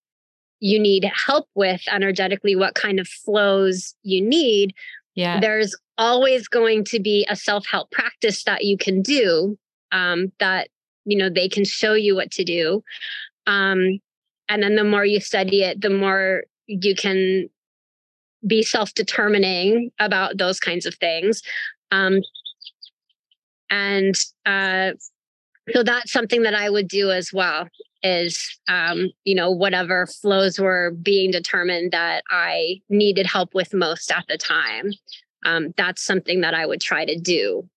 you 0.60 0.80
need 0.80 1.10
help 1.28 1.48
with 1.56 1.82
energetically, 1.92 2.56
what 2.56 2.76
kind 2.76 3.00
of 3.00 3.08
flows 3.08 3.94
you 4.04 4.22
need. 4.22 4.74
Yeah. 5.14 5.40
There's 5.40 5.76
always 5.98 6.48
going 6.48 6.86
to 6.86 7.00
be 7.00 7.26
a 7.30 7.36
self 7.36 7.66
help 7.68 7.92
practice 7.92 8.44
that 8.46 8.64
you 8.66 8.78
can 8.78 9.02
do 9.02 9.58
um, 9.92 10.32
that, 10.40 10.70
you 11.06 11.18
know, 11.18 11.30
they 11.30 11.48
can 11.48 11.66
show 11.66 11.94
you 11.94 12.16
what 12.16 12.32
to 12.32 12.44
do. 12.44 12.84
Um, 13.48 14.00
and 14.50 14.64
then 14.64 14.76
the 14.76 14.84
more 14.84 15.06
you 15.06 15.20
study 15.20 15.64
it, 15.64 15.82
the 15.82 15.90
more 15.90 16.44
you 16.68 16.96
can 16.96 17.50
be 18.46 18.64
self-determining 18.64 19.92
about 20.00 20.38
those 20.38 20.60
kinds 20.60 20.86
of 20.86 20.96
things 20.96 21.42
um, 21.92 22.22
and 23.70 24.16
uh, 24.46 24.92
so 25.74 25.84
that's 25.84 26.12
something 26.12 26.44
that 26.44 26.54
i 26.54 26.70
would 26.70 26.88
do 26.88 27.12
as 27.12 27.32
well 27.34 27.68
is 28.04 28.60
um, 28.68 29.10
you 29.24 29.34
know 29.34 29.50
whatever 29.50 30.06
flows 30.06 30.60
were 30.60 30.92
being 31.02 31.32
determined 31.32 31.92
that 31.92 32.24
i 32.30 32.80
needed 32.90 33.26
help 33.26 33.54
with 33.54 33.74
most 33.74 34.12
at 34.12 34.26
the 34.28 34.38
time 34.38 34.92
um, 35.46 35.74
that's 35.78 36.04
something 36.04 36.42
that 36.42 36.54
i 36.54 36.66
would 36.66 36.82
try 36.82 37.06
to 37.06 37.18
do 37.18 37.68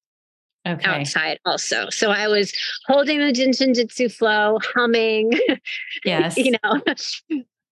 okay. 0.67 0.85
outside 0.89 1.39
also 1.45 1.89
so 1.91 2.11
i 2.11 2.29
was 2.29 2.53
holding 2.87 3.19
the 3.19 3.33
jin 3.33 3.53
jitsu 3.53 4.09
flow 4.09 4.59
humming 4.75 5.33
yes 6.05 6.37
you 6.37 6.53
know 6.63 6.83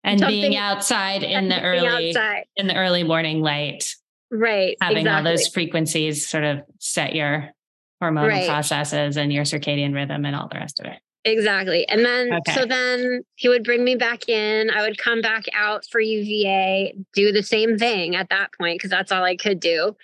and 0.04 0.20
being 0.22 0.56
outside 0.56 1.24
in 1.24 1.48
the 1.48 1.62
early 1.62 1.88
outside. 1.88 2.46
in 2.58 2.68
the 2.68 2.76
early 2.76 3.04
morning 3.04 3.42
light 3.42 3.96
right 4.30 4.78
having 4.82 5.00
exactly. 5.00 5.18
all 5.18 5.24
those 5.24 5.48
frequencies 5.48 6.28
sort 6.28 6.44
of 6.44 6.62
set 6.80 7.16
your 7.16 7.54
hormonal 8.02 8.28
right. 8.28 8.48
processes 8.48 9.18
and 9.18 9.32
your 9.32 9.44
circadian 9.44 9.94
rhythm 9.94 10.26
and 10.26 10.36
all 10.36 10.48
the 10.48 10.58
rest 10.58 10.80
of 10.80 10.86
it 10.86 11.00
exactly 11.24 11.88
and 11.88 12.04
then 12.04 12.34
okay. 12.34 12.54
so 12.54 12.66
then 12.66 13.24
he 13.36 13.48
would 13.48 13.64
bring 13.64 13.84
me 13.84 13.96
back 13.96 14.28
in 14.28 14.72
i 14.72 14.82
would 14.82 14.98
come 14.98 15.22
back 15.22 15.46
out 15.54 15.86
for 15.92 16.00
uva 16.00 16.92
do 17.14 17.32
the 17.32 17.44
same 17.44 17.78
thing 17.78 18.16
at 18.16 18.30
that 18.30 18.50
point 18.60 18.80
because 18.80 18.90
that's 18.90 19.12
all 19.12 19.24
i 19.24 19.36
could 19.36 19.60
do 19.60 19.96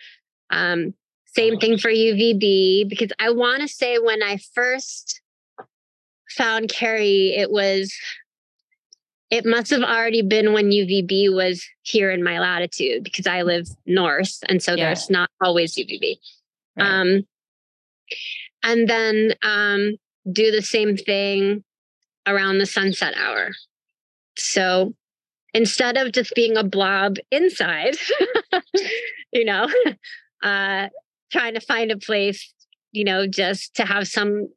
um, 0.52 0.93
same 1.26 1.58
thing 1.58 1.78
for 1.78 1.89
uvb 1.89 2.88
because 2.88 3.12
i 3.20 3.32
want 3.32 3.62
to 3.62 3.68
say 3.68 3.98
when 3.98 4.22
i 4.22 4.38
first 4.54 5.22
found 6.30 6.70
carrie 6.70 7.34
it 7.36 7.50
was 7.50 7.91
it 9.30 9.45
must 9.45 9.70
have 9.72 9.82
already 9.82 10.22
been 10.22 10.54
when 10.54 10.70
UVB 10.70 11.34
was 11.34 11.66
here 11.82 12.12
in 12.12 12.24
my 12.24 12.39
latitude 12.39 13.04
because 13.04 13.28
I 13.28 13.41
live 13.41 13.68
north. 13.86 14.38
And 14.48 14.64
so 14.64 14.74
yeah. 14.74 14.86
there's 14.86 15.10
not 15.10 15.30
always 15.41 15.76
UVB. 15.76 16.18
Right. 16.78 16.88
Um, 16.88 17.28
and 18.64 18.88
then 18.88 19.34
um, 19.43 19.95
do 20.32 20.51
the 20.51 20.62
same 20.62 20.97
thing 20.97 21.64
around 22.26 22.58
the 22.58 22.66
sunset 22.66 23.14
hour. 23.18 23.51
So 24.38 24.93
instead 25.53 25.97
of 25.97 26.12
just 26.12 26.34
being 26.36 26.58
a 26.58 26.64
blob 26.64 27.18
inside, 27.32 27.95
you 29.32 29.45
know, 29.45 29.68
uh, 30.43 30.88
trying 31.32 31.53
to 31.53 31.62
find 31.62 31.91
a 31.91 31.97
place, 31.97 32.53
you 32.91 33.03
know, 33.03 33.28
just 33.28 33.76
to 33.76 33.86
have 33.86 34.08
some 34.08 34.47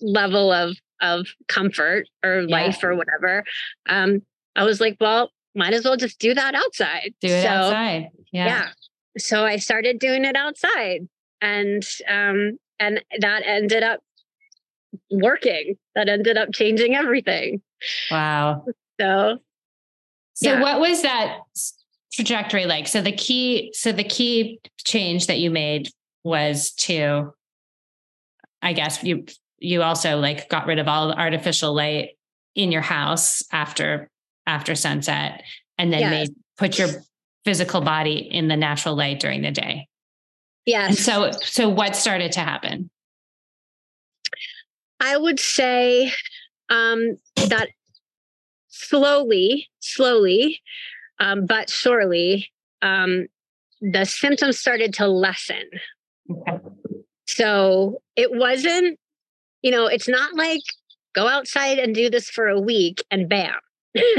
level 0.00 0.52
of 0.52 0.76
of 1.00 1.28
comfort 1.46 2.06
or 2.24 2.40
yeah. 2.40 2.56
life 2.56 2.82
or 2.82 2.96
whatever. 2.96 3.44
Um, 3.88 4.22
I 4.56 4.64
was 4.64 4.80
like, 4.80 4.96
well, 5.00 5.30
might 5.54 5.72
as 5.72 5.84
well 5.84 5.96
just 5.96 6.18
do 6.18 6.34
that 6.34 6.54
outside. 6.54 7.14
Do 7.20 7.28
it 7.28 7.42
so, 7.42 7.48
outside. 7.48 8.08
Yeah. 8.32 8.46
yeah. 8.46 8.68
So 9.16 9.44
I 9.44 9.56
started 9.56 9.98
doing 9.98 10.24
it 10.24 10.36
outside 10.36 11.08
and 11.40 11.84
um 12.08 12.58
and 12.80 13.02
that 13.20 13.42
ended 13.44 13.82
up 13.82 14.00
working. 15.10 15.76
That 15.94 16.08
ended 16.08 16.36
up 16.36 16.50
changing 16.52 16.94
everything. 16.94 17.62
Wow. 18.10 18.64
So 19.00 19.38
So 20.34 20.52
yeah. 20.52 20.60
what 20.60 20.80
was 20.80 21.02
that 21.02 21.38
trajectory 22.12 22.66
like? 22.66 22.88
So 22.88 23.00
the 23.00 23.12
key 23.12 23.72
so 23.74 23.92
the 23.92 24.04
key 24.04 24.60
change 24.84 25.26
that 25.26 25.38
you 25.38 25.50
made 25.50 25.88
was 26.24 26.72
to 26.72 27.32
I 28.62 28.72
guess 28.72 29.02
you 29.04 29.26
you 29.58 29.82
also 29.82 30.18
like 30.18 30.48
got 30.48 30.66
rid 30.66 30.78
of 30.78 30.88
all 30.88 31.08
the 31.08 31.18
artificial 31.18 31.74
light 31.74 32.10
in 32.54 32.72
your 32.72 32.82
house 32.82 33.42
after 33.52 34.10
after 34.46 34.74
sunset 34.74 35.42
and 35.76 35.92
then 35.92 36.00
yes. 36.00 36.30
put 36.56 36.78
your 36.78 36.88
physical 37.44 37.80
body 37.80 38.18
in 38.18 38.48
the 38.48 38.56
natural 38.56 38.96
light 38.96 39.20
during 39.20 39.42
the 39.42 39.50
day. 39.50 39.88
Yes. 40.68 40.88
And 40.88 40.98
so 40.98 41.30
so 41.40 41.66
what 41.70 41.96
started 41.96 42.30
to 42.32 42.40
happen? 42.40 42.90
I 45.00 45.16
would 45.16 45.40
say 45.40 46.12
um, 46.68 47.16
that 47.36 47.68
slowly, 48.68 49.70
slowly, 49.80 50.60
um, 51.20 51.46
but 51.46 51.70
surely, 51.70 52.50
um, 52.82 53.28
the 53.80 54.04
symptoms 54.04 54.58
started 54.58 54.92
to 54.94 55.08
lessen. 55.08 55.64
Okay. 56.30 56.58
So 57.26 58.02
it 58.14 58.34
wasn't, 58.34 58.98
you 59.62 59.70
know, 59.70 59.86
it's 59.86 60.08
not 60.08 60.34
like 60.34 60.60
go 61.14 61.28
outside 61.28 61.78
and 61.78 61.94
do 61.94 62.10
this 62.10 62.28
for 62.28 62.46
a 62.46 62.60
week 62.60 63.02
and 63.10 63.26
bam, 63.26 63.54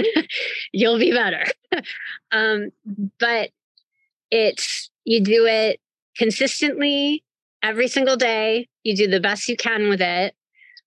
you'll 0.72 0.97
be 0.97 1.12
better. 1.12 1.45
um, 2.32 2.72
but 3.20 3.52
it's, 4.32 4.89
you 5.06 5.22
do 5.22 5.45
it 5.45 5.80
consistently 6.20 7.24
every 7.63 7.88
single 7.88 8.17
day. 8.17 8.67
You 8.84 8.95
do 8.95 9.07
the 9.07 9.22
best 9.22 9.47
you 9.47 9.55
can 9.55 9.89
with 9.89 10.01
it. 10.01 10.36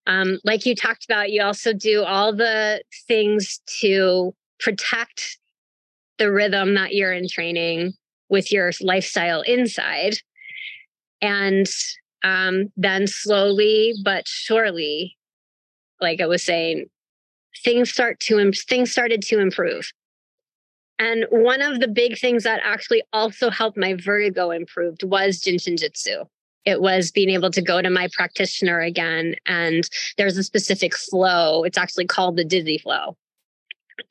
Um, 0.07 0.39
like 0.45 0.67
you 0.67 0.77
talked 0.77 1.05
about, 1.05 1.33
you 1.33 1.43
also 1.43 1.73
do 1.73 2.05
all 2.05 2.35
the 2.35 2.83
things 3.09 3.61
to 3.81 4.35
protect 4.61 5.39
the 6.19 6.31
rhythm 6.31 6.75
that 6.75 6.95
you're 6.95 7.13
in 7.13 7.29
training 7.29 7.95
with 8.29 8.53
your 8.53 8.73
lifestyle 8.81 9.41
inside. 9.43 10.19
And 11.21 11.67
um, 12.23 12.73
then 12.77 13.07
slowly 13.07 13.95
but 14.05 14.29
surely, 14.29 15.17
like 16.01 16.21
I 16.21 16.27
was 16.27 16.43
saying, 16.43 16.87
things 17.65 17.91
start 17.91 18.21
to 18.21 18.53
things 18.69 18.93
started 18.93 19.23
to 19.23 19.39
improve. 19.39 19.91
And 21.03 21.27
one 21.31 21.63
of 21.63 21.81
the 21.81 21.89
big 21.89 22.17
things 22.17 22.45
that 22.45 22.61
actually 22.63 23.03
also 23.13 23.51
helped 23.51 23.77
my 23.77 23.95
vertigo 23.95 24.53
improved 24.53 25.03
was 25.03 25.41
Jin 25.41 25.59
Shin 25.59 25.75
Jyutsu. 25.75 26.29
It 26.65 26.81
was 26.81 27.11
being 27.11 27.31
able 27.31 27.51
to 27.51 27.61
go 27.61 27.83
to 27.83 27.91
my 27.91 28.09
practitioner 28.13 28.79
again. 28.79 29.35
And 29.45 29.83
there's 30.17 30.37
a 30.37 30.45
specific 30.45 30.95
flow. 30.97 31.65
It's 31.65 31.77
actually 31.77 32.07
called 32.07 32.37
the 32.37 32.45
dizzy 32.45 32.79
flow. 32.79 33.17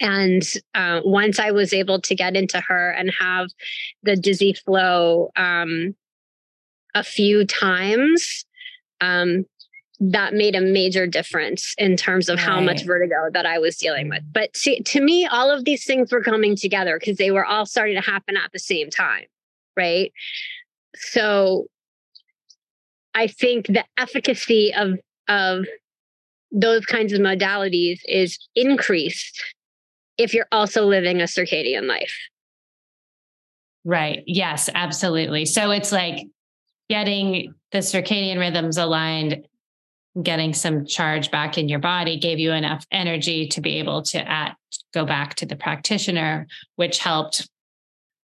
And 0.01 0.43
uh, 0.75 0.99
once 1.05 1.39
I 1.39 1.51
was 1.51 1.71
able 1.71 2.01
to 2.01 2.13
get 2.13 2.35
into 2.35 2.59
her 2.59 2.91
and 2.91 3.09
have 3.17 3.47
the 4.03 4.17
dizzy 4.17 4.51
flow 4.51 5.31
um, 5.37 5.95
a 6.93 7.03
few 7.05 7.45
times, 7.45 8.43
um, 8.99 9.45
that 10.03 10.33
made 10.33 10.55
a 10.55 10.61
major 10.61 11.05
difference 11.05 11.75
in 11.77 11.95
terms 11.95 12.27
of 12.27 12.37
right. 12.37 12.45
how 12.45 12.59
much 12.59 12.83
vertigo 12.85 13.29
that 13.33 13.45
I 13.45 13.59
was 13.59 13.77
dealing 13.77 14.09
with. 14.09 14.23
But 14.33 14.57
see, 14.57 14.79
to 14.81 14.99
me, 14.99 15.27
all 15.27 15.51
of 15.51 15.63
these 15.63 15.85
things 15.85 16.11
were 16.11 16.23
coming 16.23 16.55
together 16.55 16.97
because 16.97 17.17
they 17.17 17.29
were 17.29 17.45
all 17.45 17.67
starting 17.67 17.95
to 17.95 18.01
happen 18.01 18.35
at 18.35 18.51
the 18.51 18.57
same 18.57 18.89
time. 18.89 19.25
Right. 19.77 20.11
So 20.95 21.67
I 23.13 23.27
think 23.27 23.67
the 23.67 23.85
efficacy 23.95 24.73
of, 24.73 24.97
of 25.27 25.65
those 26.51 26.83
kinds 26.87 27.13
of 27.13 27.19
modalities 27.19 27.99
is 28.07 28.39
increased 28.55 29.43
if 30.17 30.33
you're 30.33 30.47
also 30.51 30.83
living 30.83 31.21
a 31.21 31.25
circadian 31.25 31.87
life. 31.87 32.17
Right. 33.85 34.23
Yes, 34.25 34.67
absolutely. 34.73 35.45
So 35.45 35.69
it's 35.69 35.91
like 35.91 36.25
getting 36.89 37.53
the 37.71 37.79
circadian 37.79 38.39
rhythms 38.39 38.77
aligned 38.77 39.45
getting 40.21 40.53
some 40.53 40.85
charge 40.85 41.31
back 41.31 41.57
in 41.57 41.69
your 41.69 41.79
body 41.79 42.19
gave 42.19 42.39
you 42.39 42.51
enough 42.51 42.85
energy 42.91 43.47
to 43.47 43.61
be 43.61 43.79
able 43.79 44.01
to 44.01 44.29
at, 44.29 44.57
go 44.93 45.05
back 45.05 45.35
to 45.35 45.45
the 45.45 45.55
practitioner, 45.55 46.47
which 46.75 46.99
helped 46.99 47.49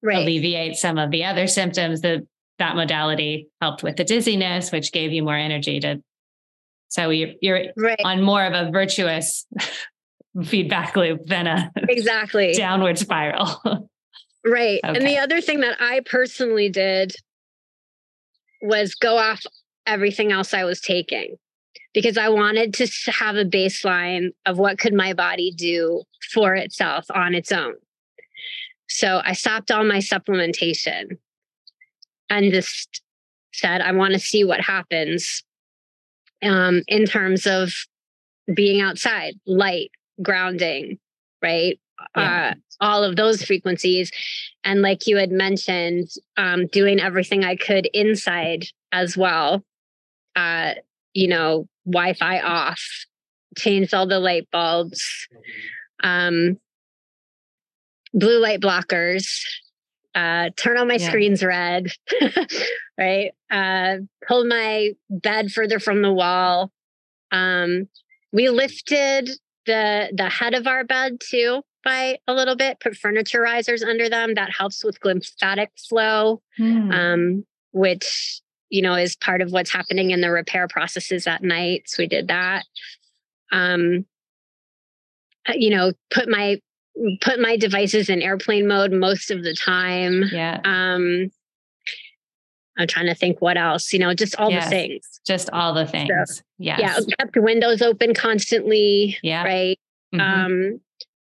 right. 0.02 0.20
alleviate 0.20 0.76
some 0.76 0.98
of 0.98 1.12
the 1.12 1.26
other 1.26 1.48
symptoms. 1.48 2.02
that 2.02 2.24
that 2.60 2.76
modality 2.76 3.48
helped 3.62 3.84
with 3.84 3.98
the 3.98 4.04
dizziness, 4.04 4.72
which 4.72 4.92
gave 4.92 5.12
you 5.12 5.24
more 5.24 5.36
energy 5.36 5.80
to. 5.80 6.02
So 6.90 7.10
you're, 7.10 7.32
you're 7.42 7.66
right. 7.76 8.00
on 8.06 8.22
more 8.22 8.46
of 8.46 8.54
a 8.54 8.72
virtuous 8.72 9.48
feedback 10.44 10.96
loop 10.96 11.26
than 11.26 11.48
a 11.48 11.72
exactly 11.90 12.54
downward 12.58 13.00
spiral. 13.00 13.60
right. 14.46 14.80
Okay. 14.84 14.98
And 14.98 15.08
the 15.08 15.18
other 15.18 15.42
thing 15.42 15.62
that 15.62 15.78
I 15.82 16.02
personally 16.06 16.70
did 16.70 17.16
was 18.62 18.94
go 18.94 19.18
off 19.18 19.42
everything 19.88 20.32
else 20.32 20.54
I 20.54 20.64
was 20.64 20.80
taking 20.80 21.36
because 21.94 22.18
I 22.18 22.30
wanted 22.30 22.74
to 22.76 23.12
have 23.12 23.36
a 23.36 23.46
baseline 23.46 24.30
of 24.46 24.58
what 24.58 24.80
could 24.80 24.94
my 24.94 25.14
body 25.14 25.52
do 25.52 26.04
for 26.34 26.56
itself 26.56 27.06
on 27.14 27.36
its 27.36 27.52
own. 27.52 27.76
So 28.90 29.22
I 29.24 29.34
stopped 29.34 29.72
all 29.72 29.84
my 29.84 30.00
supplementation 30.00 31.18
and 32.30 32.52
just 32.52 33.02
said, 33.54 33.82
I 33.82 33.92
want 33.92 34.14
to 34.14 34.20
see 34.20 34.44
what 34.44 34.62
happens 34.62 35.44
um, 36.42 36.82
in 36.88 37.06
terms 37.06 37.46
of 37.46 37.74
being 38.54 38.82
outside, 38.82 39.36
light, 39.46 39.92
grounding, 40.22 41.00
right? 41.42 41.80
Yeah. 42.16 42.52
Uh, 42.52 42.54
all 42.82 43.04
of 43.04 43.16
those 43.16 43.44
frequencies. 43.44 44.12
And 44.64 44.82
like 44.82 45.08
you 45.08 45.18
had 45.18 45.32
mentioned, 45.32 46.10
um, 46.38 46.68
doing 46.68 47.00
everything 47.00 47.44
I 47.44 47.56
could 47.56 47.88
inside 47.94 48.66
as 48.92 49.16
well. 49.16 49.64
Uh, 50.36 50.74
you 51.14 51.28
know, 51.28 51.68
Wi 51.86 52.14
Fi 52.14 52.39
off, 52.41 52.82
changed 53.57 53.93
all 53.93 54.07
the 54.07 54.20
light 54.20 54.47
bulbs, 54.51 55.28
um, 56.03 56.57
blue 58.14 58.39
light 58.39 58.61
blockers, 58.61 59.28
uh, 60.16 60.49
turn 60.55 60.78
on 60.78 60.88
my 60.88 60.95
yeah. 60.95 61.07
screens 61.07 61.43
red, 61.43 61.88
right? 62.97 63.32
Uh, 63.49 63.97
pulled 64.28 64.47
my 64.47 64.91
bed 65.09 65.51
further 65.51 65.80
from 65.80 66.01
the 66.01 66.14
wall. 66.14 66.72
Um, 67.32 67.88
we 68.32 68.49
lifted 68.49 69.30
the 69.66 70.11
the 70.14 70.30
head 70.30 70.53
of 70.53 70.68
our 70.68 70.84
bed 70.84 71.20
too 71.20 71.61
by 71.84 72.18
a 72.28 72.34
little 72.34 72.55
bit. 72.55 72.80
Put 72.80 72.95
furniture 72.95 73.41
risers 73.41 73.84
under 73.84 74.07
them. 74.07 74.36
That 74.36 74.51
helps 74.55 74.84
with 74.84 74.99
lymphatic 75.03 75.72
flow, 75.89 76.41
hmm. 76.57 76.91
um, 76.91 77.45
which 77.72 78.41
you 78.74 78.82
know, 78.82 78.96
is 78.96 79.16
part 79.16 79.40
of 79.42 79.52
what's 79.52 79.72
happening 79.72 80.10
in 80.10 80.22
the 80.22 80.32
repair 80.32 80.68
processes 80.68 81.28
at 81.28 81.44
night. 81.44 81.84
So 81.86 82.02
we 82.02 82.08
did 82.08 82.28
that. 82.30 82.66
Um, 83.52 84.08
uh, 85.48 85.54
you 85.56 85.70
know, 85.70 85.94
put 86.10 86.28
my 86.28 86.60
put 87.22 87.40
my 87.40 87.56
devices 87.56 88.10
in 88.10 88.24
airplane 88.24 88.68
mode 88.68 88.92
most 88.92 89.30
of 89.30 89.44
the 89.44 89.54
time. 89.54 90.24
Yeah. 90.32 90.60
Um, 90.66 91.32
I'm 92.76 92.88
trying 92.88 93.06
to 93.06 93.14
think 93.14 93.44
what 93.44 93.58
else, 93.58 93.94
you 93.94 94.00
know, 94.00 94.16
just 94.16 94.36
all 94.38 94.50
yes, 94.50 94.64
the 94.64 94.70
things. 94.72 95.20
Just 95.24 95.52
all 95.52 95.76
the 95.76 95.86
things. 95.86 96.10
So, 96.10 96.42
yes. 96.58 96.80
Yeah. 96.80 97.16
Kept 97.20 97.38
windows 97.38 97.84
open 97.84 98.16
constantly. 98.16 99.20
Yeah. 99.22 99.44
Right. 99.44 99.80
Mm-hmm. 100.16 100.46
Um, 100.46 100.80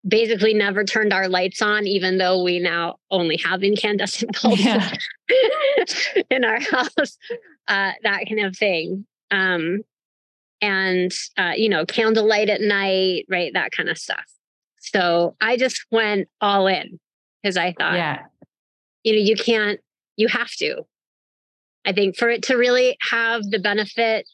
basically 0.06 0.54
never 0.54 0.84
turned 0.84 1.12
our 1.12 1.28
lights 1.28 1.62
on, 1.62 1.86
even 1.86 2.18
though 2.18 2.42
we 2.42 2.58
now 2.58 2.96
only 3.10 3.36
have 3.38 3.62
incandescent 3.62 4.36
bulbs 4.42 4.60
yeah. 4.60 4.92
in 6.30 6.44
our 6.44 6.60
house, 6.60 7.18
uh, 7.68 7.92
that 8.02 8.24
kind 8.28 8.40
of 8.40 8.56
thing. 8.56 9.06
Um, 9.30 9.80
and, 10.60 11.12
uh, 11.36 11.52
you 11.56 11.68
know, 11.68 11.84
candlelight 11.84 12.48
at 12.48 12.60
night, 12.60 13.26
right? 13.28 13.52
That 13.52 13.72
kind 13.72 13.88
of 13.88 13.98
stuff. 13.98 14.24
So 14.78 15.36
I 15.40 15.56
just 15.56 15.84
went 15.90 16.28
all 16.40 16.66
in 16.66 16.98
because 17.42 17.56
I 17.56 17.74
thought, 17.78 17.94
yeah. 17.94 18.20
you 19.02 19.12
know, 19.12 19.18
you 19.18 19.36
can't, 19.36 19.80
you 20.16 20.28
have 20.28 20.50
to. 20.58 20.86
I 21.86 21.92
think 21.92 22.16
for 22.16 22.30
it 22.30 22.42
to 22.44 22.56
really 22.56 22.96
have 23.10 23.42
the 23.50 23.58
benefit. 23.58 24.28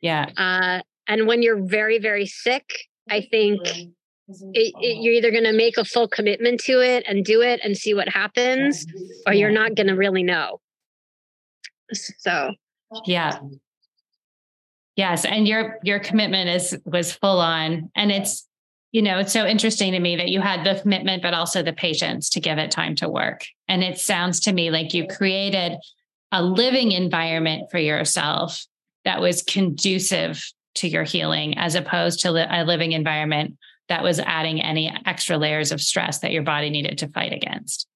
Yeah. 0.00 0.26
Uh, 0.36 0.82
and 1.08 1.26
when 1.26 1.42
you're 1.42 1.64
very, 1.64 1.98
very 1.98 2.26
sick, 2.26 2.86
I 3.08 3.22
think 3.22 3.60
it, 4.28 4.74
it, 4.80 5.02
you're 5.02 5.14
either 5.14 5.30
going 5.30 5.44
to 5.44 5.52
make 5.52 5.76
a 5.76 5.84
full 5.84 6.08
commitment 6.08 6.60
to 6.60 6.80
it 6.80 7.04
and 7.08 7.24
do 7.24 7.42
it 7.42 7.60
and 7.62 7.76
see 7.76 7.94
what 7.94 8.08
happens, 8.08 8.86
or 9.26 9.34
you're 9.34 9.50
not 9.50 9.74
going 9.74 9.88
to 9.88 9.94
really 9.94 10.22
know. 10.22 10.60
So, 11.92 12.52
yeah. 13.04 13.38
Yes, 14.96 15.24
and 15.24 15.48
your 15.48 15.78
your 15.82 15.98
commitment 15.98 16.50
is 16.50 16.78
was 16.84 17.12
full 17.12 17.40
on, 17.40 17.90
and 17.96 18.12
it's 18.12 18.46
you 18.92 19.00
know 19.00 19.18
it's 19.18 19.32
so 19.32 19.46
interesting 19.46 19.92
to 19.92 20.00
me 20.00 20.16
that 20.16 20.28
you 20.28 20.40
had 20.40 20.64
the 20.64 20.80
commitment, 20.80 21.22
but 21.22 21.32
also 21.32 21.62
the 21.62 21.72
patience 21.72 22.28
to 22.30 22.40
give 22.40 22.58
it 22.58 22.70
time 22.70 22.94
to 22.96 23.08
work. 23.08 23.46
And 23.68 23.82
it 23.82 23.98
sounds 23.98 24.40
to 24.40 24.52
me 24.52 24.70
like 24.70 24.92
you 24.92 25.06
created 25.06 25.78
a 26.30 26.42
living 26.42 26.92
environment 26.92 27.70
for 27.70 27.78
yourself 27.78 28.66
that 29.04 29.20
was 29.20 29.42
conducive 29.42 30.46
to 30.74 30.88
your 30.88 31.04
healing, 31.04 31.56
as 31.56 31.74
opposed 31.74 32.20
to 32.20 32.30
a 32.30 32.64
living 32.64 32.92
environment 32.92 33.56
that 33.88 34.02
was 34.02 34.18
adding 34.18 34.60
any 34.62 34.94
extra 35.06 35.36
layers 35.36 35.72
of 35.72 35.80
stress 35.80 36.18
that 36.20 36.32
your 36.32 36.42
body 36.42 36.70
needed 36.70 36.98
to 36.98 37.08
fight 37.08 37.32
against. 37.32 37.86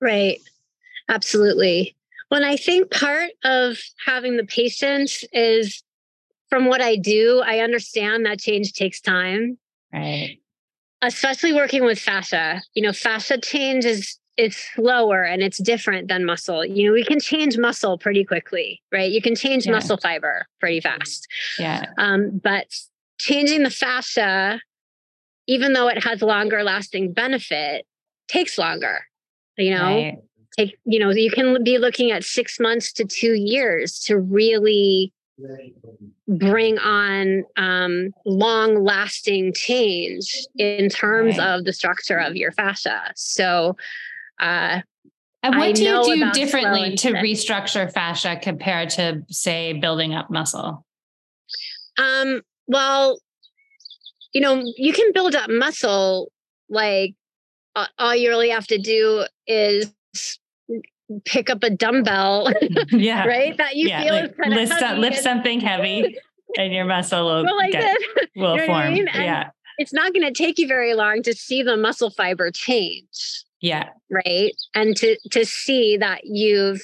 Right. 0.00 0.40
Absolutely. 1.08 1.96
Well, 2.30 2.44
I 2.44 2.56
think 2.56 2.90
part 2.90 3.30
of 3.44 3.78
having 4.06 4.36
the 4.36 4.44
patience 4.44 5.24
is 5.32 5.82
from 6.48 6.66
what 6.66 6.80
I 6.80 6.96
do, 6.96 7.42
I 7.44 7.58
understand 7.58 8.24
that 8.26 8.40
change 8.40 8.72
takes 8.72 9.00
time. 9.00 9.58
Right. 9.92 10.38
especially 11.02 11.52
working 11.52 11.84
with 11.84 11.98
fascia, 11.98 12.62
you 12.74 12.82
know, 12.82 12.92
fascia 12.92 13.38
change 13.38 13.84
is 13.84 14.18
is 14.38 14.56
slower 14.56 15.22
and 15.22 15.42
it's 15.42 15.58
different 15.58 16.08
than 16.08 16.24
muscle. 16.24 16.64
You 16.64 16.86
know, 16.86 16.92
we 16.94 17.04
can 17.04 17.20
change 17.20 17.58
muscle 17.58 17.98
pretty 17.98 18.24
quickly, 18.24 18.80
right? 18.90 19.10
You 19.10 19.20
can 19.20 19.34
change 19.34 19.66
yeah. 19.66 19.72
muscle 19.72 19.98
fiber 19.98 20.46
pretty 20.60 20.80
fast. 20.80 21.28
Yeah. 21.58 21.84
Um, 21.98 22.40
but 22.42 22.68
changing 23.18 23.62
the 23.64 23.70
fascia, 23.70 24.58
even 25.46 25.72
though 25.72 25.88
it 25.88 26.02
has 26.04 26.22
longer 26.22 26.62
lasting 26.62 27.12
benefit, 27.12 27.86
takes 28.28 28.58
longer. 28.58 29.06
You 29.56 29.74
know, 29.74 29.84
right. 29.84 30.18
take 30.58 30.78
you 30.84 30.98
know 30.98 31.10
you 31.10 31.30
can 31.30 31.62
be 31.62 31.78
looking 31.78 32.10
at 32.10 32.24
six 32.24 32.58
months 32.58 32.92
to 32.94 33.04
two 33.04 33.34
years 33.34 33.98
to 34.00 34.18
really 34.18 35.12
bring 36.28 36.78
on 36.78 37.44
um, 37.56 38.10
long 38.24 38.82
lasting 38.82 39.52
change 39.54 40.46
in 40.56 40.88
terms 40.88 41.38
right. 41.38 41.48
of 41.48 41.64
the 41.64 41.72
structure 41.72 42.18
of 42.18 42.36
your 42.36 42.52
fascia. 42.52 43.12
So, 43.16 43.76
uh, 44.40 44.80
and 45.42 45.56
what 45.56 45.68
I 45.68 45.72
do 45.72 45.82
you 45.82 46.04
do 46.04 46.30
differently 46.32 46.96
to 46.96 47.12
restructure 47.14 47.92
fascia 47.92 48.38
compared 48.40 48.90
to, 48.90 49.22
say, 49.28 49.72
building 49.72 50.14
up 50.14 50.30
muscle? 50.30 50.86
Um, 51.98 52.42
well, 52.68 53.18
you 54.32 54.40
know, 54.40 54.62
you 54.76 54.92
can 54.92 55.12
build 55.12 55.34
up 55.34 55.50
muscle 55.50 56.32
like 56.68 57.14
uh, 57.76 57.86
all 57.98 58.14
you 58.14 58.28
really 58.28 58.50
have 58.50 58.66
to 58.66 58.78
do 58.78 59.24
is 59.46 59.92
pick 61.24 61.50
up 61.50 61.62
a 61.62 61.70
dumbbell. 61.70 62.52
yeah. 62.90 63.26
right. 63.26 63.56
That 63.56 63.76
you 63.76 63.88
yeah, 63.88 64.02
feel 64.02 64.14
like 64.14 64.38
lift, 64.48 64.72
heavy 64.72 65.00
lift 65.00 65.18
something 65.18 65.60
heavy 65.60 66.18
and 66.58 66.72
your 66.72 66.84
muscle 66.84 67.24
will, 67.24 67.56
like 67.56 67.72
get, 67.72 67.96
will 68.36 68.54
you 68.54 68.60
know 68.60 68.66
form. 68.66 68.78
I 68.78 68.90
mean? 68.90 69.08
Yeah. 69.14 69.50
It's 69.78 69.92
not 69.92 70.12
going 70.12 70.26
to 70.26 70.32
take 70.32 70.58
you 70.58 70.66
very 70.66 70.94
long 70.94 71.22
to 71.22 71.34
see 71.34 71.62
the 71.62 71.76
muscle 71.76 72.10
fiber 72.10 72.50
change. 72.50 73.44
Yeah. 73.60 73.90
Right. 74.10 74.52
And 74.74 74.96
to 74.96 75.16
to 75.30 75.44
see 75.44 75.96
that 75.96 76.22
you've 76.24 76.82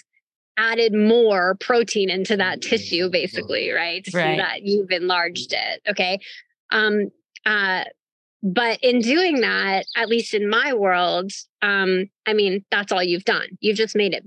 added 0.57 0.95
more 0.95 1.57
protein 1.61 2.11
into 2.11 2.37
that 2.37 2.63
tissue, 2.63 3.09
basically, 3.11 3.71
right? 3.71 4.05
To 4.05 4.17
right. 4.17 4.35
see 4.35 4.37
that 4.37 4.63
you've 4.63 4.91
enlarged 4.91 5.53
it. 5.53 5.83
Okay. 5.89 6.19
Um, 6.71 7.11
uh, 7.47 7.85
but 8.43 8.79
in 8.83 9.01
doing 9.01 9.41
that, 9.41 9.87
at 9.97 10.09
least 10.09 10.33
in 10.33 10.49
my 10.49 10.73
world, 10.73 11.33
um, 11.63 12.09
I 12.27 12.35
mean, 12.35 12.65
that's 12.71 12.93
all 12.93 13.03
you've 13.03 13.25
done. 13.25 13.49
You've 13.61 13.77
just 13.77 13.97
made 13.97 14.15
it, 14.15 14.25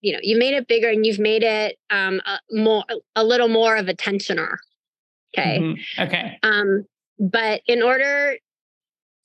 you 0.00 0.12
know, 0.12 0.18
you 0.22 0.38
made 0.38 0.54
it 0.54 0.68
bigger 0.68 0.88
and 0.88 1.06
you've 1.06 1.18
made 1.18 1.42
it 1.42 1.78
um, 1.90 2.20
a 2.26 2.38
more, 2.50 2.84
a 3.16 3.24
little 3.24 3.48
more 3.48 3.76
of 3.76 3.88
a 3.88 3.94
tensioner. 3.94 4.56
Okay. 5.36 5.58
Mm-hmm. 5.60 6.02
Okay. 6.02 6.38
Um, 6.42 6.84
but 7.18 7.62
in 7.66 7.82
order 7.82 8.36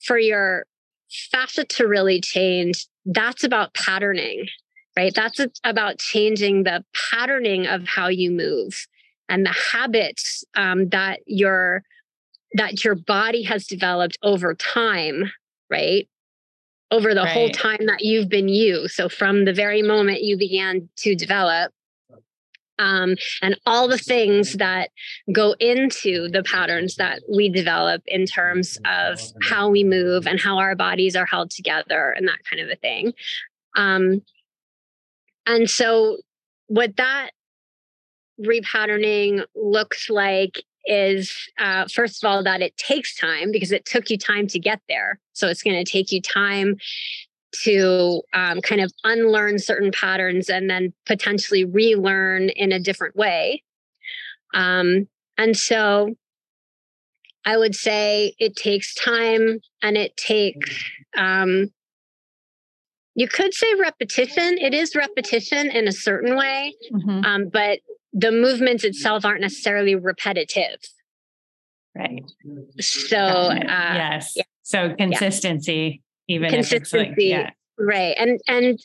for 0.02 0.18
your 0.18 0.64
fascia 1.30 1.64
to 1.64 1.86
really 1.86 2.20
change, 2.20 2.86
that's 3.04 3.44
about 3.44 3.74
patterning, 3.74 4.46
right? 4.96 5.12
That's 5.14 5.40
about 5.64 5.98
changing 5.98 6.64
the 6.64 6.84
patterning 6.94 7.66
of 7.66 7.86
how 7.86 8.08
you 8.08 8.30
move 8.30 8.86
and 9.28 9.44
the 9.44 9.56
habits 9.72 10.44
um, 10.56 10.88
that 10.88 11.20
your 11.26 11.82
that 12.54 12.84
your 12.84 12.94
body 12.94 13.42
has 13.42 13.66
developed 13.66 14.18
over 14.22 14.54
time, 14.54 15.30
right? 15.70 16.08
Over 16.90 17.14
the 17.14 17.22
right. 17.22 17.32
whole 17.32 17.50
time 17.50 17.86
that 17.86 18.00
you've 18.00 18.28
been 18.28 18.48
you. 18.48 18.88
So 18.88 19.08
from 19.08 19.44
the 19.44 19.52
very 19.52 19.82
moment 19.82 20.22
you 20.22 20.36
began 20.36 20.88
to 20.98 21.14
develop, 21.14 21.72
um, 22.80 23.16
and 23.42 23.60
all 23.66 23.88
the 23.88 23.98
things 23.98 24.54
that 24.54 24.88
go 25.30 25.54
into 25.60 26.28
the 26.28 26.42
patterns 26.42 26.96
that 26.96 27.20
we 27.30 27.50
develop 27.50 28.02
in 28.06 28.24
terms 28.24 28.78
of 28.86 29.20
how 29.42 29.68
we 29.68 29.84
move 29.84 30.26
and 30.26 30.40
how 30.40 30.58
our 30.58 30.74
bodies 30.74 31.14
are 31.14 31.26
held 31.26 31.50
together 31.50 32.14
and 32.16 32.26
that 32.26 32.42
kind 32.48 32.62
of 32.62 32.70
a 32.70 32.76
thing. 32.76 33.12
Um, 33.76 34.22
and 35.46 35.68
so, 35.68 36.16
what 36.68 36.96
that 36.96 37.30
repatterning 38.40 39.44
looks 39.54 40.08
like 40.08 40.62
is 40.86 41.34
uh, 41.58 41.86
first 41.92 42.22
of 42.22 42.30
all 42.30 42.42
that 42.44 42.62
it 42.62 42.76
takes 42.76 43.16
time 43.16 43.52
because 43.52 43.72
it 43.72 43.84
took 43.84 44.10
you 44.10 44.18
time 44.18 44.46
to 44.48 44.58
get 44.58 44.80
there. 44.88 45.18
So 45.32 45.48
it's 45.48 45.62
going 45.62 45.82
to 45.82 45.90
take 45.90 46.12
you 46.12 46.20
time 46.20 46.76
to 47.64 48.22
um, 48.32 48.60
kind 48.60 48.80
of 48.80 48.92
unlearn 49.04 49.58
certain 49.58 49.90
patterns 49.90 50.48
and 50.48 50.70
then 50.70 50.92
potentially 51.06 51.64
relearn 51.64 52.48
in 52.50 52.72
a 52.72 52.78
different 52.78 53.16
way. 53.16 53.62
Um, 54.54 55.08
and 55.40 55.56
so 55.56 56.14
i 57.46 57.56
would 57.56 57.74
say 57.74 58.34
it 58.38 58.54
takes 58.54 58.94
time 58.94 59.58
and 59.82 59.96
it 59.96 60.16
takes 60.16 60.70
um, 61.16 61.72
you 63.16 63.26
could 63.26 63.52
say 63.52 63.66
repetition. 63.74 64.56
It 64.58 64.72
is 64.72 64.94
repetition 64.94 65.68
in 65.68 65.88
a 65.88 65.92
certain 65.92 66.36
way 66.36 66.74
mm-hmm. 66.92 67.24
um, 67.24 67.48
but 67.48 67.80
the 68.12 68.32
movements 68.32 68.84
itself 68.84 69.24
aren't 69.24 69.40
necessarily 69.40 69.94
repetitive. 69.94 70.78
Right. 71.96 72.22
So 72.80 73.16
uh, 73.16 73.54
yes. 73.58 74.34
Yeah. 74.36 74.42
So 74.62 74.94
consistency, 74.94 76.02
yeah. 76.26 76.36
even 76.36 76.50
consistency, 76.50 77.08
like, 77.08 77.14
yeah. 77.18 77.50
right. 77.78 78.14
And 78.16 78.40
and 78.46 78.78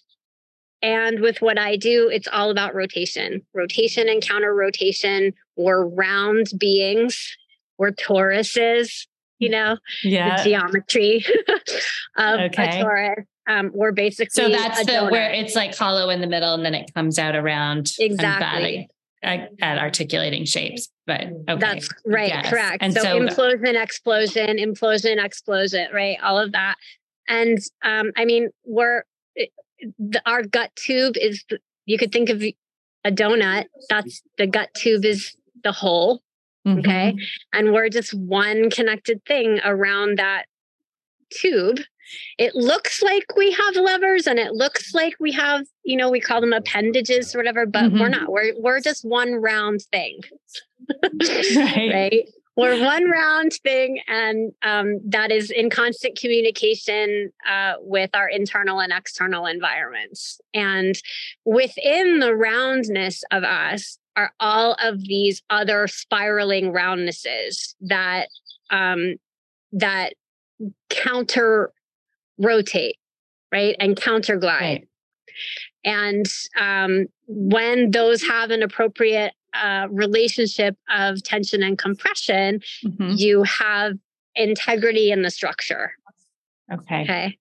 and 0.82 1.20
with 1.20 1.42
what 1.42 1.58
I 1.58 1.78
do, 1.78 2.10
it's 2.12 2.28
all 2.28 2.50
about 2.50 2.76
rotation, 2.76 3.42
rotation 3.54 4.10
and 4.10 4.22
counter 4.22 4.54
rotation. 4.54 5.34
We're 5.56 5.86
round 5.86 6.48
beings. 6.58 7.38
We're 7.78 7.92
toruses, 7.92 9.08
you 9.40 9.50
know, 9.50 9.78
yeah. 10.04 10.38
the 10.44 10.44
geometry 10.50 11.26
of 12.18 12.40
okay. 12.40 12.82
a 12.82 12.84
torus. 12.84 13.24
Um, 13.48 13.70
we're 13.76 13.92
basically 13.92 14.32
so 14.32 14.50
that's 14.50 14.84
the 14.86 14.92
donut. 14.92 15.12
where 15.12 15.32
it's 15.32 15.56
like 15.56 15.76
hollow 15.76 16.10
in 16.10 16.20
the 16.20 16.26
middle 16.26 16.56
and 16.56 16.66
then 16.66 16.74
it 16.74 16.92
comes 16.96 17.20
out 17.20 17.36
around 17.36 17.92
exactly 18.00 18.90
at 19.26 19.78
articulating 19.78 20.46
shapes, 20.46 20.90
but 21.08 21.22
okay. 21.22 21.56
That's 21.58 21.90
right, 22.06 22.30
yes. 22.30 22.50
correct. 22.50 22.78
And 22.82 22.94
so, 22.94 23.02
so 23.02 23.20
implosion, 23.20 23.82
explosion, 23.82 24.58
implosion, 24.58 25.24
explosion, 25.24 25.88
right? 25.94 26.18
All 26.24 26.40
of 26.40 26.52
that. 26.52 26.76
And 27.28 27.58
um, 27.84 28.12
I 28.16 28.26
mean, 28.26 28.50
we're 28.66 29.04
the, 30.00 30.22
our 30.26 30.44
gut 30.44 30.72
tube 30.76 31.16
is 31.18 31.44
you 31.86 31.98
could 31.98 32.12
think 32.12 32.30
of 32.30 32.42
a 32.44 33.12
donut. 33.12 33.66
That's 33.90 34.22
the 34.38 34.48
gut 34.48 34.70
tube 34.76 35.06
is 35.06 35.36
the 35.64 35.72
hole. 35.72 36.22
Mm-hmm. 36.68 36.80
Okay. 36.80 37.16
And 37.54 37.74
we're 37.74 37.90
just 37.90 38.14
one 38.14 38.70
connected 38.70 39.24
thing 39.26 39.60
around 39.64 40.18
that 40.18 40.46
tube 41.32 41.80
it 42.38 42.56
looks 42.56 43.02
like 43.02 43.26
we 43.36 43.52
have 43.52 43.76
levers 43.76 44.28
and 44.28 44.40
it 44.40 44.54
looks 44.54 44.94
like 44.94 45.16
we 45.20 45.32
have 45.32 45.66
you 45.84 45.98
know 45.98 46.10
we 46.10 46.20
call 46.20 46.42
them 46.42 46.54
appendages 46.54 47.34
or 47.34 47.40
whatever 47.40 47.66
but 47.66 47.86
mm-hmm. 47.86 48.00
we're 48.00 48.10
not 48.10 48.32
we're 48.32 48.54
we're 48.60 48.82
just 48.82 49.04
one 49.04 49.34
round 49.36 49.82
thing 49.92 50.20
right. 51.02 51.92
right 51.94 52.30
we're 52.58 52.82
one 52.84 53.10
round 53.10 53.52
thing 53.64 54.00
and 54.08 54.54
um, 54.64 55.00
that 55.06 55.32
is 55.32 55.52
in 55.52 55.70
constant 55.70 56.18
communication 56.18 57.32
uh, 57.50 57.74
with 57.80 58.10
our 58.14 58.30
internal 58.30 58.80
and 58.80 58.94
external 58.94 59.46
environments 59.46 60.40
and 60.54 60.96
within 61.44 62.20
the 62.20 62.36
roundness 62.36 63.24
of 63.32 63.44
us 63.44 63.98
are 64.16 64.32
all 64.40 64.78
of 64.82 65.02
these 65.02 65.42
other 65.50 65.88
spiraling 65.88 66.72
roundnesses 66.72 67.76
that 67.82 68.30
um, 68.72 69.16
that 69.74 70.14
counter 70.90 71.72
rotate, 72.38 72.98
right? 73.52 73.76
And 73.80 73.96
counter 73.96 74.38
glide. 74.38 74.62
Right. 74.62 74.88
And 75.84 76.26
um, 76.60 77.08
when 77.28 77.92
those 77.92 78.24
have 78.24 78.52
an 78.52 78.64
appropriate 78.64 79.34
uh, 79.54 79.88
relationship 79.90 80.76
of 80.94 81.24
tension 81.24 81.64
and 81.64 81.78
compression, 81.78 82.62
mm-hmm. 82.84 83.12
you 83.16 83.44
have 83.44 83.94
integrity 84.36 85.12
in 85.12 85.22
the 85.22 85.32
structure. 85.32 85.92
Okay. 86.74 87.04
Okay. 87.04 87.38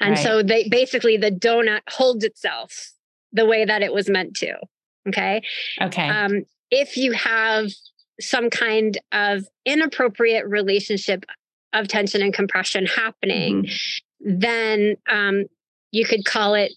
And 0.00 0.14
right. 0.14 0.22
so 0.22 0.42
they 0.42 0.68
basically 0.68 1.16
the 1.16 1.30
donut 1.30 1.82
holds 1.88 2.24
itself 2.24 2.92
the 3.32 3.46
way 3.46 3.64
that 3.64 3.82
it 3.82 3.92
was 3.92 4.08
meant 4.08 4.34
to. 4.36 4.54
Okay. 5.08 5.42
Okay. 5.80 6.08
Um, 6.08 6.44
if 6.70 6.96
you 6.96 7.12
have 7.12 7.70
some 8.20 8.50
kind 8.50 8.98
of 9.12 9.44
inappropriate 9.66 10.46
relationship 10.46 11.24
of 11.74 11.88
tension 11.88 12.22
and 12.22 12.32
compression 12.32 12.86
happening, 12.86 13.64
mm-hmm 13.64 14.02
then 14.24 14.96
um, 15.10 15.44
you 15.90 16.04
could 16.04 16.24
call 16.24 16.54
it, 16.54 16.72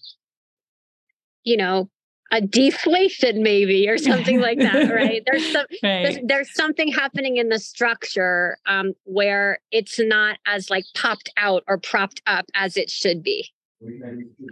you 1.44 1.56
know, 1.56 1.88
a 2.32 2.40
deflation 2.40 3.42
maybe 3.42 3.88
or 3.88 3.98
something 3.98 4.40
like 4.40 4.58
that 4.58 4.92
right 4.92 5.22
there's 5.26 5.52
some 5.52 5.64
right. 5.82 6.02
There's, 6.02 6.18
there's, 6.24 6.54
something 6.54 6.88
happening 6.88 7.36
in 7.36 7.50
the 7.50 7.58
structure 7.58 8.58
um, 8.66 8.94
where 9.04 9.58
it's 9.70 10.00
not 10.00 10.38
as 10.44 10.68
like 10.68 10.84
popped 10.94 11.30
out 11.36 11.62
or 11.68 11.78
propped 11.78 12.22
up 12.26 12.46
as 12.54 12.76
it 12.76 12.90
should 12.90 13.22
be 13.22 13.48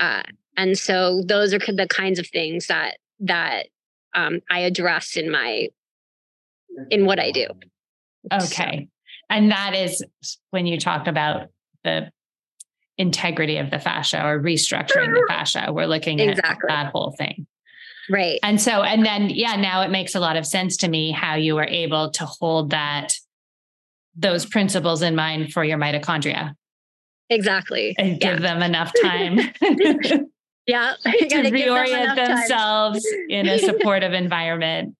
uh, 0.00 0.22
and 0.56 0.78
so 0.78 1.22
those 1.26 1.52
are 1.52 1.58
the 1.58 1.88
kinds 1.88 2.18
of 2.18 2.28
things 2.28 2.68
that 2.68 2.98
that 3.18 3.66
um, 4.14 4.40
i 4.50 4.60
address 4.60 5.16
in 5.16 5.30
my 5.30 5.68
in 6.90 7.06
what 7.06 7.18
i 7.18 7.32
do 7.32 7.46
okay 8.32 8.86
so. 8.86 8.86
and 9.30 9.50
that 9.50 9.74
is 9.74 10.04
when 10.50 10.66
you 10.66 10.78
talk 10.78 11.08
about 11.08 11.48
the 11.82 12.08
integrity 12.98 13.56
of 13.56 13.70
the 13.70 13.78
fascia 13.78 14.24
or 14.24 14.40
restructuring 14.40 15.12
the 15.12 15.24
fascia. 15.28 15.68
We're 15.72 15.86
looking 15.86 16.20
exactly. 16.20 16.70
at 16.70 16.84
that 16.84 16.92
whole 16.92 17.14
thing. 17.16 17.46
Right. 18.08 18.38
And 18.42 18.60
so, 18.60 18.82
and 18.82 19.04
then, 19.04 19.30
yeah, 19.30 19.56
now 19.56 19.82
it 19.82 19.90
makes 19.90 20.14
a 20.14 20.20
lot 20.20 20.36
of 20.36 20.46
sense 20.46 20.76
to 20.78 20.88
me 20.88 21.10
how 21.10 21.36
you 21.36 21.54
were 21.54 21.66
able 21.66 22.10
to 22.12 22.26
hold 22.26 22.70
that, 22.70 23.14
those 24.14 24.46
principles 24.46 25.02
in 25.02 25.16
mind 25.16 25.52
for 25.52 25.64
your 25.64 25.78
mitochondria. 25.78 26.54
Exactly. 27.30 27.94
And 27.98 28.08
yeah. 28.08 28.14
give 28.32 28.42
them 28.42 28.62
enough 28.62 28.92
time. 29.02 29.38
yeah. 30.66 30.94
to 31.02 31.10
reorient 31.10 32.14
them 32.14 32.28
themselves 32.28 33.06
in 33.28 33.48
a 33.48 33.58
supportive 33.64 34.12
environment 34.12 34.94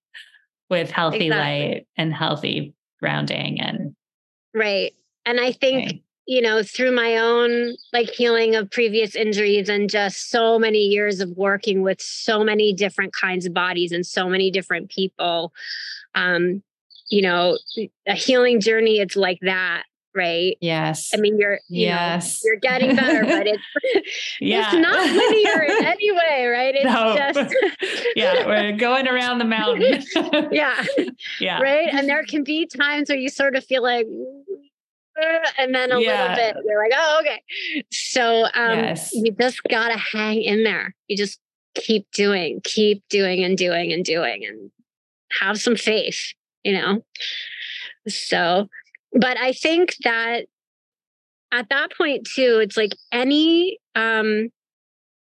with 0.69 0.89
healthy 0.89 1.27
exactly. 1.27 1.69
light 1.69 1.87
and 1.95 2.13
healthy 2.13 2.73
grounding 2.99 3.61
and. 3.61 3.95
Right. 4.53 4.93
And 5.25 5.39
I 5.39 5.51
think, 5.51 5.85
okay 5.85 6.01
you 6.27 6.41
know, 6.41 6.63
through 6.63 6.91
my 6.91 7.17
own 7.17 7.75
like 7.93 8.09
healing 8.09 8.55
of 8.55 8.69
previous 8.71 9.15
injuries 9.15 9.69
and 9.69 9.89
just 9.89 10.29
so 10.29 10.57
many 10.57 10.79
years 10.79 11.19
of 11.19 11.29
working 11.31 11.81
with 11.81 12.01
so 12.01 12.43
many 12.43 12.73
different 12.73 13.13
kinds 13.13 13.45
of 13.45 13.53
bodies 13.53 13.91
and 13.91 14.05
so 14.05 14.27
many 14.27 14.49
different 14.49 14.89
people, 14.89 15.53
um, 16.15 16.63
you 17.11 17.21
know, 17.21 17.57
a 18.07 18.15
healing 18.15 18.59
journey, 18.59 18.99
it's 18.99 19.15
like 19.15 19.37
that, 19.41 19.83
right? 20.15 20.57
Yes. 20.61 21.11
I 21.13 21.17
mean, 21.17 21.37
you're, 21.37 21.59
you 21.69 21.85
yes, 21.85 22.43
know, 22.43 22.47
you're 22.49 22.59
getting 22.59 22.95
better, 22.95 23.23
but 23.23 23.45
it's, 23.83 24.37
yeah. 24.39 24.71
it's 24.71 24.75
not 24.75 25.05
linear 25.05 25.63
in 25.63 25.85
any 25.85 26.11
way, 26.11 26.47
right? 26.47 26.73
It's 26.73 26.85
no. 26.85 27.15
just, 27.15 28.07
yeah, 28.15 28.47
we're 28.47 28.75
going 28.77 29.07
around 29.07 29.37
the 29.37 29.45
mountain. 29.45 30.03
yeah. 30.51 30.83
Yeah. 31.39 31.61
Right. 31.61 31.89
And 31.93 32.09
there 32.09 32.23
can 32.23 32.43
be 32.43 32.65
times 32.65 33.09
where 33.09 33.17
you 33.17 33.29
sort 33.29 33.55
of 33.55 33.63
feel 33.63 33.83
like, 33.83 34.07
and 35.57 35.73
then 35.73 35.91
a 35.91 35.99
yeah. 35.99 36.21
little 36.21 36.35
bit 36.35 36.65
you're 36.65 36.81
like 36.81 36.91
oh 36.95 37.21
okay 37.21 37.41
so 37.91 38.45
um 38.53 38.79
yes. 38.79 39.13
you 39.13 39.31
just 39.39 39.61
gotta 39.69 39.97
hang 39.97 40.41
in 40.41 40.63
there 40.63 40.93
you 41.07 41.15
just 41.15 41.39
keep 41.73 42.09
doing 42.11 42.59
keep 42.63 43.03
doing 43.09 43.43
and 43.43 43.57
doing 43.57 43.91
and 43.91 44.03
doing 44.05 44.45
and 44.45 44.71
have 45.31 45.59
some 45.59 45.75
faith 45.75 46.33
you 46.63 46.73
know 46.73 47.03
so 48.07 48.67
but 49.13 49.37
i 49.37 49.51
think 49.51 49.95
that 50.03 50.45
at 51.51 51.69
that 51.69 51.89
point 51.97 52.27
too 52.33 52.59
it's 52.61 52.77
like 52.77 52.95
any 53.11 53.77
um 53.95 54.49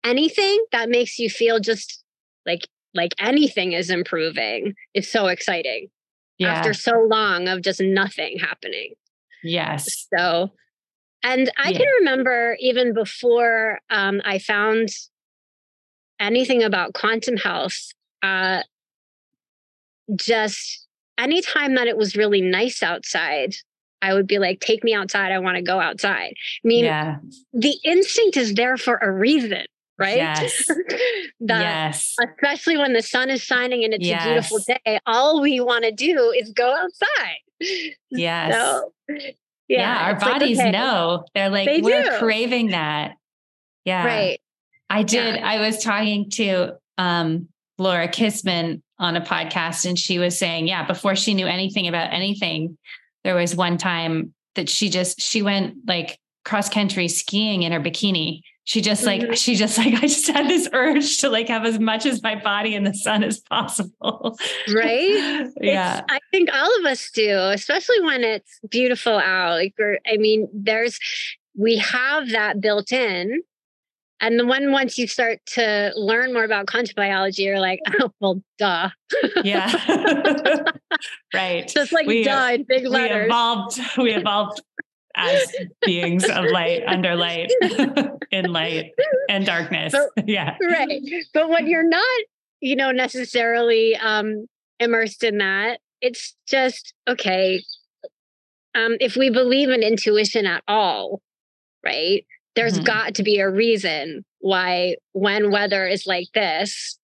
anything 0.03 0.63
that 0.71 0.89
makes 0.89 1.19
you 1.19 1.29
feel 1.29 1.59
just 1.59 2.03
like 2.45 2.67
like 2.93 3.13
anything 3.19 3.73
is 3.73 3.89
improving 3.89 4.73
is 4.93 5.09
so 5.09 5.27
exciting 5.27 5.87
yeah. 6.37 6.53
after 6.53 6.73
so 6.73 7.05
long 7.09 7.47
of 7.47 7.61
just 7.61 7.81
nothing 7.81 8.37
happening 8.39 8.93
Yes. 9.43 10.07
So, 10.13 10.51
and 11.23 11.51
I 11.57 11.69
yeah. 11.69 11.77
can 11.79 11.87
remember 11.99 12.57
even 12.59 12.93
before 12.93 13.79
um, 13.89 14.21
I 14.25 14.39
found 14.39 14.89
anything 16.19 16.63
about 16.63 16.93
quantum 16.93 17.37
health, 17.37 17.77
uh, 18.21 18.61
just 20.15 20.87
anytime 21.17 21.75
that 21.75 21.87
it 21.87 21.97
was 21.97 22.15
really 22.15 22.41
nice 22.41 22.81
outside, 22.81 23.55
I 24.01 24.13
would 24.13 24.27
be 24.27 24.39
like, 24.39 24.59
take 24.59 24.83
me 24.83 24.93
outside. 24.93 25.31
I 25.31 25.39
want 25.39 25.57
to 25.57 25.61
go 25.61 25.79
outside. 25.79 26.33
I 26.63 26.67
mean, 26.67 26.85
yeah. 26.85 27.17
the 27.53 27.75
instinct 27.83 28.37
is 28.37 28.53
there 28.53 28.77
for 28.77 28.97
a 28.97 29.11
reason, 29.11 29.65
right? 29.97 30.17
Yes. 30.17 30.65
yes. 31.39 32.15
Especially 32.23 32.77
when 32.77 32.93
the 32.93 33.01
sun 33.01 33.29
is 33.29 33.41
shining 33.41 33.83
and 33.83 33.93
it's 33.93 34.05
yes. 34.05 34.23
a 34.23 34.29
beautiful 34.29 34.59
day, 34.59 34.99
all 35.05 35.41
we 35.41 35.59
want 35.59 35.83
to 35.83 35.91
do 35.91 36.33
is 36.37 36.51
go 36.51 36.73
outside. 36.73 37.39
Yes. 38.11 38.53
So, 38.53 38.93
yeah, 39.07 39.31
yeah 39.67 40.05
our 40.05 40.19
bodies 40.19 40.57
like, 40.57 40.67
okay. 40.67 40.71
know. 40.71 41.25
They're 41.35 41.49
like, 41.49 41.67
they 41.67 41.81
we're 41.81 42.03
do. 42.03 42.17
craving 42.17 42.67
that. 42.67 43.15
Yeah. 43.85 44.05
Right. 44.05 44.41
I 44.89 45.03
did. 45.03 45.35
Yeah. 45.35 45.47
I 45.47 45.59
was 45.59 45.83
talking 45.83 46.29
to 46.31 46.77
um, 46.97 47.47
Laura 47.77 48.07
Kissman 48.07 48.81
on 48.97 49.15
a 49.15 49.21
podcast, 49.21 49.85
and 49.85 49.97
she 49.97 50.19
was 50.19 50.37
saying, 50.37 50.67
yeah, 50.67 50.85
before 50.85 51.15
she 51.15 51.33
knew 51.33 51.47
anything 51.47 51.87
about 51.87 52.13
anything, 52.13 52.77
there 53.23 53.35
was 53.35 53.55
one 53.55 53.77
time 53.77 54.33
that 54.55 54.69
she 54.69 54.89
just 54.89 55.21
she 55.21 55.41
went 55.41 55.75
like 55.87 56.19
cross 56.43 56.69
country 56.69 57.07
skiing 57.07 57.63
in 57.63 57.71
her 57.71 57.79
bikini 57.79 58.41
she 58.69 58.81
just 58.81 59.03
like 59.03 59.21
mm-hmm. 59.21 59.33
she 59.33 59.55
just 59.55 59.77
like 59.79 59.95
i 59.95 60.01
just 60.01 60.27
had 60.27 60.47
this 60.47 60.69
urge 60.73 61.17
to 61.17 61.29
like 61.29 61.47
have 61.47 61.65
as 61.65 61.79
much 61.79 62.05
as 62.05 62.21
my 62.21 62.35
body 62.35 62.75
in 62.75 62.83
the 62.83 62.93
sun 62.93 63.23
as 63.23 63.39
possible 63.39 64.37
right 64.71 65.49
yeah 65.61 65.97
it's, 65.97 66.05
i 66.09 66.19
think 66.31 66.49
all 66.53 66.79
of 66.79 66.85
us 66.85 67.09
do 67.11 67.35
especially 67.49 67.99
when 68.01 68.23
it's 68.23 68.59
beautiful 68.69 69.17
out 69.17 69.55
like 69.55 69.73
i 70.07 70.17
mean 70.17 70.47
there's 70.53 70.99
we 71.57 71.77
have 71.77 72.29
that 72.29 72.61
built 72.61 72.91
in 72.91 73.41
and 74.21 74.37
the 74.37 74.45
one 74.45 74.71
once 74.71 74.97
you 74.97 75.07
start 75.07 75.39
to 75.45 75.91
learn 75.95 76.33
more 76.33 76.43
about 76.43 76.67
quantum 76.67 76.93
biology, 76.97 77.43
you're 77.43 77.61
like, 77.61 77.79
oh 78.01 78.11
well, 78.19 78.43
duh. 78.57 78.89
Yeah. 79.45 79.71
right. 81.33 81.65
Just 81.65 81.93
like 81.93 82.05
we, 82.05 82.25
duh 82.25 82.49
in 82.53 82.63
big 82.63 82.85
letters. 82.85 83.21
We 83.21 83.25
evolved, 83.27 83.79
we 83.97 84.13
evolved 84.13 84.61
as 85.19 85.55
beings 85.81 86.23
of 86.25 86.45
light, 86.51 86.83
under 86.87 87.15
light, 87.15 87.51
in 88.31 88.51
light 88.51 88.91
and 89.29 89.45
darkness. 89.45 89.93
But, 89.93 90.27
yeah. 90.27 90.57
Right. 90.61 91.01
But 91.33 91.49
when 91.49 91.67
you're 91.67 91.87
not, 91.87 92.19
you 92.61 92.75
know, 92.75 92.91
necessarily 92.91 93.95
um, 93.97 94.47
immersed 94.79 95.23
in 95.23 95.37
that, 95.39 95.79
it's 96.01 96.35
just 96.47 96.93
okay. 97.07 97.61
Um, 98.75 98.97
if 98.99 99.15
we 99.15 99.29
believe 99.29 99.69
in 99.69 99.83
intuition 99.83 100.45
at 100.45 100.63
all, 100.67 101.21
right? 101.83 102.25
There's 102.55 102.75
mm-hmm. 102.75 102.83
got 102.83 103.15
to 103.15 103.23
be 103.23 103.39
a 103.39 103.49
reason 103.49 104.25
why 104.39 104.95
when 105.13 105.51
weather 105.51 105.87
is 105.87 106.05
like 106.05 106.27
this, 106.33 106.97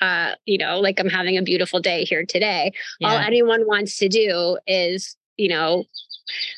uh, 0.00 0.32
you 0.46 0.58
know, 0.58 0.80
like 0.80 0.98
I'm 0.98 1.08
having 1.08 1.38
a 1.38 1.42
beautiful 1.42 1.80
day 1.80 2.04
here 2.04 2.24
today, 2.24 2.72
yeah. 2.98 3.08
all 3.08 3.18
anyone 3.18 3.66
wants 3.66 3.98
to 3.98 4.08
do 4.08 4.58
is, 4.66 5.16
you 5.36 5.48
know, 5.48 5.84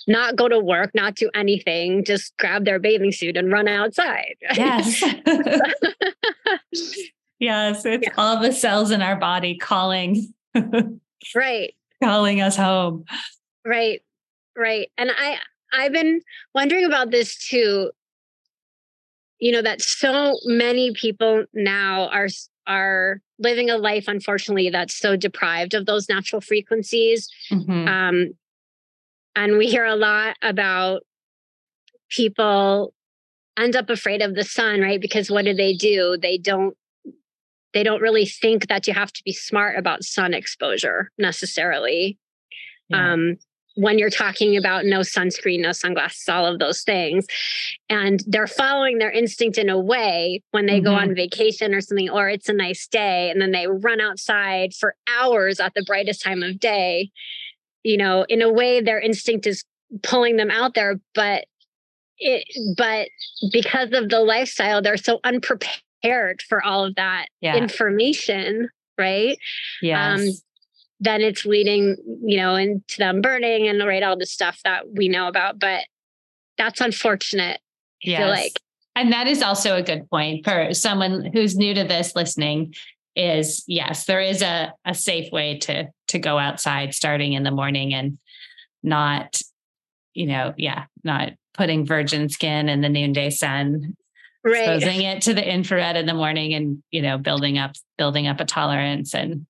not 0.06 0.36
go 0.36 0.48
to 0.48 0.58
work, 0.58 0.90
not 0.94 1.14
do 1.14 1.30
anything, 1.34 2.04
just 2.04 2.36
grab 2.36 2.64
their 2.64 2.78
bathing 2.78 3.12
suit 3.12 3.36
and 3.36 3.52
run 3.52 3.68
outside. 3.68 4.36
Yes. 4.56 5.02
yes, 7.38 7.84
it's 7.84 8.06
yeah. 8.06 8.14
all 8.16 8.40
the 8.40 8.52
cells 8.52 8.90
in 8.90 9.02
our 9.02 9.16
body 9.16 9.56
calling. 9.56 10.32
right. 11.34 11.74
Calling 12.02 12.40
us 12.40 12.56
home. 12.56 13.04
Right. 13.64 14.02
Right. 14.56 14.90
And 14.98 15.10
I 15.16 15.38
I've 15.72 15.92
been 15.92 16.20
wondering 16.54 16.84
about 16.84 17.10
this 17.10 17.36
too. 17.36 17.90
You 19.40 19.52
know 19.52 19.62
that 19.62 19.82
so 19.82 20.38
many 20.44 20.92
people 20.92 21.44
now 21.52 22.08
are 22.08 22.28
are 22.66 23.20
living 23.38 23.68
a 23.68 23.76
life 23.76 24.04
unfortunately 24.08 24.70
that's 24.70 24.94
so 24.94 25.16
deprived 25.16 25.74
of 25.74 25.84
those 25.86 26.08
natural 26.08 26.40
frequencies 26.40 27.28
mm-hmm. 27.50 27.88
um, 27.88 28.30
and 29.36 29.58
we 29.58 29.66
hear 29.66 29.84
a 29.84 29.96
lot 29.96 30.36
about 30.42 31.02
people 32.10 32.94
end 33.58 33.76
up 33.76 33.90
afraid 33.90 34.22
of 34.22 34.34
the 34.34 34.44
sun, 34.44 34.80
right? 34.80 35.00
Because 35.00 35.30
what 35.30 35.44
do 35.44 35.54
they 35.54 35.74
do? 35.74 36.16
They 36.20 36.38
don't 36.38 36.76
they 37.72 37.82
don't 37.82 38.00
really 38.00 38.24
think 38.26 38.68
that 38.68 38.86
you 38.86 38.94
have 38.94 39.12
to 39.12 39.22
be 39.24 39.32
smart 39.32 39.76
about 39.76 40.04
sun 40.04 40.32
exposure 40.32 41.10
necessarily. 41.18 42.18
Yeah. 42.88 43.12
Um, 43.12 43.36
when 43.76 43.98
you're 43.98 44.10
talking 44.10 44.56
about 44.56 44.84
no 44.84 45.00
sunscreen, 45.00 45.60
no 45.60 45.72
sunglasses, 45.72 46.28
all 46.28 46.46
of 46.46 46.60
those 46.60 46.82
things. 46.82 47.26
And 47.90 48.22
they're 48.28 48.46
following 48.46 48.98
their 48.98 49.10
instinct 49.10 49.58
in 49.58 49.68
a 49.68 49.80
way 49.80 50.42
when 50.52 50.66
they 50.66 50.76
mm-hmm. 50.76 50.84
go 50.84 50.94
on 50.94 51.16
vacation 51.16 51.74
or 51.74 51.80
something, 51.80 52.08
or 52.08 52.28
it's 52.28 52.48
a 52.48 52.52
nice 52.52 52.86
day, 52.86 53.30
and 53.30 53.42
then 53.42 53.50
they 53.50 53.66
run 53.66 54.00
outside 54.00 54.72
for 54.74 54.94
hours 55.18 55.58
at 55.58 55.74
the 55.74 55.82
brightest 55.82 56.22
time 56.22 56.44
of 56.44 56.60
day 56.60 57.10
you 57.84 57.96
know 57.96 58.24
in 58.28 58.42
a 58.42 58.52
way 58.52 58.80
their 58.80 59.00
instinct 59.00 59.46
is 59.46 59.64
pulling 60.02 60.36
them 60.36 60.50
out 60.50 60.74
there 60.74 61.00
but 61.14 61.44
it 62.18 62.44
but 62.76 63.08
because 63.52 63.92
of 63.92 64.08
the 64.08 64.20
lifestyle 64.20 64.82
they're 64.82 64.96
so 64.96 65.20
unprepared 65.24 66.42
for 66.48 66.62
all 66.64 66.84
of 66.84 66.94
that 66.96 67.26
yeah. 67.40 67.56
information 67.56 68.68
right? 68.96 69.38
Yeah 69.82 70.14
um, 70.14 70.20
then 71.00 71.20
it's 71.20 71.44
leading 71.44 71.96
you 72.24 72.36
know 72.36 72.54
into 72.54 72.98
them 72.98 73.20
burning 73.20 73.68
and 73.68 73.84
right 73.86 74.02
all 74.02 74.16
the 74.16 74.26
stuff 74.26 74.60
that 74.64 74.84
we 74.94 75.08
know 75.08 75.28
about 75.28 75.58
but 75.58 75.84
that's 76.56 76.80
unfortunate 76.80 77.60
I 78.12 78.18
feel 78.18 78.28
like. 78.28 78.60
And 78.96 79.12
that 79.12 79.26
is 79.26 79.42
also 79.42 79.76
a 79.76 79.82
good 79.82 80.08
point 80.08 80.44
for 80.44 80.72
someone 80.72 81.30
who's 81.32 81.56
new 81.56 81.74
to 81.74 81.84
this 81.84 82.14
listening 82.14 82.74
is 83.16 83.64
yes, 83.66 84.06
there 84.06 84.20
is 84.20 84.42
a, 84.42 84.72
a 84.84 84.94
safe 84.94 85.30
way 85.32 85.58
to 85.58 85.88
to 86.08 86.18
go 86.18 86.38
outside 86.38 86.94
starting 86.94 87.32
in 87.32 87.42
the 87.42 87.50
morning 87.50 87.94
and 87.94 88.18
not, 88.82 89.40
you 90.12 90.26
know, 90.26 90.54
yeah, 90.56 90.84
not 91.02 91.32
putting 91.54 91.86
virgin 91.86 92.28
skin 92.28 92.68
in 92.68 92.80
the 92.80 92.88
noonday 92.88 93.30
sun, 93.30 93.96
right. 94.44 94.68
exposing 94.68 95.02
it 95.02 95.22
to 95.22 95.34
the 95.34 95.48
infrared 95.48 95.96
in 95.96 96.06
the 96.06 96.14
morning 96.14 96.54
and, 96.54 96.82
you 96.90 97.02
know, 97.02 97.16
building 97.18 97.58
up 97.58 97.72
building 97.96 98.26
up 98.26 98.40
a 98.40 98.44
tolerance 98.44 99.14
and 99.14 99.46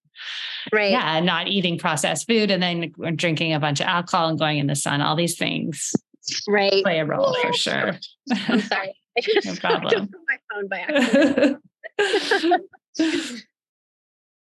right. 0.72 0.92
Yeah, 0.92 1.20
not 1.20 1.48
eating 1.48 1.78
processed 1.78 2.26
food 2.26 2.50
and 2.50 2.62
then 2.62 2.92
drinking 3.16 3.54
a 3.54 3.60
bunch 3.60 3.80
of 3.80 3.86
alcohol 3.86 4.28
and 4.28 4.38
going 4.38 4.58
in 4.58 4.66
the 4.66 4.76
sun, 4.76 5.00
all 5.00 5.16
these 5.16 5.36
things. 5.36 5.92
right. 6.48 6.82
play 6.82 7.00
a 7.00 7.04
role 7.04 7.34
for 7.40 7.52
sure. 7.54 7.98
I'm 8.48 8.60
sorry. 8.60 8.94
no 9.44 9.54
problem. 9.56 10.10
my 10.28 10.38
phone 10.52 10.68
by 10.68 10.78
accident. 10.80 11.62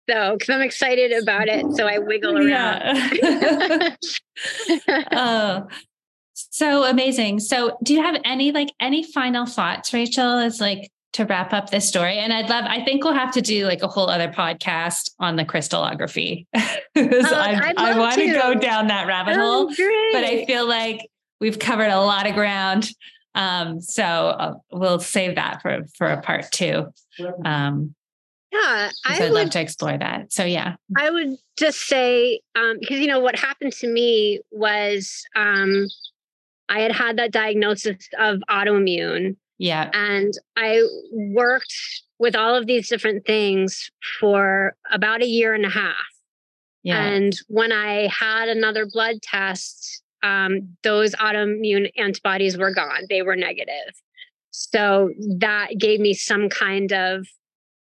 So, 0.09 0.33
because 0.33 0.49
I'm 0.49 0.61
excited 0.61 1.11
about 1.11 1.47
it, 1.47 1.65
so 1.75 1.87
I 1.87 1.99
wiggle 1.99 2.37
around. 2.37 3.09
Yeah. 3.13 3.95
oh, 5.11 5.67
so 6.33 6.83
amazing. 6.83 7.39
So, 7.39 7.77
do 7.83 7.93
you 7.93 8.01
have 8.01 8.19
any 8.25 8.51
like 8.51 8.69
any 8.79 9.03
final 9.03 9.45
thoughts, 9.45 9.93
Rachel? 9.93 10.39
As 10.39 10.59
like 10.59 10.89
to 11.13 11.25
wrap 11.25 11.53
up 11.53 11.69
this 11.69 11.87
story. 11.87 12.17
And 12.17 12.31
I'd 12.31 12.49
love, 12.49 12.65
I 12.67 12.83
think 12.83 13.03
we'll 13.03 13.13
have 13.13 13.33
to 13.33 13.41
do 13.41 13.65
like 13.65 13.81
a 13.81 13.87
whole 13.87 14.09
other 14.09 14.27
podcast 14.27 15.09
on 15.19 15.35
the 15.35 15.45
crystallography. 15.45 16.47
oh, 16.55 16.59
I, 16.95 17.73
I 17.77 17.97
want 17.97 18.15
to 18.15 18.27
go 18.27 18.53
down 18.53 18.87
that 18.87 19.07
rabbit 19.07 19.35
oh, 19.37 19.39
hole, 19.39 19.67
but 19.67 20.23
I 20.23 20.45
feel 20.45 20.67
like 20.67 21.09
we've 21.41 21.57
covered 21.57 21.89
a 21.89 21.99
lot 21.99 22.27
of 22.27 22.35
ground. 22.35 22.89
Um, 23.33 23.81
so 23.81 24.03
uh, 24.03 24.53
we'll 24.71 24.99
save 24.99 25.35
that 25.35 25.61
for, 25.61 25.85
for 25.97 26.07
a 26.07 26.21
part 26.21 26.51
two. 26.51 26.87
Um, 27.43 27.95
yeah, 28.51 28.89
I 29.05 29.19
would 29.19 29.31
love 29.31 29.49
to 29.51 29.61
explore 29.61 29.97
that. 29.97 30.33
So 30.33 30.43
yeah, 30.43 30.75
I 30.97 31.09
would 31.09 31.37
just 31.57 31.81
say 31.87 32.41
um, 32.55 32.77
because 32.79 32.99
you 32.99 33.07
know 33.07 33.19
what 33.19 33.37
happened 33.37 33.73
to 33.73 33.87
me 33.87 34.41
was 34.51 35.23
um, 35.35 35.87
I 36.67 36.79
had 36.81 36.91
had 36.91 37.17
that 37.17 37.31
diagnosis 37.31 38.09
of 38.17 38.39
autoimmune, 38.49 39.35
yeah. 39.59 39.89
And 39.93 40.33
I 40.55 40.81
worked 41.11 41.73
with 42.17 42.35
all 42.35 42.55
of 42.55 42.65
these 42.65 42.87
different 42.87 43.25
things 43.25 43.91
for 44.19 44.75
about 44.91 45.21
a 45.21 45.27
year 45.27 45.53
and 45.53 45.65
a 45.65 45.69
half. 45.69 45.95
Yeah. 46.81 47.03
And 47.03 47.33
when 47.47 47.73
I 47.73 48.07
had 48.07 48.47
another 48.47 48.87
blood 48.91 49.21
test, 49.21 50.01
um, 50.23 50.75
those 50.83 51.13
autoimmune 51.15 51.91
antibodies 51.97 52.57
were 52.57 52.73
gone. 52.73 53.03
They 53.09 53.21
were 53.21 53.35
negative. 53.35 53.93
So 54.51 55.11
that 55.39 55.77
gave 55.77 55.99
me 55.99 56.13
some 56.13 56.49
kind 56.49 56.91
of 56.93 57.27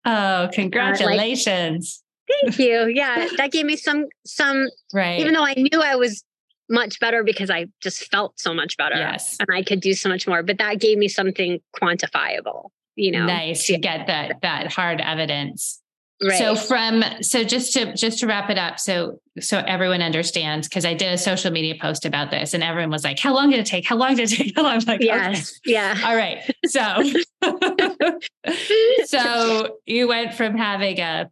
Oh, 0.09 0.49
congratulations. 0.51 2.01
Uh, 2.29 2.33
like, 2.47 2.55
thank 2.55 2.59
you. 2.59 2.87
Yeah, 2.87 3.27
that 3.37 3.51
gave 3.51 3.65
me 3.65 3.75
some 3.75 4.05
some 4.25 4.67
right. 4.93 5.19
Even 5.19 5.33
though 5.33 5.45
I 5.45 5.53
knew 5.55 5.81
I 5.81 5.95
was 5.95 6.23
much 6.69 6.99
better 6.99 7.23
because 7.23 7.49
I 7.49 7.67
just 7.81 8.09
felt 8.11 8.39
so 8.39 8.53
much 8.53 8.77
better. 8.77 8.95
Yes. 8.95 9.37
And 9.39 9.47
I 9.51 9.63
could 9.63 9.81
do 9.81 9.93
so 9.93 10.07
much 10.09 10.27
more. 10.27 10.43
But 10.43 10.59
that 10.59 10.79
gave 10.79 10.97
me 10.97 11.07
something 11.07 11.59
quantifiable, 11.75 12.69
you 12.95 13.11
know. 13.11 13.25
Nice. 13.25 13.67
To 13.67 13.77
get 13.77 14.07
that 14.07 14.41
that 14.41 14.71
hard 14.71 15.01
evidence. 15.01 15.81
Right. 16.21 16.37
So 16.37 16.55
from 16.55 17.03
so 17.21 17.45
just 17.45 17.71
to 17.73 17.93
just 17.93 18.19
to 18.19 18.27
wrap 18.27 18.49
it 18.49 18.57
up, 18.57 18.77
so 18.77 19.21
so 19.39 19.59
everyone 19.59 20.01
understands 20.01 20.67
because 20.67 20.83
I 20.83 20.93
did 20.93 21.13
a 21.13 21.17
social 21.17 21.49
media 21.49 21.75
post 21.79 22.03
about 22.05 22.29
this 22.29 22.53
and 22.53 22.61
everyone 22.61 22.89
was 22.89 23.05
like, 23.05 23.19
"How 23.19 23.33
long 23.33 23.51
did 23.51 23.59
it 23.59 23.65
take? 23.65 23.85
How 23.87 23.95
long 23.95 24.15
did 24.15 24.29
it 24.29 24.35
take? 24.35 24.53
How 24.55 24.63
long?" 24.63 24.81
like, 24.85 25.01
yes, 25.01 25.59
okay. 25.65 25.73
yeah. 25.73 25.97
All 26.03 26.15
right. 26.15 26.39
So 26.65 27.03
so 29.05 29.77
you 29.85 30.09
went 30.09 30.33
from 30.33 30.57
having 30.57 30.99
a 30.99 31.29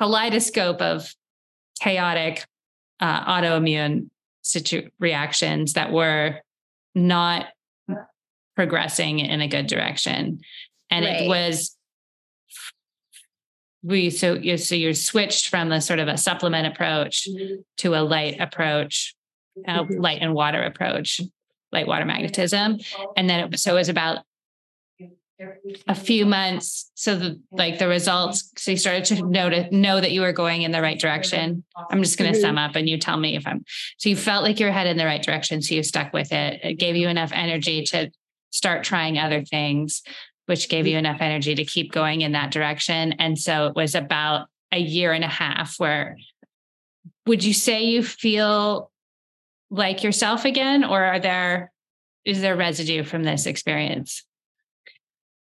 kaleidoscope 0.00 0.80
of 0.80 1.14
chaotic 1.80 2.44
uh, 2.98 3.24
autoimmune 3.26 4.10
situ- 4.42 4.90
reactions 4.98 5.74
that 5.74 5.92
were 5.92 6.40
not 6.96 7.46
progressing 8.56 9.20
in 9.20 9.40
a 9.40 9.48
good 9.48 9.68
direction 9.68 10.40
and 10.90 11.04
right. 11.04 11.22
it 11.22 11.28
was 11.28 11.73
we 13.84 14.10
so 14.10 14.34
you 14.34 14.56
so 14.56 14.74
you're 14.74 14.94
switched 14.94 15.48
from 15.48 15.68
the 15.68 15.80
sort 15.80 15.98
of 15.98 16.08
a 16.08 16.16
supplement 16.16 16.66
approach 16.66 17.28
mm-hmm. 17.28 17.56
to 17.76 17.94
a 17.94 18.02
light 18.02 18.40
approach 18.40 19.14
a 19.66 19.70
mm-hmm. 19.70 20.00
light 20.00 20.22
and 20.22 20.34
water 20.34 20.62
approach 20.62 21.20
light 21.70 21.86
water 21.86 22.04
magnetism 22.04 22.78
and 23.16 23.28
then 23.28 23.52
it 23.52 23.58
so 23.60 23.72
it 23.72 23.78
was 23.78 23.88
about 23.88 24.18
a 25.88 25.94
few 25.94 26.24
months 26.24 26.90
so 26.94 27.16
the 27.16 27.40
like 27.50 27.78
the 27.78 27.88
results 27.88 28.52
so 28.56 28.70
you 28.70 28.76
started 28.76 29.04
to 29.04 29.26
know 29.26 29.50
to 29.50 29.76
know 29.76 30.00
that 30.00 30.12
you 30.12 30.20
were 30.20 30.32
going 30.32 30.62
in 30.62 30.70
the 30.70 30.80
right 30.80 30.98
direction 30.98 31.64
i'm 31.90 32.02
just 32.02 32.16
going 32.16 32.32
to 32.32 32.38
mm-hmm. 32.38 32.46
sum 32.46 32.58
up 32.58 32.76
and 32.76 32.88
you 32.88 32.96
tell 32.96 33.16
me 33.16 33.36
if 33.36 33.46
i'm 33.46 33.64
so 33.98 34.08
you 34.08 34.16
felt 34.16 34.44
like 34.44 34.60
you're 34.60 34.70
headed 34.70 34.92
in 34.92 34.96
the 34.96 35.04
right 35.04 35.22
direction 35.22 35.60
so 35.60 35.74
you 35.74 35.82
stuck 35.82 36.12
with 36.12 36.32
it 36.32 36.60
it 36.62 36.74
gave 36.74 36.96
you 36.96 37.08
enough 37.08 37.32
energy 37.34 37.82
to 37.82 38.10
start 38.50 38.84
trying 38.84 39.18
other 39.18 39.44
things 39.44 40.02
which 40.46 40.68
gave 40.68 40.86
you 40.86 40.98
enough 40.98 41.20
energy 41.20 41.54
to 41.54 41.64
keep 41.64 41.92
going 41.92 42.20
in 42.20 42.32
that 42.32 42.50
direction 42.50 43.12
and 43.14 43.38
so 43.38 43.66
it 43.66 43.74
was 43.74 43.94
about 43.94 44.46
a 44.72 44.78
year 44.78 45.12
and 45.12 45.24
a 45.24 45.28
half 45.28 45.78
where 45.78 46.16
would 47.26 47.44
you 47.44 47.54
say 47.54 47.84
you 47.84 48.02
feel 48.02 48.90
like 49.70 50.02
yourself 50.02 50.44
again 50.44 50.84
or 50.84 51.02
are 51.02 51.20
there 51.20 51.72
is 52.24 52.40
there 52.40 52.56
residue 52.56 53.04
from 53.04 53.24
this 53.24 53.46
experience 53.46 54.24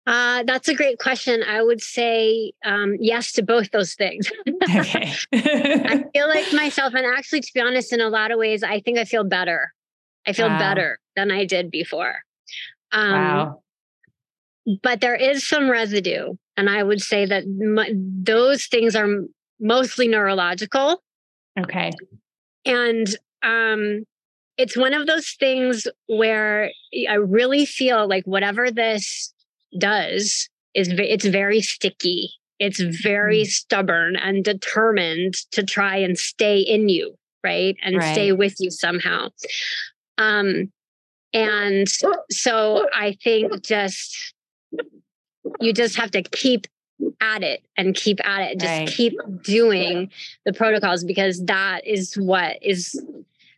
uh, 0.09 0.43
that's 0.47 0.69
a 0.69 0.75
great 0.75 0.99
question. 0.99 1.43
I 1.43 1.63
would 1.63 1.83
say 1.83 2.53
um, 2.65 2.97
yes 2.99 3.33
to 3.33 3.43
both 3.43 3.71
those 3.73 3.93
things. 3.93 4.33
okay. 4.49 5.13
I 5.35 6.05
feel 6.15 6.29
like 6.29 6.51
myself, 6.55 6.95
and 6.95 7.05
actually, 7.05 7.43
to 7.43 7.51
be 7.53 7.61
honest, 7.61 7.93
in 7.93 8.01
a 8.01 8.09
lot 8.09 8.31
of 8.31 8.39
ways, 8.39 8.63
I 8.63 8.81
think 8.81 8.97
I 8.97 9.05
feel 9.05 9.23
better. 9.23 9.75
I 10.27 10.33
feel 10.33 10.49
wow. 10.49 10.59
better 10.59 10.99
than 11.15 11.31
I 11.31 11.45
did 11.45 11.71
before. 11.71 12.23
Um, 12.91 13.13
wow. 13.13 13.63
But 14.83 15.01
there 15.01 15.15
is 15.15 15.47
some 15.49 15.71
residue, 15.71 16.35
and 16.57 16.69
I 16.69 16.83
would 16.83 17.01
say 17.01 17.25
that 17.27 17.45
m- 17.45 18.23
those 18.23 18.67
things 18.67 18.95
are 18.95 19.09
mostly 19.61 20.09
neurological. 20.09 21.03
Okay. 21.59 21.91
And 22.65 23.09
um, 23.43 24.05
it's 24.57 24.77
one 24.77 24.95
of 24.95 25.07
those 25.07 25.31
things 25.39 25.87
where 26.07 26.71
I 27.09 27.15
really 27.15 27.65
feel 27.65 28.09
like 28.09 28.25
whatever 28.25 28.71
this 28.71 29.33
does 29.79 30.49
is 30.75 30.89
it's 30.91 31.27
very 31.27 31.61
sticky. 31.61 32.31
It's 32.59 32.81
very 32.81 33.43
mm. 33.43 33.47
stubborn 33.47 34.17
and 34.17 34.45
determined 34.45 35.35
to 35.53 35.63
try 35.63 35.97
and 35.97 36.19
stay 36.19 36.59
in 36.59 36.89
you, 36.89 37.15
right? 37.45 37.77
And 37.83 37.97
right. 37.97 38.13
stay 38.13 38.33
with 38.33 38.57
you 38.59 38.71
somehow. 38.71 39.29
Um, 40.19 40.73
and 41.33 41.87
so 42.31 42.89
I 42.93 43.17
think 43.23 43.63
just 43.63 44.35
you 45.61 45.73
just 45.73 45.97
have 45.97 46.11
to 46.13 46.23
keep 46.23 46.67
at 47.21 47.43
it 47.43 47.65
and 47.77 47.95
keep 47.95 48.25
at 48.27 48.51
it. 48.51 48.61
Just 48.61 48.73
right. 48.73 48.89
keep 48.89 49.15
doing 49.43 50.11
the 50.45 50.53
protocols 50.53 51.05
because 51.05 51.45
that 51.45 51.87
is 51.87 52.15
what 52.15 52.59
is 52.63 53.01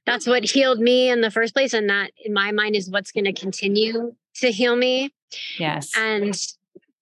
that's 0.07 0.27
what 0.27 0.45
healed 0.45 0.81
me 0.81 1.09
in 1.11 1.21
the 1.21 1.31
first 1.31 1.55
place. 1.55 1.73
And 1.73 1.89
that 1.91 2.11
in 2.25 2.33
my 2.33 2.53
mind 2.53 2.75
is 2.77 2.91
what's 2.91 3.13
going 3.13 3.25
to 3.25 3.33
continue 3.33 4.15
to 4.37 4.51
heal 4.51 4.77
me. 4.77 5.13
Yes. 5.59 5.93
And 5.97 6.37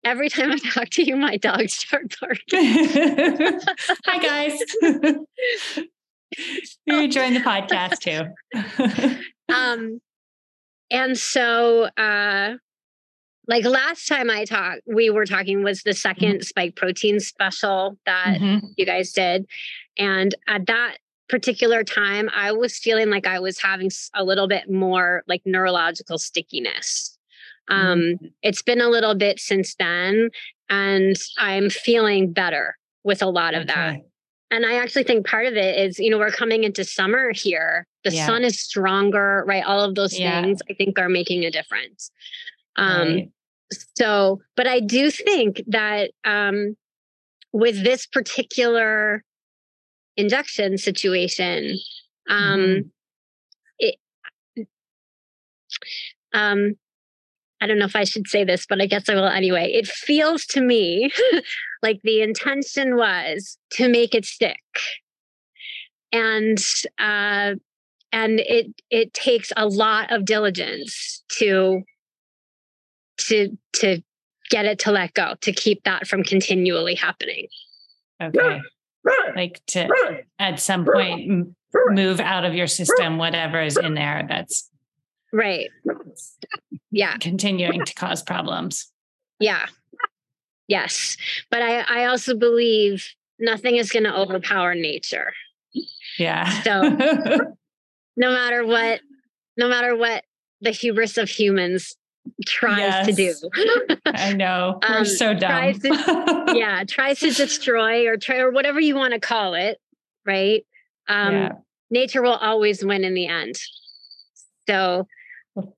every 0.05 0.29
time 0.29 0.51
I 0.53 0.59
talk 0.71 0.91
to 0.91 1.03
you, 1.03 1.17
my 1.17 1.37
dogs 1.37 1.75
start 1.75 2.15
barking. 2.21 3.61
Hi, 4.05 4.19
guys. 4.19 4.61
you 6.87 7.09
join 7.09 7.35
the 7.35 7.41
podcast 7.41 8.01
too. 8.01 8.25
um, 9.55 10.01
and 10.91 11.19
so, 11.19 11.85
uh, 11.97 12.55
like 13.49 13.64
last 13.64 14.07
time 14.07 14.30
I 14.30 14.44
talked, 14.44 14.82
we 14.86 15.09
were 15.09 15.24
talking 15.24 15.64
was 15.64 15.82
the 15.82 15.90
2nd 15.90 16.18
mm-hmm. 16.18 16.40
spike 16.42 16.76
protein 16.76 17.18
special 17.18 17.99
that 18.05 18.38
mm-hmm. 18.38 18.66
you 18.76 18.84
guys 18.84 19.12
did. 19.12 19.46
And 19.96 20.34
at 20.46 20.66
that 20.66 20.99
particular 21.30 21.82
time, 21.82 22.28
I 22.34 22.53
was 22.53 22.78
feeling 22.78 23.09
like 23.11 23.26
I 23.26 23.40
was 23.40 23.61
having 23.61 23.90
a 24.14 24.22
little 24.22 24.49
bit 24.49 24.70
more 24.70 25.22
like 25.26 25.42
neurological 25.46 26.18
stickiness. 26.18 27.16
Um, 27.68 28.01
mm-hmm. 28.01 28.26
It's 28.42 28.62
been 28.62 28.82
a 28.82 28.88
little 28.88 29.14
bit 29.14 29.40
since 29.40 29.74
then, 29.76 30.28
and 30.68 31.16
I'm 31.38 31.70
feeling 31.70 32.32
better 32.32 32.76
with 33.03 33.22
a 33.22 33.26
lot 33.26 33.55
of 33.55 33.62
okay. 33.62 33.74
that. 33.74 34.01
And 34.51 34.64
I 34.64 34.76
actually 34.76 35.05
think 35.05 35.26
part 35.26 35.46
of 35.46 35.55
it 35.55 35.78
is, 35.78 35.99
you 35.99 36.11
know, 36.11 36.18
we're 36.18 36.30
coming 36.30 36.64
into 36.64 36.84
summer 36.84 37.32
here. 37.32 37.86
The 38.05 38.12
yeah. 38.12 38.26
sun 38.26 38.44
is 38.44 38.59
stronger, 38.59 39.44
right? 39.46 39.64
All 39.64 39.82
of 39.82 39.94
those 39.94 40.18
yeah. 40.18 40.42
things 40.42 40.61
I 40.70 40.74
think 40.74 40.99
are 40.99 41.11
making 41.11 41.44
a 41.44 41.51
difference. 41.51 42.11
Um, 42.76 43.09
right. 43.09 43.30
So, 43.97 44.41
but 44.57 44.66
I 44.66 44.81
do 44.81 45.11
think 45.11 45.62
that 45.66 46.11
um, 46.25 46.77
with 47.53 47.85
this 47.85 48.07
particular 48.07 49.23
injection 50.16 50.79
situation, 50.79 51.79
um, 52.29 52.61
mm-hmm. 52.61 52.81
it, 53.79 53.97
um, 56.33 56.75
I 57.61 57.66
don't 57.66 57.79
know 57.79 57.87
if 57.87 57.97
I 57.97 58.05
should 58.05 58.29
say 58.29 58.45
this, 58.45 58.66
but 58.69 58.81
I 58.81 58.87
guess 58.87 59.09
I 59.09 59.14
will 59.14 59.27
anyway. 59.27 59.73
It 59.73 59.87
feels 59.87 60.45
to 60.47 60.61
me 60.61 61.11
like 61.83 62.01
the 62.05 62.23
intention 62.23 62.97
was 62.97 63.59
to 63.73 63.89
make 63.89 64.14
it 64.14 64.25
stick. 64.25 64.61
And 66.12 66.59
uh, 66.99 67.55
and 68.12 68.41
it 68.41 68.69
it 68.91 69.12
takes 69.12 69.53
a 69.57 69.66
lot 69.66 70.11
of 70.11 70.25
diligence 70.25 71.23
to 71.33 71.83
to 73.19 73.57
to 73.75 74.01
get 74.51 74.64
it 74.64 74.79
to 74.81 74.91
let 74.91 75.14
go, 75.14 75.35
to 75.43 75.53
keep 75.53 75.85
that 75.85 76.07
from 76.07 76.23
continually 76.25 76.95
happening. 76.95 77.49
Okay. 78.23 78.61
Like 79.37 79.61
to 79.69 79.89
at 80.39 80.61
some 80.61 80.85
point 80.85 81.55
move 81.91 82.21
out 82.21 82.45
of 82.45 82.55
your 82.55 82.66
system 82.66 83.19
whatever 83.19 83.61
is 83.61 83.77
in 83.77 83.95
there 83.95 84.27
that's 84.29 84.71
Right. 85.33 85.69
Yeah. 86.91 87.16
Continuing 87.19 87.85
to 87.85 87.95
cause 87.95 88.23
problems. 88.23 88.91
Yeah. 89.39 89.66
Yes. 90.66 91.16
But 91.51 91.62
I, 91.62 91.81
I 91.81 92.05
also 92.07 92.35
believe 92.35 93.07
nothing 93.39 93.77
is 93.77 93.91
going 93.91 94.05
to 94.05 94.16
overpower 94.16 94.75
nature. 94.75 95.33
Yeah. 96.19 96.62
So 96.62 96.83
no 98.16 98.31
matter 98.31 98.66
what, 98.66 99.01
no 99.57 99.69
matter 99.69 99.97
what 99.97 100.25
the 100.61 100.71
hubris 100.71 101.19
of 101.19 101.29
humans 101.29 101.97
tries 102.47 102.79
yes. 102.79 103.07
to 103.07 103.12
do. 103.12 104.01
I 104.07 104.33
know. 104.33 104.79
We're 104.89 104.99
um, 104.99 105.05
so 105.05 105.35
dumb. 105.35 105.51
Tries 105.51 105.79
to, 105.81 106.45
yeah, 106.55 106.85
tries 106.85 107.20
to 107.20 107.33
destroy 107.33 108.07
or 108.07 108.16
try 108.16 108.39
or 108.39 108.51
whatever 108.51 108.81
you 108.81 108.95
want 108.95 109.14
to 109.14 109.20
call 109.20 109.55
it, 109.55 109.79
right? 110.26 110.64
Um, 111.09 111.35
yeah. 111.35 111.53
nature 111.91 112.22
will 112.22 112.35
always 112.35 112.85
win 112.85 113.05
in 113.05 113.14
the 113.14 113.26
end. 113.26 113.57
So 114.68 115.07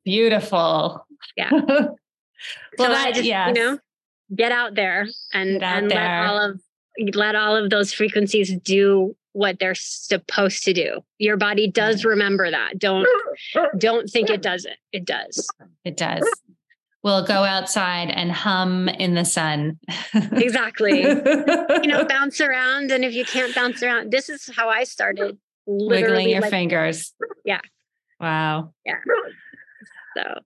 beautiful. 0.04 1.06
Yeah. 1.36 1.50
well, 1.52 1.96
so 2.78 2.88
that, 2.88 3.06
I 3.06 3.12
just, 3.12 3.24
yes. 3.24 3.48
you 3.48 3.54
know, 3.54 3.78
get 4.34 4.52
out 4.52 4.74
there 4.74 5.08
and, 5.32 5.62
out 5.62 5.78
and 5.78 5.90
there. 5.90 5.98
let 5.98 6.26
all 6.26 6.38
of 6.38 6.60
let 7.14 7.34
all 7.34 7.56
of 7.56 7.70
those 7.70 7.92
frequencies 7.92 8.54
do 8.62 9.16
what 9.32 9.58
they're 9.58 9.74
supposed 9.74 10.64
to 10.64 10.72
do. 10.72 11.00
Your 11.18 11.36
body 11.36 11.70
does 11.70 12.04
remember 12.04 12.50
that. 12.50 12.78
Don't 12.78 13.06
don't 13.78 14.08
think 14.08 14.30
it 14.30 14.42
doesn't. 14.42 14.76
It 14.92 15.04
does. 15.04 15.48
It 15.84 15.96
does. 15.96 16.28
We'll 17.02 17.24
go 17.24 17.44
outside 17.44 18.10
and 18.10 18.30
hum 18.30 18.88
in 18.88 19.14
the 19.14 19.24
sun. 19.24 19.78
exactly. 20.14 21.00
you 21.02 21.86
know, 21.86 22.04
bounce 22.04 22.42
around. 22.42 22.90
And 22.90 23.04
if 23.04 23.14
you 23.14 23.24
can't 23.24 23.54
bounce 23.54 23.82
around, 23.82 24.10
this 24.10 24.28
is 24.28 24.50
how 24.54 24.68
I 24.68 24.84
started. 24.84 25.38
Wiggling 25.64 26.28
your 26.28 26.42
like, 26.42 26.50
fingers. 26.50 27.14
Yeah. 27.44 27.60
Wow. 28.20 28.74
Yeah. 28.84 28.98
So 30.14 30.40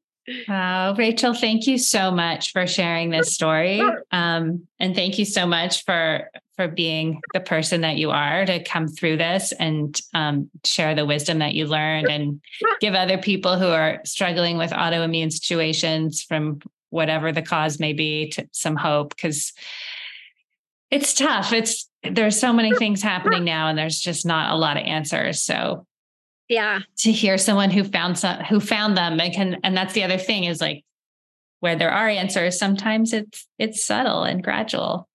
Oh, 0.49 0.95
Rachel, 0.97 1.35
thank 1.35 1.66
you 1.66 1.76
so 1.76 2.11
much 2.11 2.53
for 2.53 2.66
sharing 2.66 3.11
this 3.11 3.35
story. 3.35 3.82
Um, 4.11 4.66
and 4.80 4.95
thank 4.95 5.18
you 5.18 5.24
so 5.24 5.47
much 5.47 5.85
for 5.85 6.30
for 6.57 6.68
being 6.68 7.20
the 7.32 7.40
person 7.40 7.80
that 7.80 7.96
you 7.96 8.11
are 8.11 8.46
to 8.46 8.62
come 8.62 8.86
through 8.86 9.16
this 9.16 9.52
and 9.59 10.00
um, 10.14 10.50
share 10.64 10.94
the 10.94 11.07
wisdom 11.07 11.40
that 11.40 11.55
you 11.55 11.66
learned 11.66 12.09
and 12.09 12.40
give 12.80 12.94
other 12.94 13.18
people 13.18 13.59
who 13.59 13.66
are 13.66 14.00
struggling 14.05 14.57
with 14.57 14.70
autoimmune 14.70 15.32
situations 15.32 16.22
from 16.22 16.61
whatever 16.90 17.32
the 17.32 17.42
cause 17.42 17.80
may 17.80 17.92
be 17.92 18.28
to 18.30 18.48
some 18.52 18.76
hope 18.76 19.16
because 19.16 19.52
it's 20.90 21.12
tough. 21.14 21.52
It's 21.52 21.88
there's 22.02 22.38
so 22.38 22.52
many 22.52 22.74
things 22.76 23.02
happening 23.02 23.44
now 23.44 23.68
and 23.68 23.76
there's 23.76 23.98
just 23.98 24.24
not 24.24 24.52
a 24.52 24.57
lot 24.57 24.76
of 24.76 24.84
answers. 24.84 25.42
So 25.42 25.86
yeah 26.48 26.80
to 26.98 27.12
hear 27.12 27.38
someone 27.38 27.70
who 27.70 27.84
found 27.84 28.18
some 28.18 28.38
who 28.40 28.61
found 28.61 28.96
them 28.96 29.18
and 29.20 29.32
can 29.32 29.57
and 29.64 29.76
that's 29.76 29.94
the 29.94 30.05
other 30.05 30.18
thing 30.18 30.44
is 30.44 30.61
like 30.61 30.84
where 31.61 31.76
there 31.76 31.90
are 31.90 32.09
answers 32.09 32.59
sometimes 32.59 33.12
it's 33.12 33.46
it's 33.59 33.84
subtle 33.84 34.24
and 34.24 34.44
gradual 34.44 35.09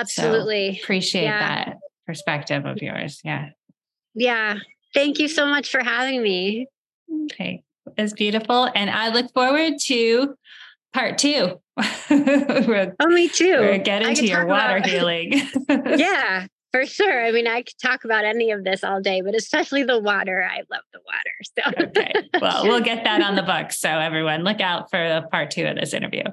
absolutely 0.00 0.74
so 0.74 0.82
appreciate 0.82 1.24
yeah. 1.24 1.64
that 1.64 1.76
perspective 2.06 2.64
of 2.64 2.80
yours 2.82 3.20
yeah 3.24 3.48
yeah 4.14 4.58
thank 4.94 5.18
you 5.18 5.28
so 5.28 5.46
much 5.46 5.70
for 5.70 5.82
having 5.82 6.22
me 6.22 6.66
okay 7.24 7.62
it's 7.96 8.12
beautiful 8.12 8.68
and 8.74 8.90
i 8.90 9.08
look 9.08 9.32
forward 9.32 9.74
to 9.80 10.34
part 10.92 11.18
two 11.18 11.60
oh 11.80 12.90
me 13.06 13.28
too 13.28 13.58
we're 13.58 13.78
getting 13.78 14.14
to 14.14 14.26
your 14.26 14.46
water 14.46 14.76
about, 14.76 14.88
healing 14.90 15.42
yeah 15.68 16.46
for 16.76 16.84
sure. 16.84 17.24
I 17.24 17.32
mean, 17.32 17.46
I 17.46 17.62
could 17.62 17.78
talk 17.80 18.04
about 18.04 18.24
any 18.24 18.50
of 18.50 18.64
this 18.64 18.84
all 18.84 19.00
day, 19.00 19.22
but 19.22 19.34
especially 19.34 19.82
the 19.82 19.98
water. 19.98 20.44
I 20.44 20.58
love 20.70 20.82
the 20.92 21.00
water. 21.06 21.76
So 21.78 21.86
okay. 21.86 22.12
Well, 22.40 22.64
we'll 22.64 22.82
get 22.82 23.04
that 23.04 23.22
on 23.22 23.34
the 23.34 23.42
book. 23.42 23.72
So 23.72 23.88
everyone 23.88 24.44
look 24.44 24.60
out 24.60 24.90
for 24.90 25.22
part 25.30 25.50
two 25.50 25.64
of 25.64 25.76
this 25.76 25.94
interview. 25.94 26.24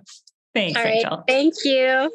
Thanks, 0.53 0.78
all 0.78 0.84
Rachel. 0.84 1.24
Thank 1.28 1.53
you. 1.64 2.11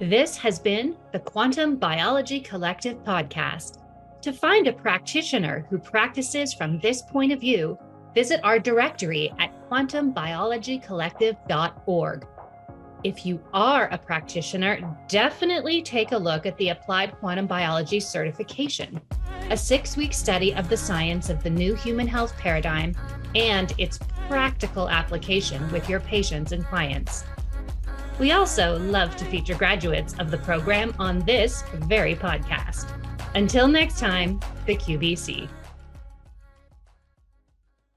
This 0.00 0.36
has 0.36 0.60
been 0.60 0.96
the 1.12 1.18
Quantum 1.18 1.74
Biology 1.74 2.38
Collective 2.38 3.02
podcast. 3.02 3.78
To 4.22 4.32
find 4.32 4.68
a 4.68 4.72
practitioner 4.72 5.66
who 5.68 5.76
practices 5.76 6.54
from 6.54 6.78
this 6.78 7.02
point 7.02 7.32
of 7.32 7.40
view, 7.40 7.76
visit 8.14 8.38
our 8.44 8.60
directory 8.60 9.32
at 9.40 9.50
quantumbiologycollective.org. 9.68 12.26
If 13.02 13.26
you 13.26 13.42
are 13.52 13.88
a 13.88 13.98
practitioner, 13.98 14.96
definitely 15.08 15.82
take 15.82 16.12
a 16.12 16.16
look 16.16 16.46
at 16.46 16.56
the 16.58 16.68
Applied 16.68 17.18
Quantum 17.18 17.48
Biology 17.48 17.98
Certification, 17.98 19.00
a 19.50 19.56
six 19.56 19.96
week 19.96 20.14
study 20.14 20.54
of 20.54 20.68
the 20.68 20.76
science 20.76 21.28
of 21.28 21.42
the 21.42 21.50
new 21.50 21.74
human 21.74 22.06
health 22.06 22.38
paradigm 22.38 22.94
and 23.34 23.74
its 23.78 23.98
practical 24.28 24.88
application 24.88 25.68
with 25.72 25.88
your 25.88 25.98
patients 25.98 26.52
and 26.52 26.64
clients. 26.64 27.24
We 28.18 28.32
also 28.32 28.78
love 28.78 29.14
to 29.16 29.24
feature 29.24 29.54
graduates 29.54 30.14
of 30.18 30.30
the 30.30 30.38
program 30.38 30.92
on 30.98 31.20
this 31.20 31.62
very 31.74 32.16
podcast. 32.16 32.90
Until 33.34 33.68
next 33.68 33.98
time, 34.00 34.40
the 34.66 34.74
QBC. 34.74 35.48